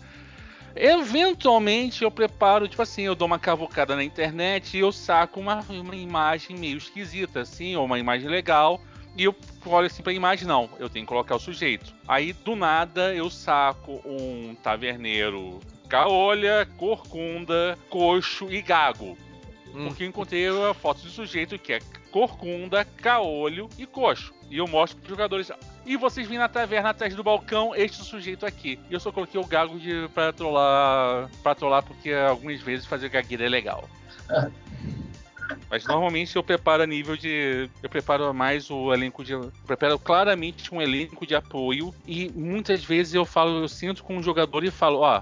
Eventualmente 0.74 2.04
eu 2.04 2.10
preparo, 2.10 2.66
tipo 2.66 2.82
assim, 2.82 3.02
eu 3.02 3.14
dou 3.14 3.28
uma 3.28 3.38
cavucada 3.38 3.94
na 3.94 4.04
internet 4.04 4.78
e 4.78 4.80
eu 4.80 4.92
saco 4.92 5.38
uma, 5.38 5.60
uma 5.70 5.96
imagem 5.96 6.58
meio 6.58 6.78
esquisita, 6.78 7.42
assim, 7.42 7.76
ou 7.76 7.86
uma 7.86 8.00
imagem 8.00 8.30
legal. 8.30 8.80
E 9.18 9.26
eu 9.26 9.36
olho 9.66 9.88
assim 9.88 10.02
pra 10.02 10.14
imagem, 10.14 10.48
não, 10.48 10.70
eu 10.80 10.90
tenho 10.90 11.06
que 11.06 11.10
colocar 11.10 11.36
o 11.36 11.40
sujeito. 11.40 11.94
Aí 12.08 12.32
do 12.32 12.56
nada 12.56 13.14
eu 13.14 13.30
saco 13.30 14.02
um 14.06 14.56
taverneiro 14.64 15.60
caolha, 15.92 16.66
corcunda, 16.78 17.78
coxo 17.90 18.50
e 18.50 18.62
gago. 18.62 19.18
Hum. 19.76 19.88
Porque 19.88 20.04
eu 20.04 20.08
encontrei 20.08 20.48
a 20.48 20.74
foto 20.74 21.02
do 21.02 21.10
sujeito 21.10 21.60
que 21.60 21.74
é 21.74 21.80
corcunda, 22.10 22.86
caolho 22.86 23.70
e 23.78 23.86
coxo. 23.86 24.34
E 24.50 24.58
eu 24.58 24.68
mostro 24.68 24.98
pros 24.98 25.10
jogadores. 25.10 25.52
E 25.86 25.98
vocês 25.98 26.28
vêm 26.28 26.38
na 26.38 26.48
taverna 26.48 26.90
atrás 26.90 27.14
do 27.14 27.24
balcão, 27.24 27.76
este 27.76 28.04
sujeito 28.04 28.46
aqui. 28.46 28.80
E 28.90 28.94
eu 28.94 29.00
só 29.02 29.12
coloquei 29.12 29.40
o 29.40 29.46
gago 29.46 29.78
de, 29.78 30.08
pra 30.14 30.32
trollar. 30.32 31.30
pra 31.44 31.56
trollar, 31.56 31.84
porque 31.84 32.12
algumas 32.14 32.62
vezes 32.62 32.86
fazer 32.86 33.10
gagueira 33.10 33.46
é 33.46 33.50
legal. 33.50 33.90
Mas 35.70 35.86
normalmente 35.86 36.36
eu 36.36 36.44
preparo 36.44 36.84
a 36.84 36.88
nível 36.88 37.18
de. 37.18 37.70
Eu 37.84 37.90
preparo 37.90 38.34
mais 38.34 38.70
o 38.70 38.94
elenco 38.94 39.24
de. 39.24 39.34
Eu 39.34 39.52
preparo 39.66 40.00
claramente 40.00 40.74
um 40.74 40.82
elenco 40.82 41.26
de 41.26 41.36
apoio. 41.36 41.94
E 42.08 42.30
muitas 42.30 42.84
vezes 42.84 43.14
eu 43.14 43.26
falo, 43.26 43.64
eu 43.64 43.68
sinto 43.68 44.04
com 44.04 44.18
o 44.18 44.24
jogador 44.24 44.64
e 44.64 44.72
falo, 44.72 45.00
ó, 45.00 45.22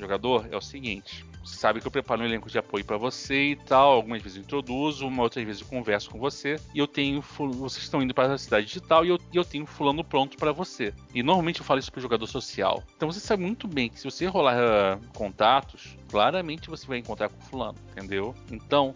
jogador, 0.00 0.48
é 0.50 0.56
o 0.56 0.60
seguinte 0.60 1.24
sabe 1.44 1.80
que 1.80 1.86
eu 1.86 1.90
preparo 1.90 2.22
um 2.22 2.24
elenco 2.24 2.50
de 2.50 2.58
apoio 2.58 2.84
para 2.84 2.96
você 2.96 3.50
e 3.50 3.56
tal. 3.56 3.92
Algumas 3.92 4.22
vezes 4.22 4.36
eu 4.36 4.42
introduzo, 4.42 5.06
uma 5.06 5.22
outra 5.22 5.44
vez 5.44 5.60
eu 5.60 5.66
converso 5.66 6.10
com 6.10 6.18
você. 6.18 6.56
E 6.74 6.78
eu 6.78 6.86
tenho. 6.86 7.20
Vocês 7.20 7.84
estão 7.84 8.02
indo 8.02 8.14
para 8.14 8.32
a 8.32 8.38
cidade 8.38 8.66
digital 8.66 9.04
e 9.04 9.08
eu, 9.08 9.18
eu 9.32 9.44
tenho 9.44 9.66
fulano 9.66 10.04
pronto 10.04 10.36
para 10.36 10.52
você. 10.52 10.92
E 11.14 11.22
normalmente 11.22 11.60
eu 11.60 11.66
falo 11.66 11.80
isso 11.80 11.90
pro 11.90 12.00
jogador 12.00 12.26
social. 12.26 12.82
Então 12.96 13.10
você 13.10 13.20
sabe 13.20 13.42
muito 13.42 13.66
bem 13.66 13.88
que 13.88 13.98
se 13.98 14.04
você 14.04 14.26
rolar 14.26 14.56
uh, 14.56 15.00
contatos, 15.14 15.96
claramente 16.08 16.68
você 16.68 16.86
vai 16.86 16.98
encontrar 16.98 17.28
com 17.28 17.40
fulano, 17.40 17.78
entendeu? 17.90 18.34
Então, 18.50 18.92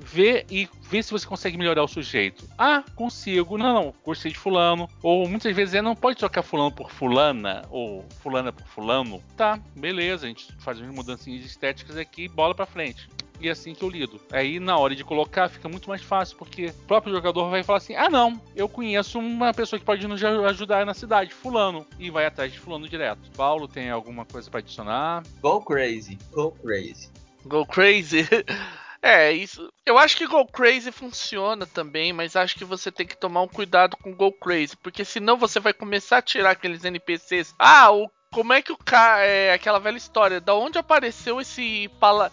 vê 0.00 0.44
e 0.50 0.68
vê 0.82 1.02
se 1.02 1.10
você 1.10 1.26
consegue 1.26 1.58
melhorar 1.58 1.82
o 1.82 1.88
sujeito. 1.88 2.48
Ah, 2.56 2.84
consigo. 2.94 3.58
Não, 3.58 3.74
não, 3.74 3.94
gostei 4.04 4.32
de 4.32 4.38
fulano. 4.38 4.88
Ou 5.02 5.28
muitas 5.28 5.54
vezes 5.54 5.74
é 5.74 5.82
não 5.82 5.94
pode 5.94 6.18
trocar 6.18 6.42
fulano 6.42 6.72
por 6.72 6.90
fulana 6.90 7.62
ou 7.70 8.04
fulana 8.22 8.52
por 8.52 8.66
fulano. 8.66 9.22
Tá, 9.36 9.58
beleza, 9.76 10.26
a 10.26 10.28
gente 10.28 10.52
faz 10.58 10.78
umas 10.78 10.94
mudanças 10.94 11.26
estéticas 11.26 11.96
aqui, 11.96 12.28
bola 12.28 12.54
para 12.54 12.66
frente. 12.66 13.08
E 13.40 13.48
é 13.48 13.52
assim 13.52 13.72
que 13.72 13.82
eu 13.84 13.88
lido. 13.88 14.20
Aí 14.32 14.58
na 14.58 14.76
hora 14.76 14.96
de 14.96 15.04
colocar 15.04 15.48
fica 15.48 15.68
muito 15.68 15.88
mais 15.88 16.02
fácil, 16.02 16.36
porque 16.36 16.66
o 16.66 16.86
próprio 16.86 17.14
jogador 17.14 17.48
vai 17.48 17.62
falar 17.62 17.78
assim: 17.78 17.94
ah, 17.94 18.08
não, 18.08 18.40
eu 18.56 18.68
conheço 18.68 19.18
uma 19.18 19.54
pessoa 19.54 19.78
que 19.78 19.86
pode 19.86 20.06
nos 20.08 20.22
ajudar 20.22 20.84
na 20.84 20.94
cidade, 20.94 21.32
Fulano. 21.32 21.86
E 21.98 22.10
vai 22.10 22.26
atrás 22.26 22.52
de 22.52 22.58
Fulano 22.58 22.88
direto. 22.88 23.30
Paulo, 23.36 23.68
tem 23.68 23.90
alguma 23.90 24.24
coisa 24.24 24.50
para 24.50 24.58
adicionar? 24.58 25.22
Go 25.40 25.60
crazy, 25.60 26.18
go 26.32 26.50
crazy. 26.50 27.10
Go 27.44 27.64
crazy. 27.64 28.26
É, 29.00 29.32
isso. 29.32 29.68
Eu 29.86 29.96
acho 29.96 30.16
que 30.16 30.26
Go 30.26 30.46
Crazy 30.46 30.90
funciona 30.90 31.66
também, 31.66 32.12
mas 32.12 32.34
acho 32.34 32.56
que 32.56 32.64
você 32.64 32.90
tem 32.90 33.06
que 33.06 33.16
tomar 33.16 33.42
um 33.42 33.48
cuidado 33.48 33.96
com 33.96 34.14
Go 34.14 34.32
Crazy, 34.32 34.76
porque 34.76 35.04
senão 35.04 35.36
você 35.36 35.60
vai 35.60 35.72
começar 35.72 36.18
a 36.18 36.22
tirar 36.22 36.50
aqueles 36.50 36.84
NPCs. 36.84 37.54
Ah, 37.58 37.90
o 37.92 38.10
como 38.32 38.52
é 38.52 38.60
que 38.60 38.72
o 38.72 38.76
cara. 38.76 39.24
É 39.24 39.52
aquela 39.52 39.78
velha 39.78 39.96
história, 39.96 40.40
da 40.40 40.54
onde 40.54 40.78
apareceu 40.78 41.40
esse 41.40 41.88
pala. 42.00 42.30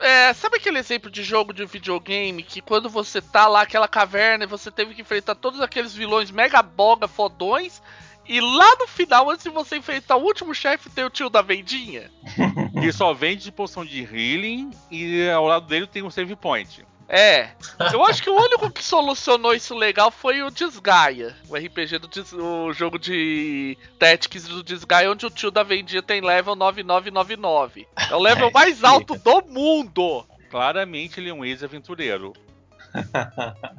É, 0.00 0.32
sabe 0.32 0.56
aquele 0.56 0.78
exemplo 0.78 1.10
de 1.10 1.24
jogo 1.24 1.52
de 1.52 1.64
videogame 1.64 2.44
que 2.44 2.60
quando 2.60 2.88
você 2.88 3.20
tá 3.20 3.48
lá 3.48 3.62
aquela 3.62 3.88
caverna 3.88 4.44
e 4.44 4.46
você 4.46 4.70
teve 4.70 4.94
que 4.94 5.02
enfrentar 5.02 5.34
todos 5.34 5.60
aqueles 5.60 5.92
vilões 5.92 6.30
mega 6.30 6.62
boga 6.62 7.08
fodões 7.08 7.82
e 8.28 8.40
lá 8.40 8.76
no 8.78 8.86
final, 8.86 9.30
antes 9.30 9.44
de 9.44 9.50
você 9.50 9.76
enfrentar 9.76 10.16
o 10.16 10.22
último 10.22 10.54
chefe, 10.54 10.90
tem 10.90 11.04
o 11.04 11.10
tio 11.10 11.30
da 11.30 11.40
vendinha? 11.40 12.10
que 12.80 12.92
só 12.92 13.14
vende 13.14 13.50
poção 13.50 13.84
de 13.84 14.02
healing 14.02 14.70
e 14.90 15.28
ao 15.30 15.46
lado 15.46 15.66
dele 15.66 15.86
tem 15.86 16.02
um 16.02 16.10
save 16.10 16.36
point. 16.36 16.84
É, 17.10 17.52
eu 17.90 18.04
acho 18.04 18.22
que 18.22 18.28
o 18.28 18.36
único 18.36 18.70
que 18.70 18.84
solucionou 18.84 19.54
isso 19.54 19.74
legal 19.74 20.10
foi 20.10 20.42
o 20.42 20.50
Desgaia, 20.50 21.34
o 21.48 21.56
RPG 21.56 21.98
do 22.00 22.06
Des, 22.06 22.34
o 22.34 22.70
jogo 22.74 22.98
de 22.98 23.78
Tactics 23.98 24.46
do 24.46 24.62
Desgaia, 24.62 25.10
onde 25.10 25.24
o 25.24 25.30
tio 25.30 25.50
da 25.50 25.62
vendinha 25.62 26.02
tem 26.02 26.20
level 26.20 26.54
9999. 26.54 27.88
É 28.10 28.14
o 28.14 28.20
level 28.20 28.50
mais 28.52 28.84
alto 28.84 29.16
do 29.16 29.42
mundo. 29.46 30.26
Claramente 30.50 31.18
ele 31.18 31.30
é 31.30 31.34
um 31.34 31.46
ex-aventureiro. 31.46 32.34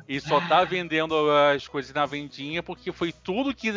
e 0.08 0.20
só 0.20 0.42
tá 0.42 0.64
vendendo 0.64 1.16
as 1.32 1.68
coisas 1.68 1.94
na 1.94 2.08
vendinha 2.08 2.64
porque 2.64 2.92
foi 2.92 3.12
tudo 3.12 3.54
que 3.54 3.72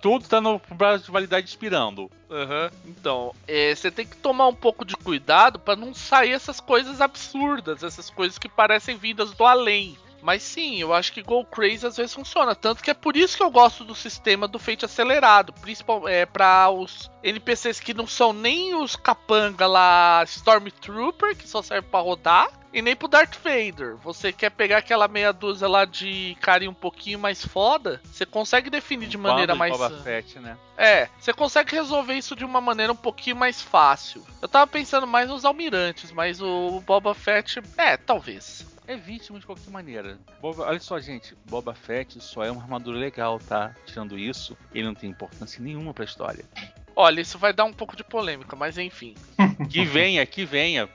tudo 0.00 0.28
tá 0.28 0.40
no 0.40 0.58
prazo 0.60 1.04
de 1.04 1.10
validade 1.10 1.48
expirando. 1.48 2.10
Uhum. 2.28 2.70
Então, 2.86 3.34
é, 3.46 3.74
você 3.74 3.90
tem 3.90 4.06
que 4.06 4.16
tomar 4.16 4.48
um 4.48 4.54
pouco 4.54 4.84
de 4.84 4.96
cuidado 4.96 5.58
para 5.58 5.76
não 5.76 5.94
sair 5.94 6.32
essas 6.32 6.60
coisas 6.60 7.00
absurdas, 7.00 7.82
essas 7.82 8.10
coisas 8.10 8.38
que 8.38 8.48
parecem 8.48 8.96
vindas 8.96 9.32
do 9.32 9.44
além. 9.44 9.96
Mas 10.22 10.42
sim, 10.42 10.80
eu 10.80 10.92
acho 10.92 11.12
que 11.12 11.22
Go 11.22 11.44
Crazy 11.44 11.86
às 11.86 11.96
vezes 11.96 12.14
funciona. 12.14 12.54
Tanto 12.54 12.82
que 12.82 12.90
é 12.90 12.94
por 12.94 13.16
isso 13.16 13.36
que 13.36 13.42
eu 13.42 13.50
gosto 13.50 13.84
do 13.84 13.94
sistema 13.94 14.48
do 14.48 14.58
feito 14.58 14.84
acelerado. 14.84 15.52
Principalmente 15.52 16.12
é, 16.12 16.26
para 16.26 16.70
os 16.70 17.10
NPCs 17.22 17.80
que 17.80 17.94
não 17.94 18.06
são 18.06 18.32
nem 18.32 18.74
os 18.74 18.96
capanga 18.96 19.66
lá 19.66 20.24
Stormtrooper, 20.26 21.36
que 21.36 21.48
só 21.48 21.62
serve 21.62 21.88
para 21.88 22.00
rodar. 22.00 22.48
E 22.72 22.82
nem 22.82 22.94
pro 22.94 23.08
Darth 23.08 23.36
Vader. 23.42 23.96
Você 24.04 24.32
quer 24.32 24.50
pegar 24.50 24.78
aquela 24.78 25.08
meia 25.08 25.32
dúzia 25.32 25.66
lá 25.66 25.86
de 25.86 26.36
carinha 26.42 26.70
um 26.70 26.74
pouquinho 26.74 27.18
mais 27.18 27.42
foda? 27.42 28.02
Você 28.04 28.26
consegue 28.26 28.68
definir 28.68 29.08
de 29.08 29.16
maneira 29.16 29.54
de 29.54 29.58
mais. 29.58 29.72
Boba 29.72 29.90
Fett, 30.02 30.38
né? 30.38 30.58
É, 30.76 31.08
você 31.18 31.32
consegue 31.32 31.74
resolver 31.74 32.12
isso 32.12 32.36
de 32.36 32.44
uma 32.44 32.60
maneira 32.60 32.92
um 32.92 32.96
pouquinho 32.96 33.36
mais 33.36 33.62
fácil. 33.62 34.22
Eu 34.42 34.48
tava 34.48 34.66
pensando 34.66 35.06
mais 35.06 35.30
nos 35.30 35.46
almirantes, 35.46 36.12
mas 36.12 36.42
o 36.42 36.82
Boba 36.82 37.14
Fett, 37.14 37.62
é, 37.78 37.96
talvez 37.96 38.75
é 38.86 38.96
vítima 38.96 39.38
de 39.38 39.46
qualquer 39.46 39.70
maneira. 39.70 40.18
Boba, 40.40 40.64
olha 40.64 40.80
só, 40.80 40.98
gente, 41.00 41.36
Boba 41.48 41.74
Fett 41.74 42.20
só 42.20 42.44
é 42.44 42.50
uma 42.50 42.62
armadura 42.62 42.98
legal, 42.98 43.38
tá? 43.38 43.74
Tirando 43.84 44.18
isso, 44.18 44.56
ele 44.72 44.86
não 44.86 44.94
tem 44.94 45.10
importância 45.10 45.62
nenhuma 45.62 45.92
pra 45.92 46.04
história. 46.04 46.44
Olha, 46.94 47.20
isso 47.20 47.38
vai 47.38 47.52
dar 47.52 47.64
um 47.64 47.72
pouco 47.72 47.96
de 47.96 48.02
polêmica, 48.02 48.56
mas 48.56 48.78
enfim. 48.78 49.14
que 49.70 49.84
venha, 49.84 50.24
que 50.24 50.44
venha. 50.44 50.88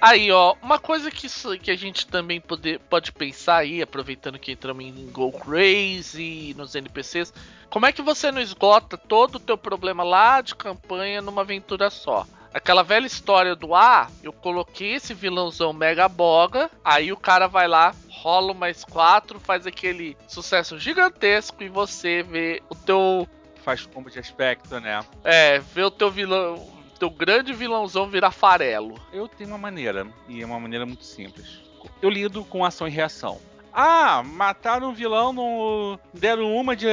Aí, 0.00 0.30
ó, 0.30 0.54
uma 0.62 0.78
coisa 0.78 1.10
que, 1.10 1.28
que 1.58 1.70
a 1.70 1.76
gente 1.76 2.06
também 2.06 2.40
pode, 2.40 2.78
pode 2.90 3.10
pensar 3.10 3.56
aí, 3.56 3.82
aproveitando 3.82 4.38
que 4.38 4.52
entramos 4.52 4.84
em 4.84 5.10
Go 5.10 5.32
Crazy, 5.32 6.54
nos 6.56 6.74
NPCs, 6.74 7.32
como 7.68 7.84
é 7.84 7.92
que 7.92 8.00
você 8.00 8.30
não 8.30 8.40
esgota 8.40 8.96
todo 8.96 9.36
o 9.36 9.40
teu 9.40 9.58
problema 9.58 10.04
lá 10.04 10.40
de 10.40 10.54
campanha 10.54 11.20
numa 11.20 11.42
aventura 11.42 11.90
só? 11.90 12.24
Aquela 12.54 12.82
velha 12.82 13.06
história 13.06 13.54
do 13.54 13.74
ah, 13.74 14.08
eu 14.22 14.32
coloquei 14.32 14.94
esse 14.94 15.12
vilãozão 15.12 15.72
mega 15.72 16.08
boga, 16.08 16.70
aí 16.84 17.12
o 17.12 17.16
cara 17.16 17.46
vai 17.46 17.68
lá, 17.68 17.94
rola 18.08 18.54
mais 18.54 18.84
quatro, 18.84 19.38
faz 19.38 19.66
aquele 19.66 20.16
sucesso 20.26 20.78
gigantesco 20.78 21.62
e 21.62 21.68
você 21.68 22.22
vê 22.22 22.62
o 22.70 22.74
teu. 22.74 23.28
Faz 23.62 23.84
combo 23.84 24.10
de 24.10 24.18
aspecto, 24.18 24.80
né? 24.80 25.04
É, 25.24 25.58
vê 25.58 25.82
o 25.82 25.90
teu 25.90 26.10
vilão 26.10 26.77
teu 26.98 27.10
grande 27.10 27.52
vilãozão 27.52 28.08
virar 28.08 28.30
farelo? 28.30 28.94
Eu 29.12 29.28
tenho 29.28 29.50
uma 29.50 29.58
maneira, 29.58 30.06
e 30.28 30.42
é 30.42 30.46
uma 30.46 30.58
maneira 30.60 30.84
muito 30.84 31.04
simples. 31.04 31.60
Eu 32.02 32.10
lido 32.10 32.44
com 32.44 32.64
ação 32.64 32.86
e 32.88 32.90
reação. 32.90 33.40
Ah, 33.72 34.22
mataram 34.24 34.90
um 34.90 34.92
vilão, 34.92 35.32
no... 35.32 35.98
deram 36.12 36.52
uma 36.56 36.74
de 36.74 36.86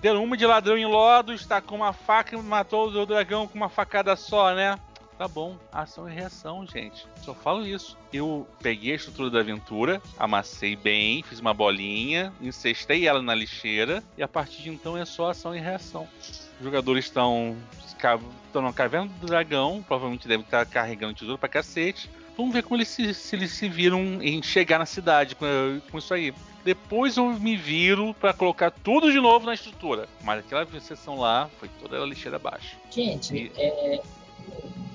deram 0.00 0.22
uma 0.22 0.36
de 0.36 0.46
ladrão 0.46 0.76
em 0.76 0.86
lodo, 0.86 1.32
está 1.32 1.60
com 1.60 1.74
uma 1.74 1.92
faca 1.92 2.36
e 2.36 2.40
matou 2.40 2.88
o 2.88 3.06
dragão 3.06 3.48
com 3.48 3.56
uma 3.56 3.68
facada 3.68 4.14
só, 4.14 4.54
né? 4.54 4.78
Tá 5.16 5.28
bom, 5.28 5.56
ação 5.70 6.08
e 6.08 6.12
reação, 6.12 6.66
gente. 6.66 7.06
Só 7.22 7.34
falo 7.34 7.64
isso. 7.64 7.96
Eu 8.12 8.46
peguei 8.60 8.92
a 8.92 8.96
estrutura 8.96 9.30
da 9.30 9.40
aventura, 9.40 10.02
amassei 10.18 10.74
bem, 10.74 11.22
fiz 11.22 11.38
uma 11.38 11.54
bolinha, 11.54 12.32
incestei 12.40 13.06
ela 13.06 13.22
na 13.22 13.34
lixeira 13.34 14.02
e 14.18 14.22
a 14.22 14.28
partir 14.28 14.62
de 14.62 14.70
então 14.70 14.96
é 14.96 15.04
só 15.04 15.30
ação 15.30 15.54
e 15.54 15.60
reação. 15.60 16.08
Os 16.58 16.64
jogadores 16.64 17.04
estão 17.04 17.56
estão 17.86 18.60
na 18.60 18.72
caverna 18.72 19.10
do 19.20 19.26
dragão, 19.26 19.82
provavelmente 19.86 20.28
devem 20.28 20.44
estar 20.44 20.66
carregando 20.66 21.14
tesouro 21.14 21.38
pra 21.38 21.48
cacete. 21.48 22.10
Vamos 22.36 22.52
ver 22.52 22.62
como 22.62 22.76
eles 22.76 22.88
se, 22.88 23.14
se 23.14 23.36
eles 23.36 23.52
se 23.52 23.68
viram 23.68 24.20
em 24.20 24.42
chegar 24.42 24.78
na 24.78 24.86
cidade 24.86 25.36
com, 25.36 25.46
com 25.90 25.98
isso 25.98 26.12
aí. 26.12 26.34
Depois 26.64 27.16
eu 27.16 27.30
me 27.30 27.56
viro 27.56 28.14
para 28.14 28.32
colocar 28.32 28.70
tudo 28.70 29.12
de 29.12 29.20
novo 29.20 29.46
na 29.46 29.54
estrutura. 29.54 30.08
Mas 30.22 30.40
aquela 30.40 30.66
sessão 30.80 31.18
lá 31.18 31.48
foi 31.58 31.68
toda 31.80 32.02
a 32.02 32.06
lixeira 32.06 32.36
abaixo. 32.36 32.76
Gente, 32.90 33.34
e... 33.36 33.52
é. 33.56 34.02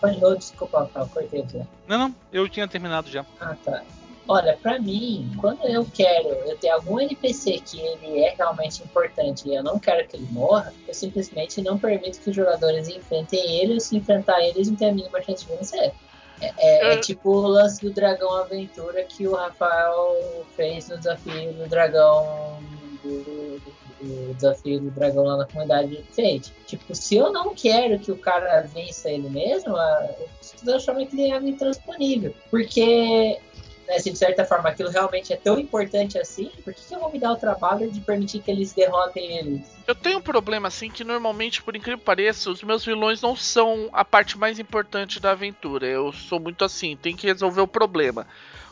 Oh, 0.01 0.35
desculpa, 0.35 0.89
cortei 1.13 1.41
aqui. 1.41 1.61
Não, 1.87 1.97
não, 1.97 2.15
eu 2.31 2.47
tinha 2.47 2.67
terminado 2.67 3.09
já. 3.09 3.25
Ah, 3.39 3.55
tá. 3.63 3.83
Olha, 4.27 4.55
para 4.61 4.77
mim, 4.77 5.31
quando 5.41 5.65
eu 5.65 5.83
quero, 5.91 6.27
eu 6.27 6.55
tenho 6.55 6.75
algum 6.75 6.99
NPC 6.99 7.61
que 7.65 7.79
ele 7.81 8.19
é 8.19 8.35
realmente 8.37 8.83
importante 8.83 9.49
e 9.49 9.55
eu 9.55 9.63
não 9.63 9.79
quero 9.79 10.07
que 10.07 10.17
ele 10.17 10.27
morra, 10.29 10.71
eu 10.87 10.93
simplesmente 10.93 11.59
não 11.63 11.79
permito 11.79 12.19
que 12.19 12.29
os 12.29 12.35
jogadores 12.35 12.87
enfrentem 12.87 13.59
ele 13.59 13.73
ou 13.73 13.79
se 13.79 13.97
enfrentar 13.97 14.39
eles 14.43 14.69
não 14.69 14.75
tem 14.75 14.89
a 14.89 14.93
mínima 14.93 15.19
chance 15.23 15.43
de 15.43 15.55
vencer. 15.55 15.91
É, 16.41 16.53
é, 16.57 16.93
é, 16.93 16.97
tipo 16.97 17.29
o 17.29 17.47
lance 17.47 17.81
do 17.81 17.91
Dragão 17.91 18.31
Aventura 18.35 19.03
que 19.03 19.27
o 19.27 19.33
Rafael 19.35 20.45
fez 20.55 20.87
no 20.87 20.97
desafio 20.97 21.51
do 21.53 21.67
Dragão. 21.67 22.59
Do, 23.03 23.38
do 24.01 24.33
desafio 24.33 24.79
do 24.79 24.91
dragão 24.91 25.23
lá 25.23 25.37
na 25.37 25.45
comunidade 25.45 25.89
de 25.89 26.03
Fate. 26.03 26.53
Tipo, 26.65 26.95
se 26.95 27.15
eu 27.15 27.31
não 27.31 27.53
quero 27.53 27.99
que 27.99 28.11
o 28.11 28.17
cara 28.17 28.61
vença 28.61 29.09
ele 29.09 29.29
mesmo, 29.29 29.75
eu 29.77 30.27
transformo 30.63 31.01
aquele 31.01 31.31
água 31.31 31.49
intransponível. 31.49 32.33
Porque 32.49 33.39
né, 33.89 33.97
se 33.97 34.11
de 34.11 34.17
certa 34.17 34.45
forma 34.45 34.69
aquilo 34.69 34.89
realmente 34.89 35.33
é 35.33 35.35
tão 35.35 35.59
importante 35.59 36.17
assim, 36.19 36.51
por 36.63 36.73
que, 36.73 36.81
que 36.87 36.93
eu 36.93 36.99
vou 36.99 37.11
me 37.11 37.19
dar 37.19 37.31
o 37.31 37.35
trabalho 37.35 37.91
de 37.91 37.99
permitir 37.99 38.39
que 38.39 38.51
eles 38.51 38.71
derrotem 38.71 39.37
eles? 39.37 39.61
Eu 39.87 39.95
tenho 39.95 40.19
um 40.19 40.21
problema 40.21 40.67
assim 40.67 40.91
que 40.91 41.03
normalmente, 41.03 41.63
por 41.63 41.75
incrível 41.75 41.97
que 41.97 42.05
pareça, 42.05 42.51
os 42.51 42.61
meus 42.61 42.85
vilões 42.85 43.19
não 43.19 43.35
são 43.35 43.89
a 43.91 44.05
parte 44.05 44.37
mais 44.37 44.59
importante 44.59 45.19
da 45.19 45.31
aventura. 45.31 45.87
Eu 45.87 46.13
sou 46.13 46.39
muito 46.39 46.63
assim, 46.63 46.95
tem 46.95 47.15
que 47.15 47.25
resolver 47.25 47.61
o 47.61 47.67
problema. 47.67 48.27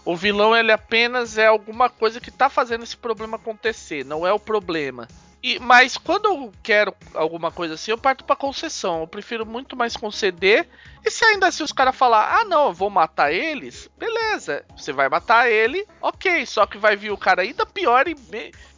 O 0.07 0.15
vilão 0.15 0.55
ele 0.55 0.71
apenas 0.71 1.37
é 1.37 1.47
alguma 1.47 1.89
coisa 1.89 2.21
que 2.21 2.29
está 2.29 2.49
fazendo 2.49 2.81
esse 2.81 2.95
problema 2.95 3.35
acontecer, 3.35 4.05
não 4.05 4.25
é 4.25 4.31
o 4.31 4.39
problema. 4.39 5.05
E, 5.43 5.59
mas 5.59 5.97
quando 5.97 6.27
eu 6.27 6.53
quero 6.63 6.95
alguma 7.13 7.51
coisa 7.51 7.73
assim, 7.73 7.91
eu 7.91 7.97
parto 7.97 8.23
para 8.23 8.37
concessão. 8.37 9.01
Eu 9.01 9.07
prefiro 9.07 9.45
muito 9.45 9.75
mais 9.75 9.97
conceder. 9.97 10.65
E 11.05 11.11
se 11.11 11.25
ainda 11.25 11.47
assim 11.47 11.61
os 11.61 11.73
caras 11.73 11.93
falar, 11.93 12.39
ah 12.39 12.45
não, 12.45 12.67
eu 12.67 12.73
vou 12.73 12.89
matar 12.89 13.33
eles, 13.33 13.89
beleza. 13.97 14.63
Você 14.77 14.93
vai 14.93 15.09
matar 15.09 15.51
ele, 15.51 15.85
ok. 16.01 16.45
Só 16.45 16.65
que 16.65 16.77
vai 16.77 16.95
vir 16.95 17.11
o 17.11 17.17
cara 17.17 17.41
ainda 17.41 17.65
pior 17.65 18.07
e. 18.07 18.15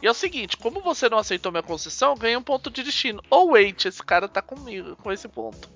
E 0.02 0.08
é 0.08 0.10
o 0.10 0.14
seguinte, 0.14 0.56
como 0.56 0.80
você 0.80 1.08
não 1.08 1.18
aceitou 1.18 1.52
minha 1.52 1.62
concessão, 1.62 2.16
ganha 2.16 2.40
um 2.40 2.42
ponto 2.42 2.68
de 2.68 2.82
destino. 2.82 3.22
Ou 3.30 3.52
wait, 3.52 3.84
esse 3.84 4.02
cara 4.02 4.28
tá 4.28 4.42
comigo 4.42 4.96
com 4.96 5.12
esse 5.12 5.28
ponto. 5.28 5.70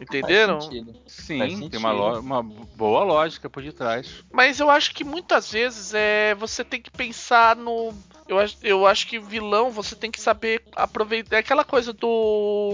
Entenderam? 0.00 0.60
Sim, 1.06 1.68
tem 1.68 1.78
uma, 1.78 2.18
uma, 2.18 2.42
boa 2.42 3.04
lógica 3.04 3.48
por 3.48 3.62
detrás. 3.62 4.24
Mas 4.32 4.60
eu 4.60 4.70
acho 4.70 4.94
que 4.94 5.04
muitas 5.04 5.52
vezes 5.52 5.94
é, 5.94 6.34
você 6.34 6.64
tem 6.64 6.80
que 6.80 6.90
pensar 6.90 7.56
no 7.56 7.94
eu 8.26 8.38
acho, 8.38 8.56
eu 8.62 8.86
acho 8.86 9.06
que 9.06 9.18
vilão 9.18 9.70
você 9.70 9.94
tem 9.94 10.10
que 10.10 10.20
saber 10.20 10.62
aproveitar. 10.74 11.36
É 11.36 11.40
aquela 11.40 11.64
coisa 11.64 11.92
do. 11.92 12.08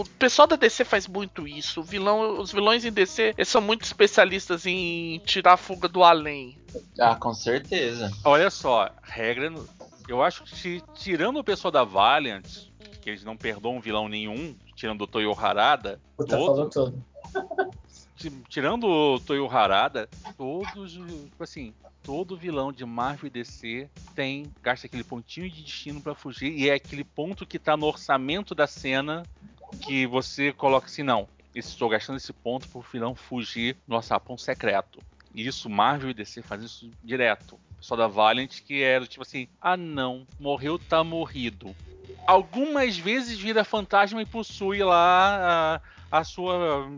O 0.01 0.05
pessoal 0.18 0.47
da 0.47 0.57
DC 0.57 0.85
faz 0.85 1.09
muito 1.09 1.47
isso. 1.47 1.81
O 1.81 1.85
vilão, 1.85 2.39
os 2.41 2.53
vilões 2.53 2.85
em 2.85 2.93
DC 2.93 3.35
eles 3.37 3.49
são 3.49 3.61
muito 3.61 3.83
especialistas 3.83 4.64
em 4.64 5.21
tirar 5.25 5.55
a 5.55 5.57
fuga 5.57 5.89
do 5.89 6.05
além. 6.05 6.57
Ah, 6.99 7.16
com 7.16 7.35
certeza. 7.35 8.12
Olha 8.25 8.49
só, 8.49 8.91
regra. 9.03 9.53
Eu 10.09 10.23
acho 10.23 10.45
que 10.45 10.83
tirando 10.95 11.39
o 11.39 11.45
pessoal 11.45 11.71
da 11.71 11.85
Valiant, 11.85 12.47
que 13.01 13.11
eles 13.11 13.25
não 13.25 13.37
perdoam 13.37 13.81
vilão 13.81 14.09
nenhum, 14.09 14.55
tirando 14.77 15.03
o 15.03 15.07
Toyo 15.07 15.33
Harada. 15.33 16.01
Puta, 16.16 16.37
todo, 16.37 16.71
falou 16.71 16.95
Tirando 18.49 18.87
o 18.87 19.20
Toyo 19.20 19.49
Harada, 19.49 20.09
todos, 20.37 20.93
tipo 20.93 21.43
assim, 21.43 21.72
todo 22.03 22.37
vilão 22.37 22.70
de 22.70 22.85
Marvel 22.85 23.28
e 23.28 23.31
DC 23.31 23.89
tem 24.14 24.53
gasta 24.62 24.87
aquele 24.87 25.05
pontinho 25.05 25.49
de 25.51 25.62
destino 25.62 26.01
para 26.03 26.14
fugir 26.14 26.53
e 26.53 26.68
é 26.68 26.74
aquele 26.74 27.05
ponto 27.05 27.47
que 27.47 27.59
tá 27.59 27.76
no 27.76 27.87
orçamento 27.87 28.55
da 28.55 28.66
cena 28.66 29.22
que 29.83 30.07
você 30.07 30.53
coloca 30.53 30.87
assim, 30.87 31.03
não, 31.03 31.28
estou 31.55 31.89
gastando 31.89 32.16
esse 32.16 32.33
ponto 32.33 32.68
pro 32.68 32.81
vilão 32.81 33.14
fugir 33.14 33.76
no 33.87 34.01
sapão 34.03 34.37
secreto. 34.37 35.01
E 35.35 35.47
isso, 35.47 35.70
Marvel 35.70 36.11
e 36.11 36.14
DC 36.14 36.43
fazem 36.43 36.66
isso 36.66 36.91
direto. 37.03 37.59
Pessoal 37.76 37.99
da 37.99 38.07
Valiant 38.09 38.61
que 38.62 38.83
era 38.83 39.07
tipo 39.07 39.22
assim: 39.22 39.49
ah 39.61 39.76
não, 39.76 40.26
morreu, 40.39 40.78
tá 40.78 41.03
morrido. 41.05 41.74
Algumas 42.26 42.99
vezes 42.99 43.39
vira 43.39 43.64
fantasma 43.64 44.20
e 44.20 44.26
possui 44.26 44.83
lá 44.83 45.81
a 46.11 46.25
sua 46.25 46.91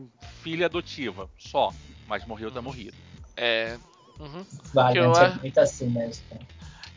filha 0.42 0.66
adotiva. 0.66 1.28
Só. 1.38 1.72
Mas 2.06 2.24
morreu, 2.26 2.50
tá 2.50 2.60
morrido. 2.62 2.96
É. 3.36 3.78
Uhum. 4.18 4.44
Vale, 4.72 4.98
eu 4.98 5.16
é 5.16 5.34
muito 5.34 5.58
assim 5.58 5.88
mesmo. 5.88 6.24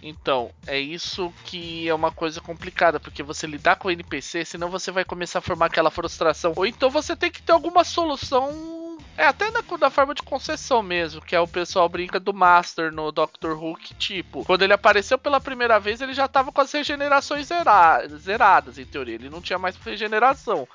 Então, 0.02 0.52
é 0.68 0.80
isso 0.80 1.34
que 1.46 1.90
é 1.90 1.94
uma 1.94 2.12
coisa 2.12 2.40
complicada, 2.40 3.00
porque 3.00 3.24
você 3.24 3.48
lidar 3.48 3.78
com 3.78 3.88
o 3.88 3.92
NPC, 3.92 4.46
senão 4.46 4.70
você 4.70 4.92
vai 4.92 5.04
começar 5.04 5.40
a 5.40 5.42
formar 5.42 5.66
aquela 5.66 5.90
frustração. 5.90 6.54
Ou 6.56 6.68
então 6.68 6.92
você 6.92 7.16
tem 7.16 7.32
que 7.32 7.42
ter 7.42 7.54
alguma 7.54 7.84
solução. 7.84 9.00
É 9.18 9.26
até 9.26 9.50
na, 9.50 9.62
na 9.80 9.90
forma 9.90 10.14
de 10.14 10.22
concessão 10.22 10.84
mesmo, 10.84 11.22
que 11.22 11.36
é 11.36 11.40
o 11.40 11.48
pessoal 11.48 11.90
brinca 11.90 12.20
do 12.20 12.34
Master 12.34 12.92
no 12.92 13.12
Doctor 13.12 13.58
Who, 13.58 13.76
que 13.78 13.96
tipo, 13.96 14.44
quando 14.46 14.62
ele 14.62 14.74
apareceu 14.74 15.18
pela 15.18 15.40
primeira 15.42 15.80
vez, 15.80 16.02
ele 16.02 16.14
já 16.14 16.28
tava 16.28 16.52
com 16.52 16.62
as 16.62 16.72
regenerações 16.72 17.48
zera- 17.48 18.06
zeradas, 18.18 18.78
em 18.78 18.86
teoria. 18.86 19.16
Ele 19.16 19.30
não 19.30 19.42
tinha 19.42 19.58
mais 19.58 19.76
regeneração. 19.78 20.68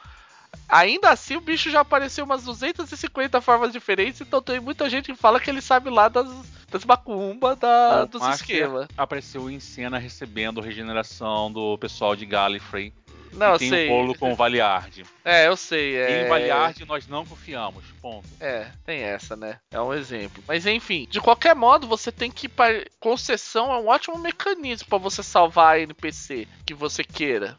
Ainda 0.68 1.10
assim, 1.10 1.36
o 1.36 1.40
bicho 1.40 1.70
já 1.70 1.80
apareceu 1.80 2.24
umas 2.24 2.44
250 2.44 3.40
formas 3.40 3.72
diferentes, 3.72 4.20
então 4.20 4.40
tem 4.40 4.60
muita 4.60 4.88
gente 4.88 5.12
que 5.12 5.18
fala 5.18 5.40
que 5.40 5.50
ele 5.50 5.60
sabe 5.60 5.90
lá 5.90 6.08
das, 6.08 6.28
das 6.70 6.84
macumba, 6.84 7.56
da, 7.56 8.04
dos 8.04 8.22
esquemas. 8.28 8.86
Apareceu 8.96 9.50
em 9.50 9.58
cena 9.58 9.98
recebendo 9.98 10.60
regeneração 10.60 11.52
do 11.52 11.76
pessoal 11.78 12.14
de 12.14 12.24
Gallifrey. 12.24 12.92
Não, 13.32 13.56
tem 13.56 13.68
sei. 13.68 13.86
um 13.86 13.92
bolo 13.92 14.14
com 14.16 14.32
o 14.32 14.36
Valiard. 14.36 15.04
É, 15.24 15.46
eu 15.46 15.56
sei. 15.56 15.96
É... 15.96 16.24
Em 16.24 16.28
Valiard 16.28 16.84
nós 16.84 17.06
não 17.06 17.24
confiamos. 17.24 17.84
Ponto. 18.02 18.26
É, 18.40 18.70
tem 18.84 19.02
essa, 19.02 19.36
né? 19.36 19.58
É 19.70 19.80
um 19.80 19.94
exemplo. 19.94 20.42
Mas 20.48 20.66
enfim, 20.66 21.06
de 21.08 21.20
qualquer 21.20 21.54
modo, 21.54 21.86
você 21.86 22.10
tem 22.10 22.30
que. 22.30 22.48
par- 22.48 22.84
Concessão 22.98 23.72
é 23.72 23.78
um 23.78 23.86
ótimo 23.88 24.18
mecanismo 24.18 24.88
pra 24.88 24.98
você 24.98 25.22
salvar 25.22 25.76
a 25.76 25.80
NPC 25.80 26.48
que 26.66 26.74
você 26.74 27.04
queira. 27.04 27.56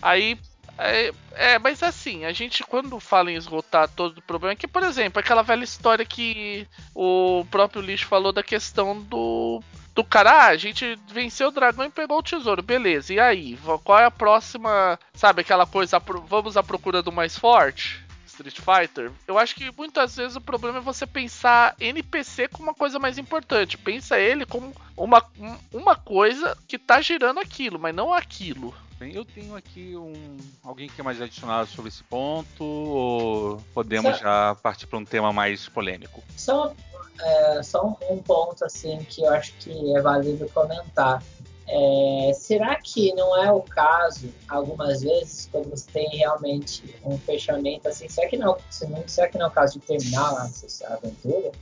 Aí. 0.00 0.38
É, 0.84 1.12
é, 1.32 1.58
mas 1.58 1.82
assim, 1.82 2.24
a 2.24 2.32
gente 2.32 2.64
quando 2.64 2.98
fala 3.00 3.30
em 3.30 3.36
esgotar 3.36 3.88
todo 3.88 4.18
o 4.18 4.22
problema, 4.22 4.56
que, 4.56 4.66
por 4.66 4.82
exemplo, 4.82 5.20
aquela 5.20 5.42
velha 5.42 5.64
história 5.64 6.04
que 6.04 6.66
o 6.94 7.46
próprio 7.50 7.82
lixo 7.82 8.06
falou 8.06 8.32
da 8.32 8.42
questão 8.42 9.00
do. 9.00 9.62
Do 9.94 10.02
cara, 10.02 10.30
ah, 10.30 10.46
a 10.46 10.56
gente 10.56 10.98
venceu 11.08 11.48
o 11.48 11.50
dragão 11.50 11.84
e 11.84 11.90
pegou 11.90 12.18
o 12.18 12.22
tesouro, 12.22 12.62
beleza. 12.62 13.12
E 13.12 13.20
aí? 13.20 13.58
Qual 13.84 13.98
é 13.98 14.06
a 14.06 14.10
próxima. 14.10 14.98
Sabe 15.12 15.42
aquela 15.42 15.66
coisa, 15.66 16.00
vamos 16.26 16.56
à 16.56 16.62
procura 16.62 17.02
do 17.02 17.12
mais 17.12 17.36
forte? 17.36 18.02
Street 18.48 18.78
Fighter, 18.88 19.10
eu 19.26 19.38
acho 19.38 19.54
que 19.54 19.70
muitas 19.76 20.16
vezes 20.16 20.36
o 20.36 20.40
problema 20.40 20.78
é 20.78 20.80
você 20.80 21.06
pensar 21.06 21.74
NPC 21.80 22.48
como 22.48 22.64
uma 22.68 22.74
coisa 22.74 22.98
mais 22.98 23.18
importante. 23.18 23.76
Pensa 23.78 24.18
ele 24.18 24.44
como 24.46 24.72
uma, 24.96 25.24
um- 25.38 25.56
uma 25.72 25.94
coisa 25.96 26.56
que 26.66 26.78
tá 26.78 27.00
girando 27.00 27.40
aquilo, 27.40 27.78
mas 27.78 27.94
não 27.94 28.12
aquilo. 28.12 28.74
Bem, 28.98 29.14
eu 29.14 29.24
tenho 29.24 29.56
aqui 29.56 29.96
um. 29.96 30.36
Alguém 30.62 30.88
que 30.88 30.94
quer 30.94 31.02
mais 31.02 31.20
adicionar 31.20 31.66
sobre 31.66 31.88
esse 31.88 32.04
ponto? 32.04 32.62
Ou 32.64 33.56
podemos 33.74 34.16
Só- 34.16 34.22
já 34.22 34.56
partir 34.62 34.86
para 34.86 34.98
um 34.98 35.04
tema 35.04 35.32
mais 35.32 35.68
polêmico? 35.68 36.22
Só, 36.36 36.72
é, 37.20 37.62
só 37.64 37.84
um, 37.84 38.14
um 38.14 38.18
ponto 38.22 38.64
assim 38.64 39.04
que 39.10 39.22
eu 39.22 39.30
acho 39.32 39.52
que 39.54 39.96
é 39.96 40.00
válido 40.00 40.48
comentar. 40.50 41.20
É, 41.68 42.32
será 42.34 42.76
que 42.76 43.14
não 43.14 43.36
é 43.42 43.50
o 43.50 43.62
caso, 43.62 44.32
algumas 44.48 45.02
vezes, 45.02 45.48
quando 45.50 45.70
você 45.70 45.86
tem 45.92 46.08
realmente 46.10 46.82
um 47.04 47.16
fechamento 47.18 47.88
assim, 47.88 48.08
será 48.08 48.28
que 48.28 48.36
não, 48.36 48.56
se 48.68 48.86
não- 48.88 49.06
será 49.06 49.28
que 49.28 49.38
não 49.38 49.46
é 49.46 49.48
o 49.48 49.52
caso 49.52 49.74
de 49.74 49.86
terminar 49.86 50.32
a 50.34 50.94
aventura, 50.94 51.52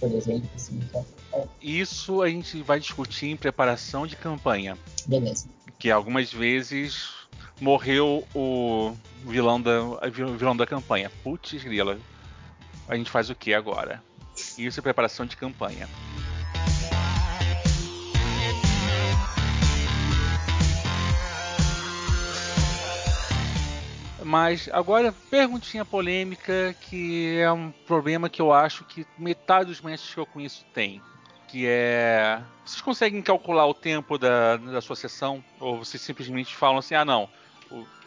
por 0.00 0.12
exemplo, 0.12 0.48
assim, 0.54 0.80
então, 0.88 1.06
é, 1.32 1.44
Isso 1.62 2.20
a 2.20 2.28
gente 2.28 2.60
vai 2.62 2.80
discutir 2.80 3.26
em 3.26 3.36
preparação 3.36 4.06
de 4.06 4.16
campanha. 4.16 4.76
beleza. 5.06 5.48
Que 5.78 5.90
algumas 5.90 6.32
vezes 6.32 7.08
morreu 7.60 8.26
o 8.34 8.92
vilão 9.24 9.60
da, 9.60 9.80
vilão 10.10 10.56
da 10.56 10.66
campanha. 10.66 11.10
Putz, 11.22 11.62
grila. 11.62 11.98
A 12.88 12.96
gente 12.96 13.10
faz 13.10 13.30
o 13.30 13.34
que 13.34 13.54
agora? 13.54 14.02
Isso 14.58 14.80
é 14.80 14.82
preparação 14.82 15.24
de 15.24 15.36
campanha. 15.36 15.88
Mas 24.34 24.68
agora, 24.72 25.14
perguntinha 25.30 25.84
polêmica, 25.84 26.74
que 26.80 27.38
é 27.38 27.52
um 27.52 27.70
problema 27.86 28.28
que 28.28 28.42
eu 28.42 28.52
acho 28.52 28.82
que 28.82 29.06
metade 29.16 29.66
dos 29.66 29.80
mestres 29.80 30.12
que 30.12 30.18
eu 30.18 30.26
conheço 30.26 30.66
tem. 30.74 31.00
Que 31.46 31.66
é. 31.68 32.42
Vocês 32.64 32.80
conseguem 32.80 33.22
calcular 33.22 33.64
o 33.64 33.72
tempo 33.72 34.18
da, 34.18 34.56
da 34.56 34.80
sua 34.80 34.96
sessão? 34.96 35.42
Ou 35.60 35.78
vocês 35.78 36.02
simplesmente 36.02 36.52
falam 36.52 36.78
assim: 36.78 36.96
ah, 36.96 37.04
não, 37.04 37.28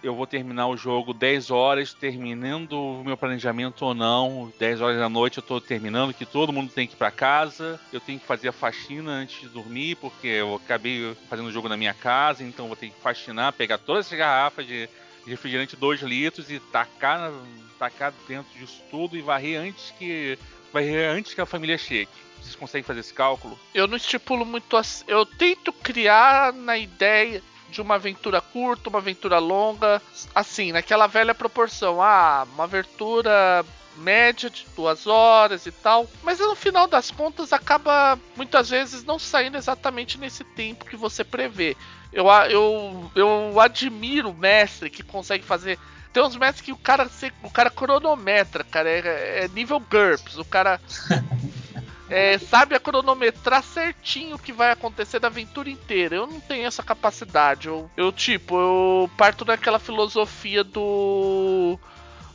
eu 0.04 0.14
vou 0.14 0.28
terminar 0.28 0.68
o 0.68 0.76
jogo 0.76 1.14
10 1.14 1.50
horas, 1.50 1.94
terminando 1.94 2.74
o 2.74 3.06
meu 3.06 3.16
planejamento 3.16 3.86
ou 3.86 3.94
não, 3.94 4.52
10 4.60 4.82
horas 4.82 4.98
da 5.00 5.08
noite 5.08 5.38
eu 5.38 5.44
tô 5.44 5.62
terminando, 5.62 6.14
que 6.14 6.26
todo 6.26 6.52
mundo 6.52 6.74
tem 6.74 6.86
que 6.86 6.94
ir 6.94 6.98
pra 6.98 7.10
casa, 7.10 7.80
eu 7.94 8.02
tenho 8.02 8.20
que 8.20 8.26
fazer 8.26 8.50
a 8.50 8.52
faxina 8.52 9.12
antes 9.12 9.40
de 9.40 9.48
dormir, 9.48 9.96
porque 9.96 10.28
eu 10.28 10.56
acabei 10.56 11.16
fazendo 11.30 11.48
o 11.48 11.52
jogo 11.54 11.70
na 11.70 11.78
minha 11.78 11.94
casa, 11.94 12.44
então 12.44 12.68
vou 12.68 12.76
ter 12.76 12.90
que 12.90 13.00
faxinar, 13.00 13.54
pegar 13.54 13.78
todas 13.78 14.08
essas 14.08 14.20
garrafas 14.20 14.68
de 14.68 14.90
refrigerante 15.28 15.76
2 15.76 16.02
litros 16.02 16.50
e 16.50 16.60
tacar, 16.60 17.32
tacar 17.78 18.14
dentro 18.28 18.58
disso 18.58 18.82
tudo 18.90 19.18
e 19.18 19.22
varrer 19.22 19.60
antes 19.60 19.92
que. 19.92 20.40
varrer 20.74 21.12
antes 21.12 21.34
que 21.34 21.42
a 21.42 21.46
família 21.46 21.78
chegue. 21.78 22.10
Vocês 22.42 22.56
conseguem 22.56 22.84
fazer 22.84 23.02
esse 23.02 23.14
cálculo? 23.14 23.60
Eu 23.74 23.88
não 23.88 23.98
estipulo 23.98 24.46
muito 24.46 24.78
assim. 24.78 25.04
Eu 25.08 25.26
tento 25.26 25.74
criar 25.74 26.54
na 26.54 26.78
ideia 26.78 27.42
de 27.70 27.82
uma 27.82 27.96
aventura 27.96 28.40
curta, 28.40 28.90
uma 28.90 29.00
aventura 29.00 29.40
longa, 29.40 30.02
assim, 30.34 30.72
naquela 30.72 31.08
velha 31.08 31.36
proporção. 31.36 32.02
Ah, 32.02 32.48
uma 32.54 32.64
aventura 32.64 33.66
média 33.98 34.50
de 34.50 34.66
duas 34.76 35.08
horas 35.08 35.66
e 35.66 35.72
tal. 35.72 36.08
Mas 36.24 36.40
no 36.40 36.56
final 36.56 36.88
das 36.88 37.12
contas 37.12 37.52
acaba 37.52 38.18
muitas 38.36 38.70
vezes 38.70 39.04
não 39.04 39.20
saindo 39.20 39.58
exatamente 39.58 40.18
nesse 40.18 40.44
tempo 40.44 40.86
que 40.86 40.96
você 40.96 41.24
prevê. 41.24 41.76
Eu, 42.12 42.28
eu, 42.50 43.12
eu 43.16 43.60
admiro 43.60 44.30
o 44.30 44.38
mestre 44.38 44.90
que 44.90 45.04
consegue 45.04 45.44
fazer. 45.44 45.78
Tem 46.12 46.24
uns 46.24 46.36
mestres 46.36 46.62
que 46.62 46.72
o 46.72 46.78
cara, 46.78 47.10
o 47.44 47.52
cara 47.52 47.70
cronometra, 47.70 48.64
cara. 48.64 48.90
É, 48.90 49.46
é 49.46 49.48
nível 49.50 49.80
GURPS. 49.80 50.38
O 50.38 50.46
cara 50.46 50.80
é, 52.10 52.38
sabe 52.38 52.76
a 52.76 52.80
cronometrar 52.80 53.64
certinho 53.64 54.36
o 54.36 54.40
que 54.40 54.54
vai 54.54 54.72
acontecer 54.72 55.20
da 55.20 55.28
aventura 55.28 55.70
inteira. 55.70 56.16
Eu 56.16 56.28
não 56.28 56.40
tenho 56.40 56.66
essa 56.66 56.82
capacidade. 56.82 57.68
Eu, 57.68 57.90
eu 57.96 58.12
tipo, 58.12 58.58
eu 58.58 59.12
parto 59.18 59.44
daquela 59.44 59.80
filosofia 59.80 60.64
do 60.64 61.78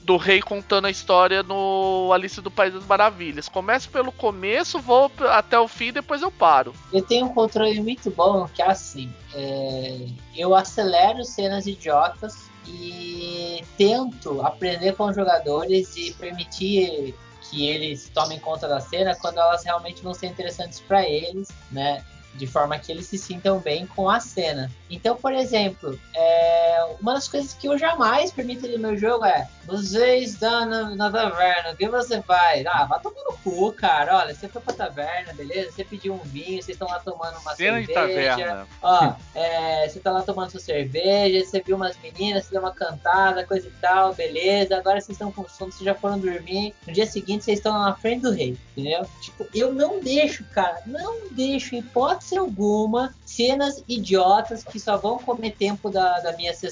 do 0.02 0.16
rei 0.16 0.40
contando 0.40 0.86
a 0.86 0.90
história 0.90 1.42
no 1.42 2.10
Alice 2.12 2.40
do 2.40 2.50
País 2.50 2.74
das 2.74 2.84
Maravilhas. 2.86 3.48
Começo 3.48 3.88
pelo 3.90 4.12
começo, 4.12 4.78
vou 4.78 5.10
até 5.30 5.58
o 5.58 5.68
fim, 5.68 5.92
depois 5.92 6.22
eu 6.22 6.30
paro. 6.30 6.74
Eu 6.92 7.02
tenho 7.02 7.26
um 7.26 7.34
controle 7.34 7.80
muito 7.80 8.10
bom 8.10 8.48
que 8.48 8.62
é 8.62 8.66
assim: 8.66 9.12
é, 9.34 10.06
eu 10.36 10.54
acelero 10.54 11.24
cenas 11.24 11.66
idiotas 11.66 12.50
e 12.66 13.64
tento 13.76 14.40
aprender 14.42 14.94
com 14.94 15.06
os 15.06 15.16
jogadores 15.16 15.96
e 15.96 16.12
permitir 16.12 17.14
que 17.50 17.68
eles 17.68 18.10
tomem 18.14 18.38
conta 18.38 18.68
da 18.68 18.80
cena 18.80 19.14
quando 19.14 19.38
elas 19.38 19.64
realmente 19.64 20.02
vão 20.02 20.14
ser 20.14 20.26
interessantes 20.26 20.80
para 20.80 21.06
eles, 21.08 21.48
né? 21.70 22.04
De 22.34 22.46
forma 22.46 22.78
que 22.78 22.90
eles 22.90 23.06
se 23.06 23.18
sintam 23.18 23.58
bem 23.58 23.86
com 23.86 24.08
a 24.08 24.18
cena. 24.18 24.70
Então, 24.88 25.14
por 25.16 25.34
exemplo, 25.34 25.98
é, 26.14 26.71
uma 27.00 27.14
das 27.14 27.28
coisas 27.28 27.52
que 27.52 27.66
eu 27.66 27.78
jamais 27.78 28.30
permito 28.32 28.66
no 28.68 28.78
meu 28.78 28.96
jogo 28.96 29.24
é: 29.24 29.48
você 29.66 30.16
está 30.16 30.66
na, 30.66 30.94
na 30.94 31.10
taverna, 31.10 31.72
o 31.72 31.76
que 31.76 31.88
você 31.88 32.20
faz? 32.22 32.66
Ah, 32.66 32.84
vai 32.84 33.00
tomar 33.00 33.22
no 33.24 33.38
cu, 33.38 33.72
cara. 33.72 34.18
Olha, 34.18 34.34
você 34.34 34.48
foi 34.48 34.60
pra 34.60 34.74
taverna, 34.74 35.32
beleza? 35.32 35.70
Você 35.72 35.84
pediu 35.84 36.14
um 36.14 36.18
vinho, 36.18 36.62
vocês 36.62 36.70
estão 36.70 36.88
lá 36.88 36.98
tomando 37.00 37.38
uma 37.38 37.54
Cena 37.54 37.80
de 37.80 37.86
cerveja. 37.86 38.30
taverna. 38.30 38.66
Ó, 38.82 39.12
é, 39.34 39.88
você 39.88 40.00
tá 40.00 40.10
lá 40.10 40.22
tomando 40.22 40.50
sua 40.50 40.60
cerveja, 40.60 41.44
você 41.44 41.60
viu 41.60 41.76
umas 41.76 41.96
meninas, 41.98 42.44
você 42.44 42.50
deu 42.52 42.60
uma 42.60 42.72
cantada, 42.72 43.46
coisa 43.46 43.68
e 43.68 43.72
tal, 43.80 44.14
beleza. 44.14 44.76
Agora 44.76 45.00
vocês 45.00 45.14
estão 45.14 45.30
com 45.30 45.48
sono, 45.48 45.70
vocês 45.72 45.84
já 45.84 45.94
foram 45.94 46.18
dormir. 46.18 46.74
No 46.86 46.92
dia 46.92 47.06
seguinte 47.06 47.44
vocês 47.44 47.58
estão 47.58 47.78
na 47.78 47.94
frente 47.94 48.22
do 48.22 48.32
rei, 48.32 48.56
entendeu? 48.76 49.06
Tipo, 49.20 49.46
eu 49.54 49.72
não 49.72 50.00
deixo, 50.00 50.44
cara, 50.52 50.82
não 50.86 51.28
deixo, 51.30 51.74
hipótese 51.74 52.36
alguma, 52.36 53.14
cenas 53.24 53.82
idiotas 53.88 54.64
que 54.64 54.78
só 54.78 54.96
vão 54.96 55.18
comer 55.18 55.52
tempo 55.52 55.88
da, 55.88 56.20
da 56.20 56.32
minha 56.36 56.52
sessão 56.52 56.71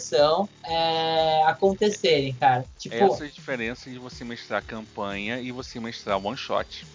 é, 0.64 1.42
acontecerem, 1.44 2.34
cara. 2.34 2.64
Tipo, 2.78 2.94
Essa 2.94 3.24
é 3.24 3.28
a 3.28 3.30
diferença 3.30 3.90
de 3.90 3.98
você 3.98 4.24
mestrar 4.24 4.62
campanha 4.64 5.40
e 5.40 5.52
você 5.52 5.78
mestrar 5.80 6.24
one 6.24 6.36
shot. 6.36 6.86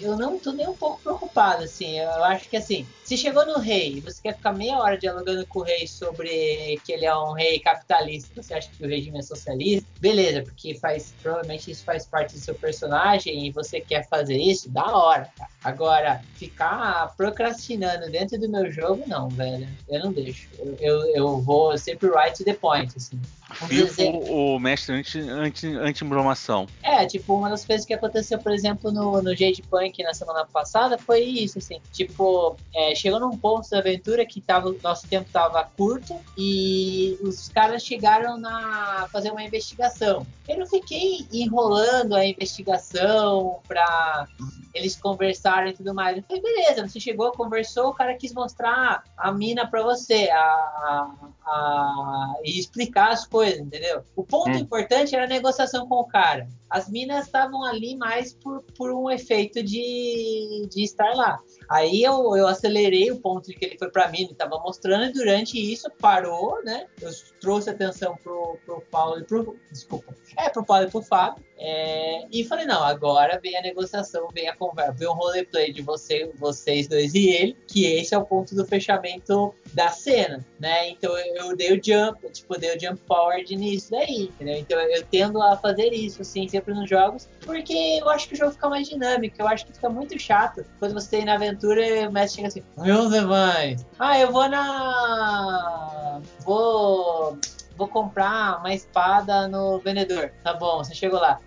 eu 0.00 0.16
não 0.16 0.38
tô 0.38 0.52
nem 0.52 0.66
um 0.68 0.76
pouco 0.76 1.00
preocupado, 1.02 1.64
assim. 1.64 1.98
Eu 1.98 2.24
acho 2.24 2.48
que, 2.48 2.56
assim, 2.56 2.86
se 3.04 3.16
chegou 3.16 3.44
no 3.46 3.58
rei 3.58 3.96
e 3.96 4.00
você 4.00 4.20
quer 4.22 4.36
ficar 4.36 4.52
meia 4.52 4.78
hora 4.78 4.98
dialogando 4.98 5.46
com 5.46 5.60
o 5.60 5.62
rei 5.62 5.86
sobre 5.86 6.80
que 6.84 6.92
ele 6.92 7.04
é 7.04 7.16
um 7.16 7.32
rei 7.32 7.58
capitalista, 7.60 8.42
você 8.42 8.54
acha 8.54 8.70
que 8.70 8.84
o 8.84 8.88
regime 8.88 9.18
é 9.18 9.22
socialista, 9.22 9.86
beleza, 10.00 10.42
porque 10.42 10.74
faz, 10.74 11.14
provavelmente 11.22 11.70
isso 11.70 11.84
faz 11.84 12.06
parte 12.06 12.34
do 12.34 12.40
seu 12.40 12.54
personagem 12.54 13.46
e 13.46 13.50
você 13.50 13.80
quer 13.80 14.08
fazer 14.08 14.36
isso, 14.36 14.68
da 14.70 14.84
hora, 14.86 15.30
cara. 15.36 15.50
Agora, 15.62 16.22
ficar 16.34 17.12
procrastinando 17.16 18.10
dentro 18.10 18.38
do 18.38 18.48
meu 18.48 18.70
jogo, 18.70 19.02
não, 19.06 19.28
velho. 19.28 19.68
Eu 19.88 20.00
não 20.04 20.12
deixo. 20.12 20.48
Eu, 20.58 20.76
eu, 20.78 21.06
eu 21.14 21.40
vou 21.40 21.76
sempre 21.76 22.08
right 22.08 22.36
to 22.36 22.44
the 22.46 22.54
point, 22.54 22.92
assim. 22.96 23.20
Dizer- 23.68 24.10
o 24.30 24.58
mestre 24.58 24.94
anti, 24.96 25.18
anti, 25.20 25.66
anti-embromação. 25.66 26.66
É, 26.82 27.04
tipo, 27.06 27.34
uma 27.34 27.48
das 27.50 27.64
coisas 27.64 27.84
que 27.86 27.92
aconteceu, 27.94 28.38
por 28.38 28.52
exemplo, 28.52 28.90
no, 28.92 29.20
no 29.22 29.34
Jade 29.36 29.62
Punk 29.62 30.02
na 30.02 30.14
semana 30.14 30.44
passada 30.46 30.96
foi 30.98 31.20
isso, 31.24 31.58
assim. 31.58 31.80
Tipo, 31.92 32.56
é, 32.74 32.94
chegou 32.94 33.18
num 33.20 33.36
ponto 33.36 33.68
da 33.70 33.78
aventura 33.78 34.24
que 34.24 34.40
tava, 34.40 34.74
nosso 34.82 35.06
tempo 35.08 35.28
tava 35.32 35.62
curto 35.76 36.14
e 36.36 37.16
os 37.22 37.48
caras 37.48 37.84
chegaram 37.84 38.38
na 38.38 39.08
fazer 39.12 39.30
uma 39.30 39.42
investigação. 39.42 40.26
Eu 40.48 40.58
não 40.58 40.66
fiquei 40.66 41.26
enrolando 41.32 42.14
a 42.14 42.24
investigação 42.24 43.58
pra 43.66 44.26
eles 44.74 44.94
conversarem 44.96 45.72
e 45.72 45.76
tudo 45.76 45.94
mais. 45.94 46.16
Eu 46.18 46.22
falei, 46.24 46.42
beleza, 46.42 46.86
você 46.86 47.00
chegou, 47.00 47.32
conversou, 47.32 47.88
o 47.88 47.94
cara 47.94 48.14
quis 48.14 48.32
mostrar 48.34 49.02
a 49.16 49.32
mina 49.32 49.66
pra 49.66 49.82
você, 49.82 50.28
a, 50.30 50.38
a- 50.38 51.10
a- 51.46 52.34
e 52.44 52.58
explicar 52.58 53.10
as 53.10 53.26
coisas, 53.26 53.58
entendeu? 53.60 54.02
O 54.14 54.24
ponto 54.24 54.50
Hum. 54.50 54.58
importante 54.58 55.14
era 55.14 55.24
a 55.24 55.28
negociação 55.28 55.88
com 55.88 55.96
o 55.96 56.04
cara. 56.04 56.48
As 56.68 56.88
minas 56.90 57.26
estavam 57.26 57.62
ali 57.64 57.96
mais 57.96 58.34
por, 58.34 58.62
por 58.76 58.90
um 58.92 59.08
efeito 59.10 59.62
de, 59.62 60.66
de 60.68 60.82
estar 60.82 61.14
lá. 61.14 61.38
Aí 61.68 62.02
eu, 62.02 62.36
eu 62.36 62.46
acelerei 62.46 63.10
o 63.10 63.20
ponto 63.20 63.50
que 63.50 63.64
ele 63.64 63.78
foi 63.78 63.90
pra 63.90 64.08
mim, 64.08 64.22
ele 64.22 64.34
tava 64.34 64.58
mostrando, 64.58 65.04
e 65.06 65.12
durante 65.12 65.58
isso 65.58 65.88
parou, 66.00 66.62
né? 66.64 66.86
Eu 67.00 67.10
trouxe 67.40 67.70
atenção 67.70 68.16
pro, 68.22 68.58
pro 68.64 68.80
Paulo 68.90 69.20
e 69.20 69.24
pro. 69.24 69.56
Desculpa. 69.70 70.14
É, 70.36 70.48
pro 70.48 70.64
Paulo 70.64 70.86
e 70.86 70.90
pro 70.90 71.02
Fábio. 71.02 71.44
é, 71.58 72.26
e 72.30 72.44
falei, 72.44 72.66
não, 72.66 72.82
agora 72.82 73.40
vem 73.42 73.56
a 73.56 73.62
negociação, 73.62 74.28
vem 74.34 74.48
a 74.48 74.56
conversa, 74.56 74.92
vem 74.92 75.08
o 75.08 75.12
roleplay 75.14 75.72
de 75.72 75.82
você, 75.82 76.30
vocês 76.36 76.86
dois 76.88 77.14
e 77.14 77.28
ele, 77.28 77.56
que 77.66 77.86
esse 77.86 78.14
é 78.14 78.18
o 78.18 78.24
ponto 78.24 78.54
do 78.54 78.66
fechamento 78.66 79.54
da 79.72 79.88
cena, 79.88 80.44
né? 80.58 80.90
Então 80.90 81.16
eu, 81.18 81.56
dei 81.56 81.72
o 81.72 81.80
jump, 81.82 82.28
tipo, 82.30 82.58
dei 82.58 82.76
o 82.76 82.80
jump 82.80 83.00
forward 83.06 83.54
nisso 83.56 83.90
daí, 83.90 84.24
entendeu? 84.24 84.56
Então 84.56 84.80
eu 84.80 85.04
tendo 85.04 85.42
a 85.42 85.56
fazer 85.56 85.92
isso, 85.92 86.22
assim, 86.22 86.48
sempre 86.48 86.74
nos 86.74 86.88
jogos, 86.88 87.28
porque 87.44 87.98
eu 88.00 88.08
acho 88.08 88.28
que 88.28 88.34
o 88.34 88.36
jogo 88.36 88.52
fica 88.52 88.68
mais 88.68 88.88
dinâmico, 88.88 89.36
eu 89.38 89.48
acho 89.48 89.66
que 89.66 89.72
fica 89.72 89.88
muito 89.88 90.18
chato 90.18 90.64
quando 90.78 90.94
você 90.94 91.16
tem 91.16 91.24
na 91.24 91.34
aventura 91.34 91.86
e 91.86 92.06
o 92.06 92.12
mestre 92.12 92.36
chega 92.36 92.48
assim, 92.48 92.62
meus 92.78 93.10
demais, 93.10 93.84
ah, 93.98 94.18
eu 94.18 94.32
vou 94.32 94.48
na... 94.48 96.20
vou... 96.40 97.38
vou 97.76 97.88
comprar 97.88 98.60
uma 98.60 98.72
espada 98.72 99.46
no 99.48 99.78
vendedor, 99.78 100.32
tá 100.42 100.54
bom, 100.54 100.78
você 100.78 100.94
chegou 100.94 101.20
lá, 101.20 101.40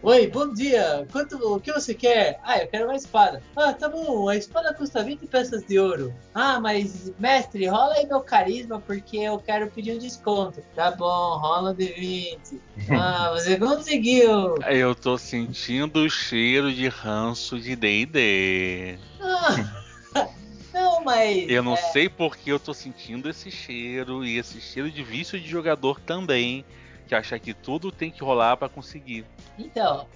Oi, 0.00 0.28
bom 0.28 0.52
dia. 0.52 1.06
Quanto, 1.10 1.36
o 1.36 1.58
que 1.58 1.72
você 1.72 1.92
quer? 1.92 2.38
Ah, 2.44 2.58
eu 2.58 2.68
quero 2.68 2.84
uma 2.84 2.94
espada. 2.94 3.42
Ah, 3.56 3.72
tá 3.72 3.88
bom. 3.88 4.28
A 4.28 4.36
espada 4.36 4.72
custa 4.72 5.02
20 5.02 5.26
peças 5.26 5.64
de 5.64 5.76
ouro. 5.76 6.14
Ah, 6.32 6.60
mas 6.60 7.12
mestre, 7.18 7.66
rola 7.66 7.94
aí 7.94 8.06
meu 8.06 8.20
carisma 8.20 8.80
porque 8.80 9.16
eu 9.16 9.38
quero 9.40 9.68
pedir 9.68 9.96
um 9.96 9.98
desconto. 9.98 10.62
Tá 10.76 10.92
bom, 10.92 11.38
rola 11.38 11.74
de 11.74 11.86
20. 11.86 12.60
Ah, 12.90 13.30
você 13.34 13.58
conseguiu. 13.58 14.54
Eu 14.68 14.94
tô 14.94 15.18
sentindo 15.18 16.04
o 16.04 16.08
cheiro 16.10 16.72
de 16.72 16.86
ranço 16.86 17.58
de 17.58 17.74
D&D. 17.74 18.98
Ah, 19.20 19.82
não, 20.72 21.02
mas 21.02 21.44
Eu 21.48 21.62
não 21.62 21.74
é, 21.74 21.76
sei 21.76 22.08
porque 22.08 22.52
eu 22.52 22.60
tô 22.60 22.72
sentindo 22.72 23.28
esse 23.28 23.50
cheiro 23.50 24.24
e 24.24 24.38
esse 24.38 24.60
cheiro 24.60 24.92
de 24.92 25.02
vício 25.02 25.40
de 25.40 25.48
jogador 25.48 25.98
também, 25.98 26.64
que 27.08 27.14
acha 27.14 27.38
que 27.38 27.54
tudo 27.54 27.90
tem 27.90 28.10
que 28.10 28.22
rolar 28.22 28.56
pra 28.56 28.68
conseguir. 28.68 29.24
Então, 29.58 30.06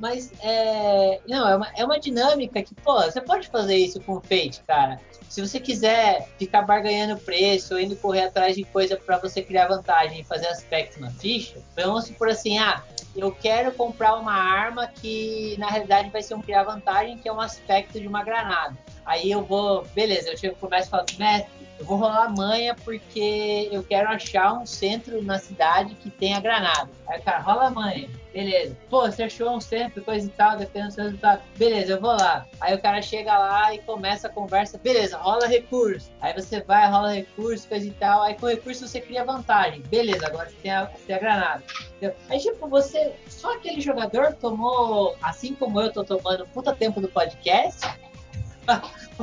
mas 0.00 0.32
é. 0.42 1.20
Não, 1.28 1.48
é 1.48 1.54
uma, 1.54 1.68
é 1.76 1.84
uma 1.84 2.00
dinâmica 2.00 2.62
que, 2.62 2.74
pô, 2.74 3.00
você 3.02 3.20
pode 3.20 3.48
fazer 3.48 3.76
isso 3.76 4.00
com 4.00 4.14
o 4.14 4.20
Fate, 4.20 4.62
cara. 4.66 4.98
Se 5.28 5.46
você 5.46 5.60
quiser 5.60 6.26
ficar 6.38 6.62
barganhando 6.62 7.20
preço 7.20 7.74
ou 7.74 7.80
indo 7.80 7.94
correr 7.94 8.24
atrás 8.24 8.56
de 8.56 8.64
coisa 8.64 8.96
pra 8.96 9.18
você 9.18 9.42
criar 9.42 9.68
vantagem 9.68 10.20
e 10.20 10.24
fazer 10.24 10.48
aspecto 10.48 10.98
na 10.98 11.10
ficha, 11.10 11.58
vamos 11.76 12.06
supor 12.06 12.30
assim, 12.30 12.58
ah, 12.58 12.82
eu 13.14 13.30
quero 13.30 13.70
comprar 13.72 14.16
uma 14.16 14.32
arma 14.32 14.86
que 14.86 15.54
na 15.58 15.68
realidade 15.68 16.08
vai 16.08 16.22
ser 16.22 16.34
um 16.34 16.40
criar 16.40 16.64
vantagem, 16.64 17.18
que 17.18 17.28
é 17.28 17.32
um 17.32 17.40
aspecto 17.40 18.00
de 18.00 18.08
uma 18.08 18.24
granada. 18.24 18.76
Aí 19.04 19.30
eu 19.30 19.44
vou, 19.44 19.84
beleza, 19.94 20.30
eu 20.30 20.36
chego, 20.36 20.56
começo 20.56 20.88
e 20.88 20.90
falo, 20.90 21.04
mestre, 21.18 21.50
eu 21.78 21.84
vou 21.84 21.96
rolar 21.96 22.28
manha 22.36 22.74
porque 22.74 23.68
eu 23.70 23.82
quero 23.82 24.08
achar 24.08 24.52
um 24.54 24.66
centro 24.66 25.22
na 25.22 25.38
cidade 25.38 25.94
que 25.94 26.10
tenha 26.10 26.40
granada. 26.40 26.90
Aí 27.06 27.20
cara, 27.20 27.40
rola 27.40 27.70
manha. 27.70 28.08
Beleza. 28.32 28.76
Pô, 28.90 29.02
você 29.02 29.24
achou 29.24 29.50
um 29.50 29.60
centro, 29.60 30.02
coisa 30.02 30.26
e 30.26 30.30
tal, 30.30 30.56
dependendo 30.56 30.88
do 30.88 30.94
seu 30.94 31.04
resultado. 31.04 31.42
Beleza, 31.56 31.92
eu 31.92 32.00
vou 32.00 32.12
lá. 32.12 32.46
Aí 32.60 32.74
o 32.74 32.80
cara 32.80 33.00
chega 33.00 33.36
lá 33.36 33.74
e 33.74 33.78
começa 33.78 34.28
a 34.28 34.30
conversa. 34.30 34.78
Beleza, 34.78 35.16
rola 35.16 35.46
recurso. 35.46 36.10
Aí 36.20 36.32
você 36.34 36.60
vai, 36.60 36.88
rola 36.90 37.12
recurso, 37.12 37.68
coisa 37.68 37.86
e 37.86 37.90
tal. 37.92 38.22
Aí 38.22 38.34
com 38.34 38.46
recurso 38.46 38.86
você 38.86 39.00
cria 39.00 39.24
vantagem. 39.24 39.80
Beleza, 39.82 40.26
agora 40.26 40.48
você 40.48 40.56
tem 40.62 40.70
a, 40.70 40.84
você 40.84 41.04
tem 41.06 41.16
a 41.16 41.18
granada. 41.18 41.62
Entendeu? 41.96 42.16
Aí, 42.28 42.38
tipo, 42.38 42.68
você. 42.68 43.12
Só 43.28 43.54
aquele 43.54 43.80
jogador 43.80 44.34
tomou, 44.34 45.16
assim 45.22 45.54
como 45.54 45.80
eu 45.80 45.92
tô 45.92 46.04
tomando 46.04 46.46
puta 46.48 46.74
tempo 46.74 47.00
do 47.00 47.08
podcast, 47.08 47.80
pra 48.66 48.82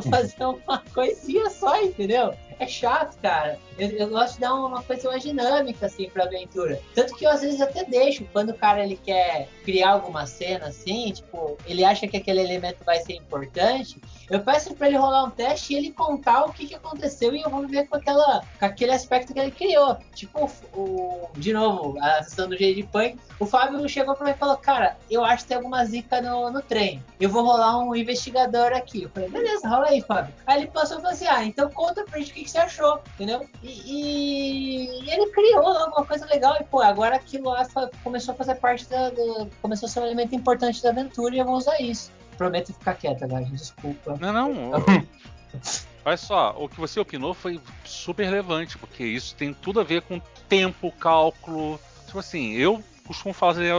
fazer 0.09 0.43
uma 0.43 0.83
coisinha 0.93 1.49
só, 1.49 1.81
entendeu? 1.81 2.33
É 2.59 2.67
chato, 2.67 3.17
cara. 3.21 3.59
Eu, 3.77 3.89
eu 3.89 4.09
gosto 4.09 4.35
de 4.35 4.41
dar 4.41 4.53
uma 4.53 4.81
coisa 4.81 5.09
mais 5.09 5.23
dinâmica, 5.23 5.85
assim, 5.85 6.09
pra 6.09 6.23
aventura. 6.23 6.79
Tanto 6.93 7.15
que 7.15 7.25
eu, 7.25 7.29
às 7.29 7.41
vezes, 7.41 7.59
até 7.61 7.83
deixo. 7.83 8.25
Quando 8.31 8.51
o 8.51 8.53
cara, 8.53 8.83
ele 8.83 8.95
quer 8.95 9.49
criar 9.63 9.91
alguma 9.91 10.25
cena, 10.25 10.67
assim, 10.67 11.11
tipo, 11.11 11.57
ele 11.65 11.83
acha 11.83 12.07
que 12.07 12.17
aquele 12.17 12.39
elemento 12.39 12.83
vai 12.85 12.99
ser 12.99 13.13
importante, 13.13 13.99
eu 14.29 14.39
peço 14.39 14.73
pra 14.73 14.87
ele 14.87 14.97
rolar 14.97 15.25
um 15.25 15.29
teste 15.29 15.73
e 15.73 15.77
ele 15.77 15.91
contar 15.91 16.45
o 16.45 16.53
que, 16.53 16.67
que 16.67 16.75
aconteceu 16.75 17.35
e 17.35 17.41
eu 17.41 17.49
vou 17.49 17.67
ver 17.67 17.87
com, 17.87 17.97
aquela, 17.97 18.43
com 18.59 18.65
aquele 18.65 18.91
aspecto 18.91 19.33
que 19.33 19.39
ele 19.39 19.51
criou. 19.51 19.97
Tipo, 20.13 20.49
o, 20.73 21.29
de 21.35 21.53
novo, 21.53 21.97
a 21.99 22.23
sessão 22.23 22.47
do 22.47 22.57
Jade 22.57 22.83
Punk, 22.91 23.17
o 23.39 23.45
Fábio 23.45 23.87
chegou 23.87 24.15
pra 24.15 24.25
mim 24.25 24.31
e 24.31 24.35
falou, 24.35 24.57
cara, 24.57 24.97
eu 25.09 25.23
acho 25.23 25.43
que 25.43 25.49
tem 25.49 25.57
alguma 25.57 25.83
zica 25.85 26.21
no, 26.21 26.49
no 26.49 26.61
trem. 26.61 27.03
Eu 27.19 27.29
vou 27.29 27.43
rolar 27.43 27.77
um 27.79 27.95
investigador 27.95 28.73
aqui. 28.73 29.03
Eu 29.03 29.09
falei, 29.09 29.29
beleza, 29.29 29.67
rola 29.67 29.87
aí, 29.87 30.01
Fábio. 30.01 30.33
Aí 30.45 30.61
ele 30.61 30.71
passou 30.71 30.97
e 30.97 31.01
falou 31.01 31.13
assim, 31.13 31.27
ah, 31.27 31.43
então 31.43 31.69
conta 31.69 32.03
pra 32.03 32.19
gente 32.19 32.31
o 32.31 32.33
que, 32.33 32.44
que 32.45 32.51
você 32.51 32.57
achou, 32.59 32.99
entendeu? 33.15 33.47
E, 33.61 35.01
e 35.03 35.09
ele 35.11 35.31
criou 35.31 35.65
alguma 35.67 36.05
coisa 36.05 36.25
legal 36.27 36.55
e, 36.59 36.63
pô, 36.63 36.81
agora 36.81 37.15
aquilo 37.15 37.49
lá 37.49 37.67
começou 38.03 38.33
a 38.33 38.37
fazer 38.37 38.55
parte 38.55 38.85
da, 38.87 39.09
do- 39.09 39.49
começou 39.61 39.87
a 39.87 39.89
ser 39.89 39.99
um 39.99 40.05
elemento 40.05 40.33
importante 40.35 40.81
da 40.81 40.89
aventura 40.89 41.35
e 41.35 41.39
eu 41.39 41.45
vou 41.45 41.55
usar 41.55 41.79
isso. 41.81 42.11
Prometo 42.37 42.73
ficar 42.73 42.95
quieto 42.95 43.23
agora, 43.23 43.45
desculpa. 43.45 44.17
Não, 44.19 44.31
não. 44.33 44.71
Olha 46.05 46.17
só, 46.17 46.55
o 46.57 46.69
que 46.69 46.79
você 46.79 46.99
opinou 46.99 47.33
foi 47.33 47.59
super 47.83 48.25
relevante, 48.25 48.77
porque 48.77 49.03
isso 49.03 49.33
tem 49.35 49.53
tudo 49.53 49.79
a 49.79 49.83
ver 49.83 50.01
com 50.03 50.21
tempo, 50.47 50.91
cálculo. 50.91 51.79
Tipo 52.05 52.19
assim, 52.19 52.53
eu 52.53 52.83
costumo 53.07 53.33
fazer. 53.33 53.71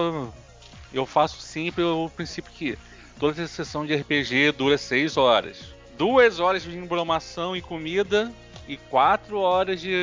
Eu, 0.92 1.06
faço 1.06 1.40
sempre 1.40 1.84
o 1.84 2.10
princípio 2.16 2.50
que 2.50 2.76
toda 3.18 3.46
sessão 3.46 3.86
de 3.86 3.94
RPG 3.94 4.52
dura 4.52 4.76
6 4.76 5.16
horas. 5.16 5.74
Duas 5.96 6.40
horas 6.40 6.62
de 6.62 6.76
embromação 6.76 7.54
e 7.56 7.62
comida 7.62 8.32
e 8.68 8.76
quatro 8.76 9.38
horas 9.38 9.80
de. 9.80 9.94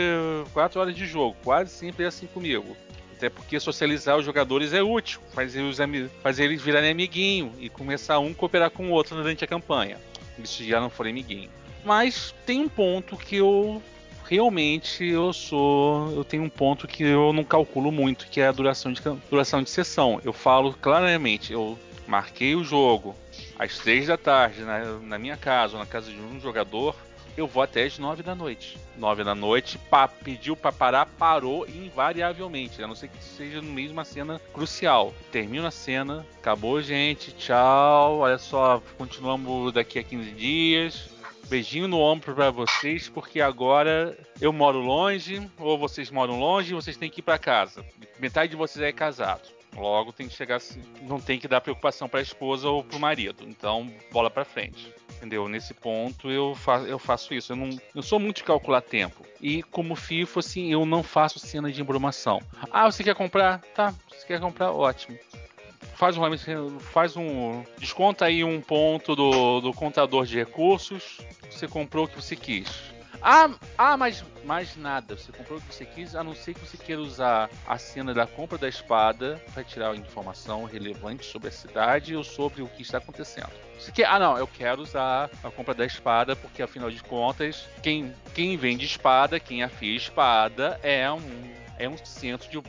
quatro 0.53 0.79
horas 0.79 0.95
de 0.95 1.05
jogo. 1.05 1.35
Quase 1.43 1.71
sempre 1.71 2.05
é 2.05 2.07
assim 2.07 2.27
comigo. 2.27 2.75
Até 3.15 3.29
porque 3.29 3.59
socializar 3.59 4.17
os 4.17 4.25
jogadores 4.25 4.73
é 4.73 4.81
útil, 4.81 5.21
fazer, 5.33 5.61
os 5.61 5.77
fazer 6.21 6.45
eles 6.45 6.61
virarem 6.61 6.91
amiguinho 6.91 7.53
e 7.59 7.69
começar 7.69 8.19
um 8.19 8.31
a 8.31 8.33
cooperar 8.33 8.69
com 8.69 8.87
o 8.87 8.91
outro 8.91 9.15
durante 9.15 9.43
a 9.43 9.47
campanha. 9.47 9.97
Se 10.43 10.67
já 10.67 10.79
não 10.81 10.89
forem 10.89 11.11
amiguinho. 11.11 11.49
Mas 11.85 12.33
tem 12.45 12.61
um 12.61 12.69
ponto 12.69 13.15
que 13.15 13.37
eu 13.37 13.81
realmente 14.25 15.05
eu 15.05 15.31
sou, 15.33 16.11
eu 16.11 16.23
tenho 16.23 16.43
um 16.43 16.49
ponto 16.49 16.87
que 16.87 17.03
eu 17.03 17.31
não 17.33 17.43
calculo 17.43 17.91
muito, 17.91 18.27
que 18.27 18.41
é 18.41 18.47
a 18.47 18.51
duração 18.51 18.91
de 18.91 19.01
duração 19.29 19.61
de 19.61 19.69
sessão. 19.69 20.19
Eu 20.23 20.33
falo 20.33 20.73
claramente, 20.73 21.53
eu 21.53 21.77
marquei 22.07 22.55
o 22.55 22.63
jogo 22.63 23.15
às 23.57 23.77
três 23.77 24.07
da 24.07 24.17
tarde 24.17 24.61
na, 24.61 24.99
na 24.99 25.19
minha 25.19 25.37
casa 25.37 25.73
ou 25.73 25.79
na 25.79 25.85
casa 25.85 26.11
de 26.11 26.19
um 26.19 26.39
jogador, 26.39 26.95
eu 27.35 27.47
vou 27.47 27.63
até 27.63 27.83
às 27.83 27.97
nove 27.97 28.21
da 28.23 28.35
noite. 28.35 28.77
Nove 28.97 29.23
da 29.23 29.33
noite, 29.33 29.77
pá, 29.77 30.07
pediu 30.07 30.55
pra 30.55 30.71
parar, 30.71 31.05
parou 31.05 31.67
invariavelmente, 31.67 32.83
a 32.83 32.87
não 32.87 32.95
ser 32.95 33.07
que 33.07 33.23
seja 33.23 33.61
no 33.61 33.71
meio 33.71 33.87
de 33.87 33.93
uma 33.93 34.05
cena 34.05 34.39
crucial. 34.53 35.13
Termina 35.31 35.67
a 35.67 35.71
cena, 35.71 36.25
acabou 36.37 36.81
gente, 36.81 37.31
tchau, 37.31 38.19
olha 38.19 38.37
só, 38.37 38.81
continuamos 38.97 39.73
daqui 39.73 39.97
a 39.97 40.03
15 40.03 40.31
dias. 40.31 41.09
beijinho 41.49 41.87
no 41.87 41.99
ombro 41.99 42.33
para 42.33 42.51
vocês, 42.51 43.09
porque 43.09 43.41
agora 43.41 44.17
eu 44.39 44.53
moro 44.53 44.79
longe, 44.79 45.49
ou 45.57 45.77
vocês 45.77 46.11
moram 46.11 46.39
longe 46.39 46.71
e 46.71 46.75
vocês 46.75 46.97
têm 46.97 47.09
que 47.09 47.19
ir 47.19 47.23
para 47.23 47.37
casa. 47.37 47.83
Metade 48.19 48.51
de 48.51 48.55
vocês 48.55 48.83
é 48.83 48.91
casado. 48.91 49.49
Logo 49.75 50.13
tem 50.13 50.27
que 50.27 50.35
chegar, 50.35 50.61
não 51.01 51.19
tem 51.19 51.39
que 51.39 51.47
dar 51.47 51.59
preocupação 51.59 52.07
para 52.07 52.19
a 52.19 52.23
esposa 52.23 52.69
ou 52.69 52.83
para 52.83 52.95
o 52.95 52.99
marido. 52.99 53.43
Então, 53.47 53.91
bola 54.11 54.29
para 54.29 54.45
frente. 54.45 54.93
Entendeu? 55.23 55.47
Nesse 55.47 55.73
ponto 55.73 56.29
eu, 56.29 56.53
fa 56.53 56.79
eu 56.79 56.99
faço 56.99 57.33
isso. 57.33 57.53
Eu 57.53 57.55
não 57.55 57.69
eu 57.95 58.03
sou 58.03 58.19
muito 58.19 58.37
de 58.37 58.43
calcular 58.43 58.81
tempo. 58.81 59.25
E 59.39 59.63
como 59.63 59.95
FIFO, 59.95 60.39
assim, 60.39 60.69
eu 60.69 60.85
não 60.85 61.01
faço 61.01 61.39
cena 61.39 61.71
de 61.71 61.79
embromação. 61.81 62.41
Ah, 62.69 62.91
você 62.91 63.05
quer 63.05 63.15
comprar? 63.15 63.61
Tá, 63.73 63.93
você 64.09 64.27
quer 64.27 64.41
comprar? 64.41 64.71
Ótimo 64.71 65.17
faz 65.95 66.17
um, 66.17 66.79
faz 66.79 67.15
um. 67.15 67.63
Desconta 67.77 68.25
aí 68.25 68.43
um 68.43 68.59
ponto 68.59 69.15
do, 69.15 69.61
do 69.61 69.73
contador 69.73 70.25
de 70.25 70.35
recursos. 70.35 71.19
Você 71.49 71.65
comprou 71.65 72.05
o 72.05 72.07
que 72.09 72.15
você 72.15 72.35
quis. 72.35 72.93
Ah, 73.23 73.49
ah 73.77 73.95
mas 73.95 74.23
mais 74.43 74.75
nada. 74.75 75.15
Você 75.15 75.31
comprou 75.31 75.57
o 75.57 75.61
que 75.61 75.73
você 75.73 75.85
quis, 75.85 76.13
a 76.13 76.23
não 76.23 76.35
ser 76.35 76.53
que 76.53 76.59
você 76.59 76.77
queira 76.77 77.01
usar 77.01 77.49
a 77.65 77.77
cena 77.77 78.13
da 78.13 78.27
compra 78.27 78.57
da 78.57 78.67
espada 78.67 79.41
para 79.53 79.63
tirar 79.63 79.95
informação 79.95 80.65
relevante 80.65 81.25
sobre 81.25 81.47
a 81.47 81.51
cidade 81.51 82.15
ou 82.15 82.23
sobre 82.23 82.61
o 82.61 82.67
que 82.67 82.81
está 82.81 82.97
acontecendo. 82.97 83.51
Você 83.79 83.91
quer, 83.91 84.05
ah, 84.05 84.19
não, 84.19 84.37
eu 84.37 84.45
quero 84.45 84.81
usar 84.81 85.29
a 85.41 85.49
compra 85.49 85.73
da 85.73 85.85
espada 85.85 86.35
porque 86.35 86.61
afinal 86.61 86.91
de 86.91 87.01
contas, 87.01 87.67
quem, 87.81 88.13
quem 88.33 88.57
vende 88.57 88.85
espada, 88.85 89.39
quem 89.39 89.63
afia 89.63 89.95
espada 89.95 90.77
é 90.83 91.09
um 91.09 91.62
é 91.83 91.89
um 91.89 91.97
centro 92.03 92.49
de, 92.49 92.59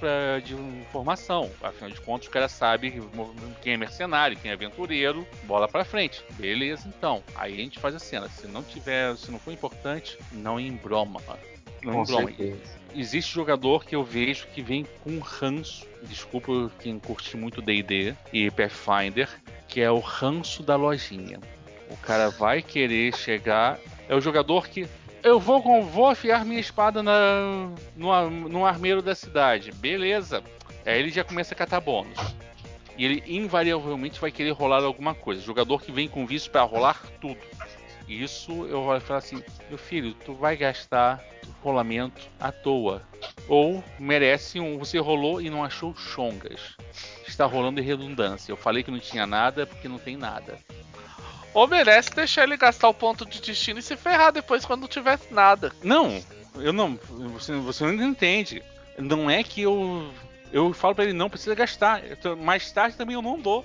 de 0.44 0.54
informação. 0.54 1.50
Afinal 1.62 1.90
de 1.90 2.00
contas, 2.00 2.26
o 2.26 2.30
cara 2.30 2.48
sabe 2.48 3.02
quem 3.62 3.74
é 3.74 3.76
mercenário, 3.76 4.36
quem 4.36 4.50
é 4.50 4.54
aventureiro, 4.54 5.26
bola 5.44 5.68
pra 5.68 5.84
frente. 5.84 6.24
Beleza, 6.32 6.88
então. 6.88 7.22
Aí 7.34 7.54
a 7.54 7.56
gente 7.56 7.78
faz 7.78 7.94
a 7.94 7.98
cena. 7.98 8.28
Se 8.28 8.46
não 8.46 8.62
tiver, 8.62 9.16
se 9.16 9.30
não 9.30 9.38
for 9.38 9.52
importante, 9.52 10.18
não 10.32 10.58
embroma. 10.58 11.20
Não 11.82 12.02
embroma. 12.02 12.30
Existe 12.94 13.32
jogador 13.32 13.84
que 13.84 13.94
eu 13.94 14.04
vejo 14.04 14.46
que 14.48 14.62
vem 14.62 14.86
com 15.02 15.18
ranço. 15.18 15.86
Desculpa 16.02 16.70
quem 16.80 16.98
curte 16.98 17.36
muito 17.36 17.62
D&D 17.62 18.14
e 18.32 18.50
Pathfinder, 18.50 19.28
que 19.66 19.80
é 19.80 19.90
o 19.90 19.98
ranço 19.98 20.62
da 20.62 20.76
lojinha. 20.76 21.40
O 21.90 21.96
cara 21.98 22.30
vai 22.30 22.62
querer 22.62 23.14
chegar. 23.16 23.78
É 24.08 24.14
o 24.14 24.20
jogador 24.20 24.68
que 24.68 24.86
eu 25.24 25.40
vou, 25.40 25.82
vou 25.82 26.06
afiar 26.06 26.44
minha 26.44 26.60
espada 26.60 27.02
na, 27.02 27.70
no, 27.96 28.30
no 28.30 28.66
armeiro 28.66 29.00
da 29.00 29.14
cidade. 29.14 29.72
Beleza. 29.72 30.44
Aí 30.84 30.98
ele 30.98 31.10
já 31.10 31.24
começa 31.24 31.54
a 31.54 31.56
catar 31.56 31.80
bônus. 31.80 32.18
E 32.96 33.04
ele 33.04 33.24
invariavelmente 33.26 34.20
vai 34.20 34.30
querer 34.30 34.50
rolar 34.50 34.84
alguma 34.84 35.14
coisa. 35.14 35.40
Jogador 35.40 35.82
que 35.82 35.90
vem 35.90 36.06
com 36.06 36.26
vício 36.26 36.50
para 36.50 36.62
rolar 36.62 37.02
tudo. 37.20 37.40
Isso 38.06 38.52
eu 38.66 38.84
vou 38.84 39.00
falar 39.00 39.18
assim: 39.18 39.42
meu 39.68 39.78
filho, 39.78 40.12
tu 40.12 40.34
vai 40.34 40.56
gastar 40.56 41.24
rolamento 41.62 42.28
à 42.38 42.52
toa. 42.52 43.02
Ou 43.48 43.82
merece 43.98 44.60
um. 44.60 44.78
Você 44.78 44.98
rolou 44.98 45.40
e 45.40 45.48
não 45.48 45.64
achou 45.64 45.96
chongas. 45.96 46.76
Está 47.26 47.46
rolando 47.46 47.80
em 47.80 47.84
redundância. 47.84 48.52
Eu 48.52 48.56
falei 48.58 48.82
que 48.82 48.90
não 48.90 49.00
tinha 49.00 49.26
nada 49.26 49.66
porque 49.66 49.88
não 49.88 49.98
tem 49.98 50.16
nada. 50.18 50.58
Ou 51.54 51.68
merece 51.68 52.10
deixar 52.10 52.42
ele 52.42 52.56
gastar 52.56 52.88
o 52.88 52.94
ponto 52.94 53.24
de 53.24 53.40
destino 53.40 53.78
e 53.78 53.82
se 53.82 53.96
ferrar 53.96 54.32
depois 54.32 54.64
quando 54.64 54.82
não 54.82 54.88
tiver 54.88 55.18
nada. 55.30 55.72
Não, 55.82 56.20
eu 56.56 56.72
não. 56.72 56.98
Você, 57.32 57.54
você 57.54 57.84
não 57.84 58.04
entende. 58.04 58.62
Não 58.98 59.30
é 59.30 59.42
que 59.44 59.62
eu. 59.62 60.10
Eu 60.52 60.72
falo 60.72 60.96
para 60.96 61.04
ele, 61.04 61.12
não 61.12 61.30
precisa 61.30 61.54
gastar. 61.54 62.02
Mais 62.36 62.70
tarde 62.72 62.96
também 62.96 63.14
eu 63.14 63.22
não 63.22 63.38
dou. 63.38 63.64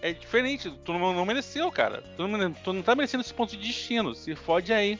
É 0.00 0.12
diferente, 0.12 0.70
tu 0.84 0.92
não, 0.92 1.12
não 1.12 1.26
mereceu, 1.26 1.70
cara. 1.70 2.02
Tu 2.16 2.26
não, 2.26 2.52
tu 2.52 2.72
não 2.72 2.82
tá 2.82 2.94
merecendo 2.94 3.22
esse 3.22 3.34
ponto 3.34 3.56
de 3.56 3.66
destino. 3.66 4.14
Se 4.14 4.34
fode 4.34 4.72
aí. 4.72 4.98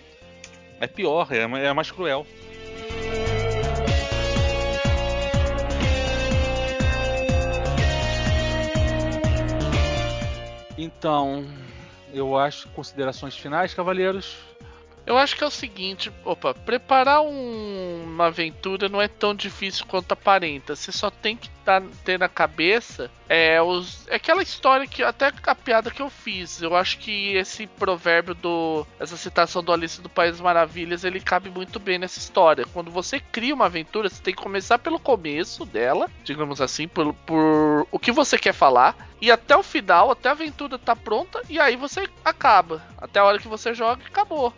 É 0.80 0.86
pior, 0.86 1.28
é, 1.32 1.42
é 1.42 1.72
mais 1.72 1.90
cruel. 1.90 2.26
Então, 10.76 11.44
eu 12.18 12.36
acho 12.36 12.68
considerações 12.70 13.36
finais, 13.36 13.74
cavaleiros. 13.74 14.36
Eu 15.08 15.16
acho 15.16 15.34
que 15.34 15.42
é 15.42 15.46
o 15.46 15.50
seguinte, 15.50 16.12
opa, 16.22 16.52
preparar 16.52 17.22
um, 17.22 18.02
uma 18.04 18.26
aventura 18.26 18.90
não 18.90 19.00
é 19.00 19.08
tão 19.08 19.34
difícil 19.34 19.86
quanto 19.86 20.12
aparenta. 20.12 20.76
Você 20.76 20.92
só 20.92 21.10
tem 21.10 21.34
que 21.34 21.48
tá, 21.64 21.82
ter 22.04 22.18
na 22.18 22.28
cabeça 22.28 23.10
é, 23.26 23.58
os, 23.62 24.06
é 24.08 24.16
aquela 24.16 24.42
história 24.42 24.86
que 24.86 25.02
até 25.02 25.32
a 25.46 25.54
piada 25.54 25.90
que 25.90 26.02
eu 26.02 26.10
fiz. 26.10 26.60
Eu 26.60 26.76
acho 26.76 26.98
que 26.98 27.34
esse 27.34 27.66
provérbio 27.66 28.34
do 28.34 28.86
essa 29.00 29.16
citação 29.16 29.64
do 29.64 29.72
Alice 29.72 29.98
do 30.02 30.10
País 30.10 30.32
das 30.32 30.40
Maravilhas 30.42 31.04
ele 31.04 31.20
cabe 31.20 31.48
muito 31.48 31.80
bem 31.80 31.98
nessa 31.98 32.18
história. 32.18 32.66
Quando 32.70 32.90
você 32.90 33.18
cria 33.18 33.54
uma 33.54 33.64
aventura, 33.64 34.10
você 34.10 34.22
tem 34.22 34.34
que 34.34 34.42
começar 34.42 34.78
pelo 34.78 35.00
começo 35.00 35.64
dela, 35.64 36.10
digamos 36.22 36.60
assim, 36.60 36.86
por, 36.86 37.14
por 37.14 37.86
o 37.90 37.98
que 37.98 38.12
você 38.12 38.36
quer 38.36 38.52
falar 38.52 38.94
e 39.22 39.30
até 39.30 39.56
o 39.56 39.62
final, 39.62 40.10
até 40.10 40.28
a 40.28 40.32
aventura 40.32 40.78
tá 40.78 40.94
pronta 40.94 41.40
e 41.48 41.58
aí 41.58 41.76
você 41.76 42.06
acaba. 42.22 42.82
Até 42.98 43.20
a 43.20 43.24
hora 43.24 43.38
que 43.38 43.48
você 43.48 43.72
joga, 43.72 44.02
acabou. 44.06 44.52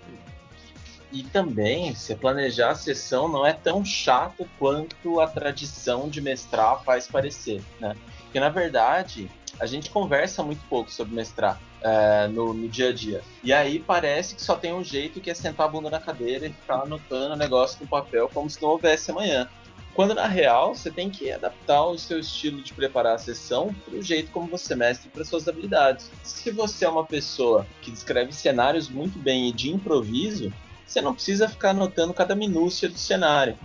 E 1.12 1.24
também, 1.24 1.94
se 1.94 2.14
planejar 2.14 2.70
a 2.70 2.74
sessão 2.74 3.26
não 3.26 3.44
é 3.44 3.52
tão 3.52 3.84
chato 3.84 4.48
quanto 4.58 5.20
a 5.20 5.26
tradição 5.26 6.08
de 6.08 6.20
mestrar 6.20 6.82
faz 6.84 7.08
parecer, 7.08 7.60
né? 7.80 7.96
Porque, 8.22 8.38
na 8.38 8.48
verdade, 8.48 9.28
a 9.58 9.66
gente 9.66 9.90
conversa 9.90 10.42
muito 10.42 10.62
pouco 10.68 10.90
sobre 10.90 11.14
mestrar 11.14 11.60
é, 11.82 12.28
no, 12.28 12.54
no, 12.54 12.68
dia 12.68 12.90
a 12.90 12.92
dia. 12.92 13.22
E 13.42 13.52
aí 13.52 13.80
parece 13.80 14.34
que 14.34 14.42
só 14.42 14.54
tem 14.54 14.72
um 14.72 14.84
jeito 14.84 15.20
que 15.20 15.30
é 15.30 15.34
sentar 15.34 15.66
a 15.66 15.68
bunda 15.68 15.90
na 15.90 15.98
cadeira 15.98 16.46
e 16.46 16.52
ficar 16.52 16.82
anotando 16.82 17.34
o 17.34 17.36
negócio 17.36 17.78
no 17.80 17.88
papel 17.88 18.30
como 18.32 18.48
se 18.48 18.62
não 18.62 18.70
houvesse 18.70 19.10
amanhã. 19.10 19.48
Quando 19.92 20.14
na 20.14 20.26
real 20.26 20.74
você 20.74 20.90
tem 20.90 21.10
que 21.10 21.32
adaptar 21.32 21.84
o 21.84 21.98
seu 21.98 22.20
estilo 22.20 22.62
de 22.62 22.72
preparar 22.72 23.16
a 23.16 23.18
sessão 23.18 23.74
para 23.84 23.98
o 23.98 24.02
jeito 24.02 24.30
como 24.30 24.46
você 24.46 24.76
mestre 24.76 25.10
para 25.10 25.24
suas 25.24 25.48
habilidades. 25.48 26.10
Se 26.22 26.50
você 26.52 26.84
é 26.84 26.88
uma 26.88 27.04
pessoa 27.04 27.66
que 27.82 27.90
descreve 27.90 28.32
cenários 28.32 28.88
muito 28.88 29.18
bem 29.18 29.48
e 29.48 29.52
de 29.52 29.70
improviso, 29.70 30.52
você 30.90 31.00
não 31.00 31.14
precisa 31.14 31.48
ficar 31.48 31.70
anotando 31.70 32.12
cada 32.12 32.34
minúcia 32.34 32.88
do 32.88 32.98
cenário. 32.98 33.56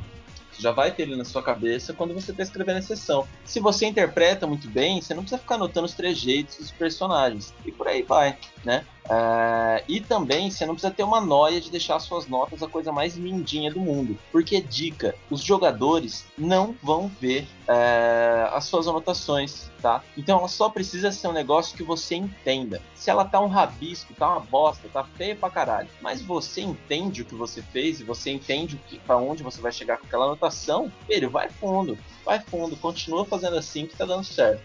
Você 0.51 0.61
já 0.61 0.71
vai 0.71 0.91
ter 0.91 1.03
ele 1.03 1.15
na 1.15 1.25
sua 1.25 1.41
cabeça 1.41 1.91
quando 1.91 2.13
você 2.13 2.29
está 2.29 2.43
escrevendo 2.43 2.77
a 2.77 2.81
sessão. 2.83 3.27
Se 3.43 3.59
você 3.59 3.87
interpreta 3.87 4.45
muito 4.45 4.69
bem, 4.69 5.01
você 5.01 5.13
não 5.13 5.23
precisa 5.23 5.41
ficar 5.41 5.55
anotando 5.55 5.87
os 5.87 5.95
trejeitos 5.95 6.57
dos 6.57 6.71
personagens. 6.71 7.51
E 7.65 7.71
por 7.71 7.87
aí 7.87 8.03
vai, 8.03 8.37
né? 8.63 8.85
Uh, 9.05 9.83
e 9.87 10.01
também 10.01 10.49
você 10.49 10.65
não 10.65 10.73
precisa 10.73 10.93
ter 10.93 11.03
uma 11.03 11.21
noia 11.21 11.61
de 11.61 11.69
deixar 11.69 11.99
suas 11.99 12.27
notas 12.27 12.63
a 12.63 12.67
coisa 12.67 12.91
mais 12.91 13.15
lindinha 13.15 13.71
do 13.71 13.79
mundo. 13.79 14.17
Porque, 14.31 14.59
dica, 14.59 15.15
os 15.29 15.41
jogadores 15.41 16.25
não 16.37 16.75
vão 16.81 17.07
ver 17.21 17.47
uh, 17.67 18.55
as 18.55 18.65
suas 18.65 18.87
anotações, 18.87 19.69
tá? 19.81 20.03
Então 20.17 20.39
ela 20.39 20.47
só 20.47 20.69
precisa 20.69 21.11
ser 21.11 21.27
um 21.27 21.33
negócio 21.33 21.77
que 21.77 21.83
você 21.83 22.15
entenda. 22.15 22.81
Se 22.95 23.09
ela 23.09 23.25
tá 23.25 23.39
um 23.39 23.47
rabisco, 23.47 24.13
tá 24.15 24.29
uma 24.29 24.39
bosta, 24.39 24.89
tá 24.91 25.03
feia 25.03 25.35
pra 25.35 25.49
caralho, 25.49 25.89
mas 26.01 26.21
você 26.21 26.61
entende 26.61 27.21
o 27.21 27.25
que 27.25 27.35
você 27.35 27.61
fez 27.61 27.99
e 27.99 28.03
você 28.03 28.31
entende 28.31 28.75
o 28.75 28.79
que, 28.79 28.97
pra 28.99 29.17
onde 29.17 29.43
você 29.43 29.61
vai 29.61 29.71
chegar 29.71 29.97
com 29.97 30.07
aquela 30.07 30.25
anotação, 30.25 30.91
filho, 31.05 31.29
vai 31.29 31.49
fundo, 31.49 31.97
vai 32.25 32.39
fundo, 32.39 32.75
continua 32.75 33.23
fazendo 33.25 33.57
assim 33.57 33.85
que 33.85 33.95
tá 33.95 34.05
dando 34.05 34.23
certo. 34.23 34.63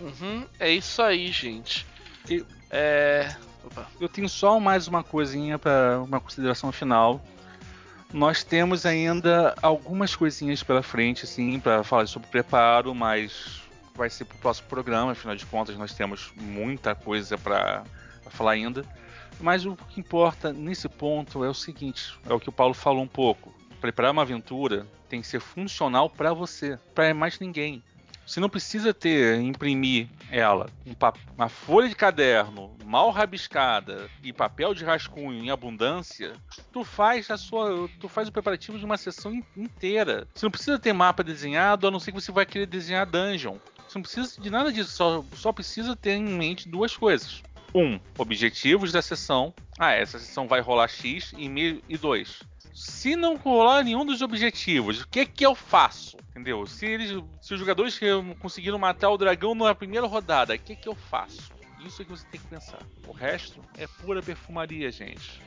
Uhum, 0.00 0.46
é 0.58 0.70
isso 0.70 1.00
aí, 1.02 1.30
gente. 1.30 1.86
E, 2.28 2.44
é... 2.70 3.34
Eu 4.00 4.08
tenho 4.08 4.28
só 4.28 4.60
mais 4.60 4.86
uma 4.86 5.02
coisinha 5.02 5.58
para 5.58 6.00
uma 6.00 6.20
consideração 6.20 6.70
final. 6.70 7.20
Nós 8.12 8.44
temos 8.44 8.86
ainda 8.86 9.54
algumas 9.60 10.14
coisinhas 10.14 10.62
pela 10.62 10.82
frente, 10.82 11.24
assim, 11.24 11.58
para 11.58 11.82
falar 11.82 12.06
sobre 12.06 12.28
preparo, 12.28 12.94
mas 12.94 13.62
vai 13.94 14.08
ser 14.08 14.24
para 14.24 14.36
o 14.36 14.40
próximo 14.40 14.68
programa. 14.68 15.12
Afinal 15.12 15.34
de 15.34 15.44
contas, 15.46 15.76
nós 15.76 15.92
temos 15.92 16.32
muita 16.36 16.94
coisa 16.94 17.36
para 17.36 17.82
falar 18.30 18.52
ainda. 18.52 18.84
Mas 19.40 19.66
o 19.66 19.76
que 19.76 20.00
importa 20.00 20.52
nesse 20.52 20.88
ponto 20.88 21.44
é 21.44 21.48
o 21.48 21.54
seguinte: 21.54 22.16
é 22.28 22.32
o 22.32 22.40
que 22.40 22.48
o 22.48 22.52
Paulo 22.52 22.74
falou 22.74 23.02
um 23.02 23.08
pouco. 23.08 23.52
Preparar 23.80 24.12
uma 24.12 24.22
aventura 24.22 24.86
tem 25.08 25.20
que 25.20 25.26
ser 25.26 25.40
funcional 25.40 26.08
para 26.08 26.32
você, 26.32 26.78
para 26.94 27.12
mais 27.12 27.38
ninguém. 27.38 27.82
Você 28.26 28.40
não 28.40 28.48
precisa 28.48 28.92
ter, 28.92 29.40
imprimir 29.40 30.08
ela, 30.32 30.68
um 30.84 30.92
uma 31.36 31.48
folha 31.48 31.88
de 31.88 31.94
caderno 31.94 32.76
mal 32.84 33.10
rabiscada 33.10 34.10
e 34.22 34.32
papel 34.32 34.74
de 34.74 34.84
rascunho 34.84 35.44
em 35.44 35.50
abundância. 35.50 36.32
Tu 36.72 36.82
faz 36.82 37.30
a 37.30 37.36
sua, 37.36 37.88
tu 38.00 38.08
faz 38.08 38.28
o 38.28 38.32
preparativo 38.32 38.78
de 38.78 38.84
uma 38.84 38.96
sessão 38.96 39.32
inteira. 39.56 40.26
Você 40.34 40.44
não 40.44 40.50
precisa 40.50 40.78
ter 40.78 40.92
mapa 40.92 41.22
desenhado, 41.22 41.86
a 41.86 41.90
não 41.90 42.00
ser 42.00 42.10
que 42.10 42.20
você 42.20 42.32
vai 42.32 42.44
querer 42.44 42.66
desenhar 42.66 43.06
dungeon. 43.06 43.58
Você 43.86 43.98
não 43.98 44.02
precisa 44.02 44.40
de 44.40 44.50
nada 44.50 44.72
disso, 44.72 44.90
só, 44.90 45.24
só 45.34 45.52
precisa 45.52 45.94
ter 45.94 46.14
em 46.14 46.24
mente 46.24 46.68
duas 46.68 46.96
coisas. 46.96 47.42
Um, 47.76 48.00
objetivos 48.16 48.90
da 48.90 49.02
sessão. 49.02 49.52
Ah, 49.78 49.92
essa 49.92 50.18
sessão 50.18 50.48
vai 50.48 50.60
rolar 50.60 50.88
X 50.88 51.34
e, 51.36 51.82
e 51.86 51.98
dois, 51.98 52.40
se 52.76 53.16
não 53.16 53.36
rolar 53.36 53.82
nenhum 53.82 54.04
dos 54.04 54.20
objetivos, 54.20 55.00
o 55.00 55.08
que 55.08 55.24
que 55.24 55.44
eu 55.44 55.54
faço? 55.54 56.18
Entendeu? 56.30 56.66
Se, 56.66 56.84
eles, 56.84 57.10
se 57.40 57.54
os 57.54 57.60
jogadores 57.60 57.98
conseguiram 58.38 58.78
matar 58.78 59.08
o 59.08 59.16
dragão 59.16 59.54
na 59.54 59.74
primeira 59.74 60.06
rodada, 60.06 60.54
o 60.54 60.58
que 60.58 60.76
que 60.76 60.86
eu 60.86 60.94
faço? 60.94 61.50
Isso 61.84 62.02
é 62.02 62.04
que 62.04 62.10
você 62.10 62.26
tem 62.30 62.38
que 62.38 62.46
pensar. 62.46 62.78
O 63.06 63.12
resto 63.12 63.62
é 63.78 63.86
pura 63.86 64.22
perfumaria, 64.22 64.90
gente. 64.90 65.40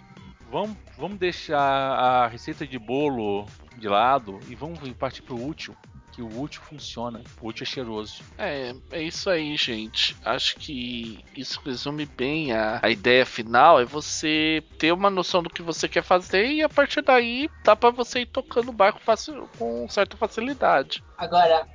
Vamos, 0.52 0.76
vamos 0.98 1.20
deixar 1.20 1.60
a 1.60 2.28
receita 2.28 2.66
de 2.66 2.80
bolo 2.80 3.46
de 3.78 3.88
lado 3.88 4.40
e 4.48 4.56
vamos 4.56 4.80
partir 4.94 5.22
pro 5.22 5.40
útil. 5.40 5.76
Que 6.20 6.24
o 6.24 6.42
útil 6.42 6.62
funciona. 6.64 7.22
O 7.42 7.48
útil 7.48 7.64
é 7.64 7.66
cheiroso. 7.66 8.22
É, 8.38 8.76
é 8.92 9.02
isso 9.02 9.30
aí, 9.30 9.56
gente. 9.56 10.18
Acho 10.26 10.58
que 10.58 11.24
isso 11.34 11.62
resume 11.66 12.06
bem 12.06 12.52
a, 12.52 12.78
a 12.84 12.90
ideia 12.90 13.26
final. 13.26 13.80
É 13.80 13.86
você 13.86 14.62
ter 14.78 14.92
uma 14.92 15.10
noção 15.10 15.42
do 15.42 15.50
que 15.50 15.62
você 15.62 15.88
quer 15.88 16.04
fazer 16.04 16.46
e 16.46 16.62
a 16.62 16.68
partir 16.68 17.02
daí 17.02 17.50
dá 17.64 17.74
pra 17.74 17.90
você 17.90 18.20
ir 18.22 18.26
tocando 18.26 18.68
o 18.68 18.74
barco 18.74 19.00
fácil, 19.00 19.48
com 19.58 19.88
certa 19.88 20.18
facilidade. 20.18 21.02
Agora, 21.18 21.66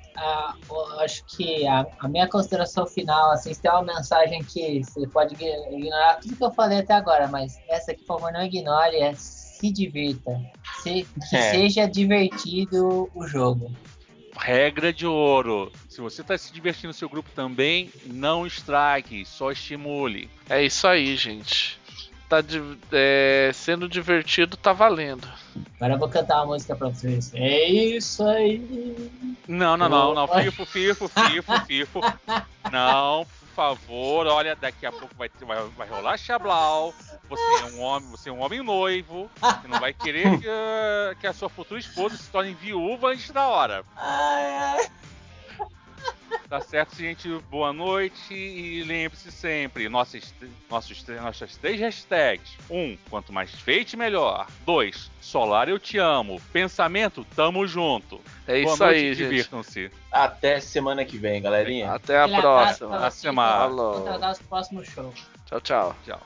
acho 1.03 1.24
que 1.24 1.66
a, 1.66 1.86
a 2.01 2.07
minha 2.09 2.28
consideração 2.28 2.86
final, 2.86 3.30
assim, 3.30 3.55
se 3.55 3.62
tem 3.62 3.70
uma 3.70 3.82
mensagem 3.82 4.45
que 4.45 4.84
você 4.84 5.07
pode 5.09 5.32
ign- 5.34 5.74
ignorar 5.78 6.16
tudo 6.20 6.36
que 6.36 6.45
eu 6.45 6.53
falei 6.53 6.80
até 6.80 6.92
agora, 6.92 7.26
mas 7.28 7.59
essa 7.66 7.92
aqui, 7.92 8.03
por 8.05 8.18
favor, 8.18 8.30
não 8.30 8.42
ignore, 8.42 8.97
é 8.97 9.14
se 9.14 9.72
divirta. 9.72 10.38
Se, 10.82 11.07
que 11.30 11.36
É. 11.36 11.51
seja 11.53 11.86
divertido 11.86 13.09
o 13.14 13.26
jogo. 13.26 13.72
Regra 14.37 14.93
de 14.93 15.07
ouro. 15.07 15.72
Se 15.89 16.01
você 16.01 16.22
está 16.22 16.37
se 16.37 16.53
divertindo 16.53 16.89
no 16.89 16.95
seu 16.95 17.09
grupo 17.09 17.30
também, 17.35 17.91
não 18.07 18.47
estrague, 18.47 19.24
só 19.24 19.51
estimule. 19.51 20.28
É 20.49 20.62
isso 20.62 20.87
aí, 20.87 21.16
gente. 21.16 21.78
Tá 22.28 22.39
é, 22.93 23.51
sendo 23.55 23.89
divertido, 23.89 24.57
tá 24.57 24.72
valendo. 24.72 25.28
Agora 25.76 25.95
eu 25.95 25.99
vou 25.99 26.09
cantar 26.09 26.37
uma 26.37 26.47
música 26.47 26.74
pra 26.74 26.89
vocês. 26.89 27.32
É 27.35 27.68
isso 27.68 28.24
aí. 28.26 29.11
Não, 29.47 29.76
não, 29.76 29.89
não, 29.89 30.14
não. 30.14 30.28
Fifo, 30.28 30.64
fifo, 30.64 31.09
fifo, 31.09 31.66
fifo. 31.66 32.01
Não, 32.72 33.26
favor, 33.55 34.27
olha, 34.27 34.55
daqui 34.57 34.85
a 34.85 34.93
pouco 34.93 35.15
vai, 35.17 35.31
vai, 35.41 35.57
vai 35.77 35.89
rolar 35.89 36.17
chablau. 36.19 36.93
Você 37.29 37.43
é 37.43 37.65
um 37.73 37.81
homem, 37.81 38.11
você 38.11 38.29
é 38.29 38.33
um 38.33 38.41
homem 38.43 38.63
noivo. 38.63 39.31
Você 39.41 39.69
não 39.69 39.79
vai 39.81 39.93
querer 39.95 40.39
que, 40.39 40.47
a- 40.49 41.15
que 41.21 41.27
a 41.27 41.33
sua 41.33 41.49
futura 41.49 41.81
esposa 41.81 42.17
se 42.17 42.29
torne 42.31 42.53
viúva 42.55 43.09
antes 43.09 43.31
da 43.31 43.47
hora. 43.47 43.85
Ai, 43.97 44.57
ai. 44.57 44.91
Tá 46.49 46.61
certo, 46.61 46.95
gente? 46.97 47.28
Boa 47.51 47.72
noite 47.72 48.32
e 48.34 48.84
lembre-se 48.84 49.32
sempre, 49.32 49.88
nossas, 49.88 50.32
nossos, 50.70 51.05
nossas 51.07 51.57
três 51.57 51.80
hashtags. 51.80 52.53
Um, 52.70 52.97
quanto 53.11 53.32
mais 53.32 53.51
feite, 53.51 53.97
melhor. 53.97 54.47
Dois, 54.64 55.11
solar 55.20 55.68
eu 55.68 55.78
te 55.78 55.99
amo. 55.99 56.40
Pensamento, 56.53 57.26
tamo 57.34 57.66
junto. 57.66 58.20
É 58.47 58.61
Boa 58.62 58.74
isso 58.74 58.84
noite, 58.84 58.99
aí, 58.99 59.14
divirtam-se. 59.14 59.90
Até 60.12 60.61
semana 60.61 61.05
que 61.05 61.16
vem, 61.16 61.40
galerinha. 61.42 61.92
Até 61.92 62.18
a 62.18 62.24
Aquele 62.24 62.40
próxima. 62.40 62.88
pra 62.99 63.07
A 63.07 63.11
semana. 63.11 63.59
Falou. 63.59 63.95
contratar 63.95 64.32
os 64.32 64.38
próximos 64.42 64.88
shows. 64.88 65.26
Tchau, 65.47 65.61
tchau. 65.61 65.97
Tchau. 66.05 66.20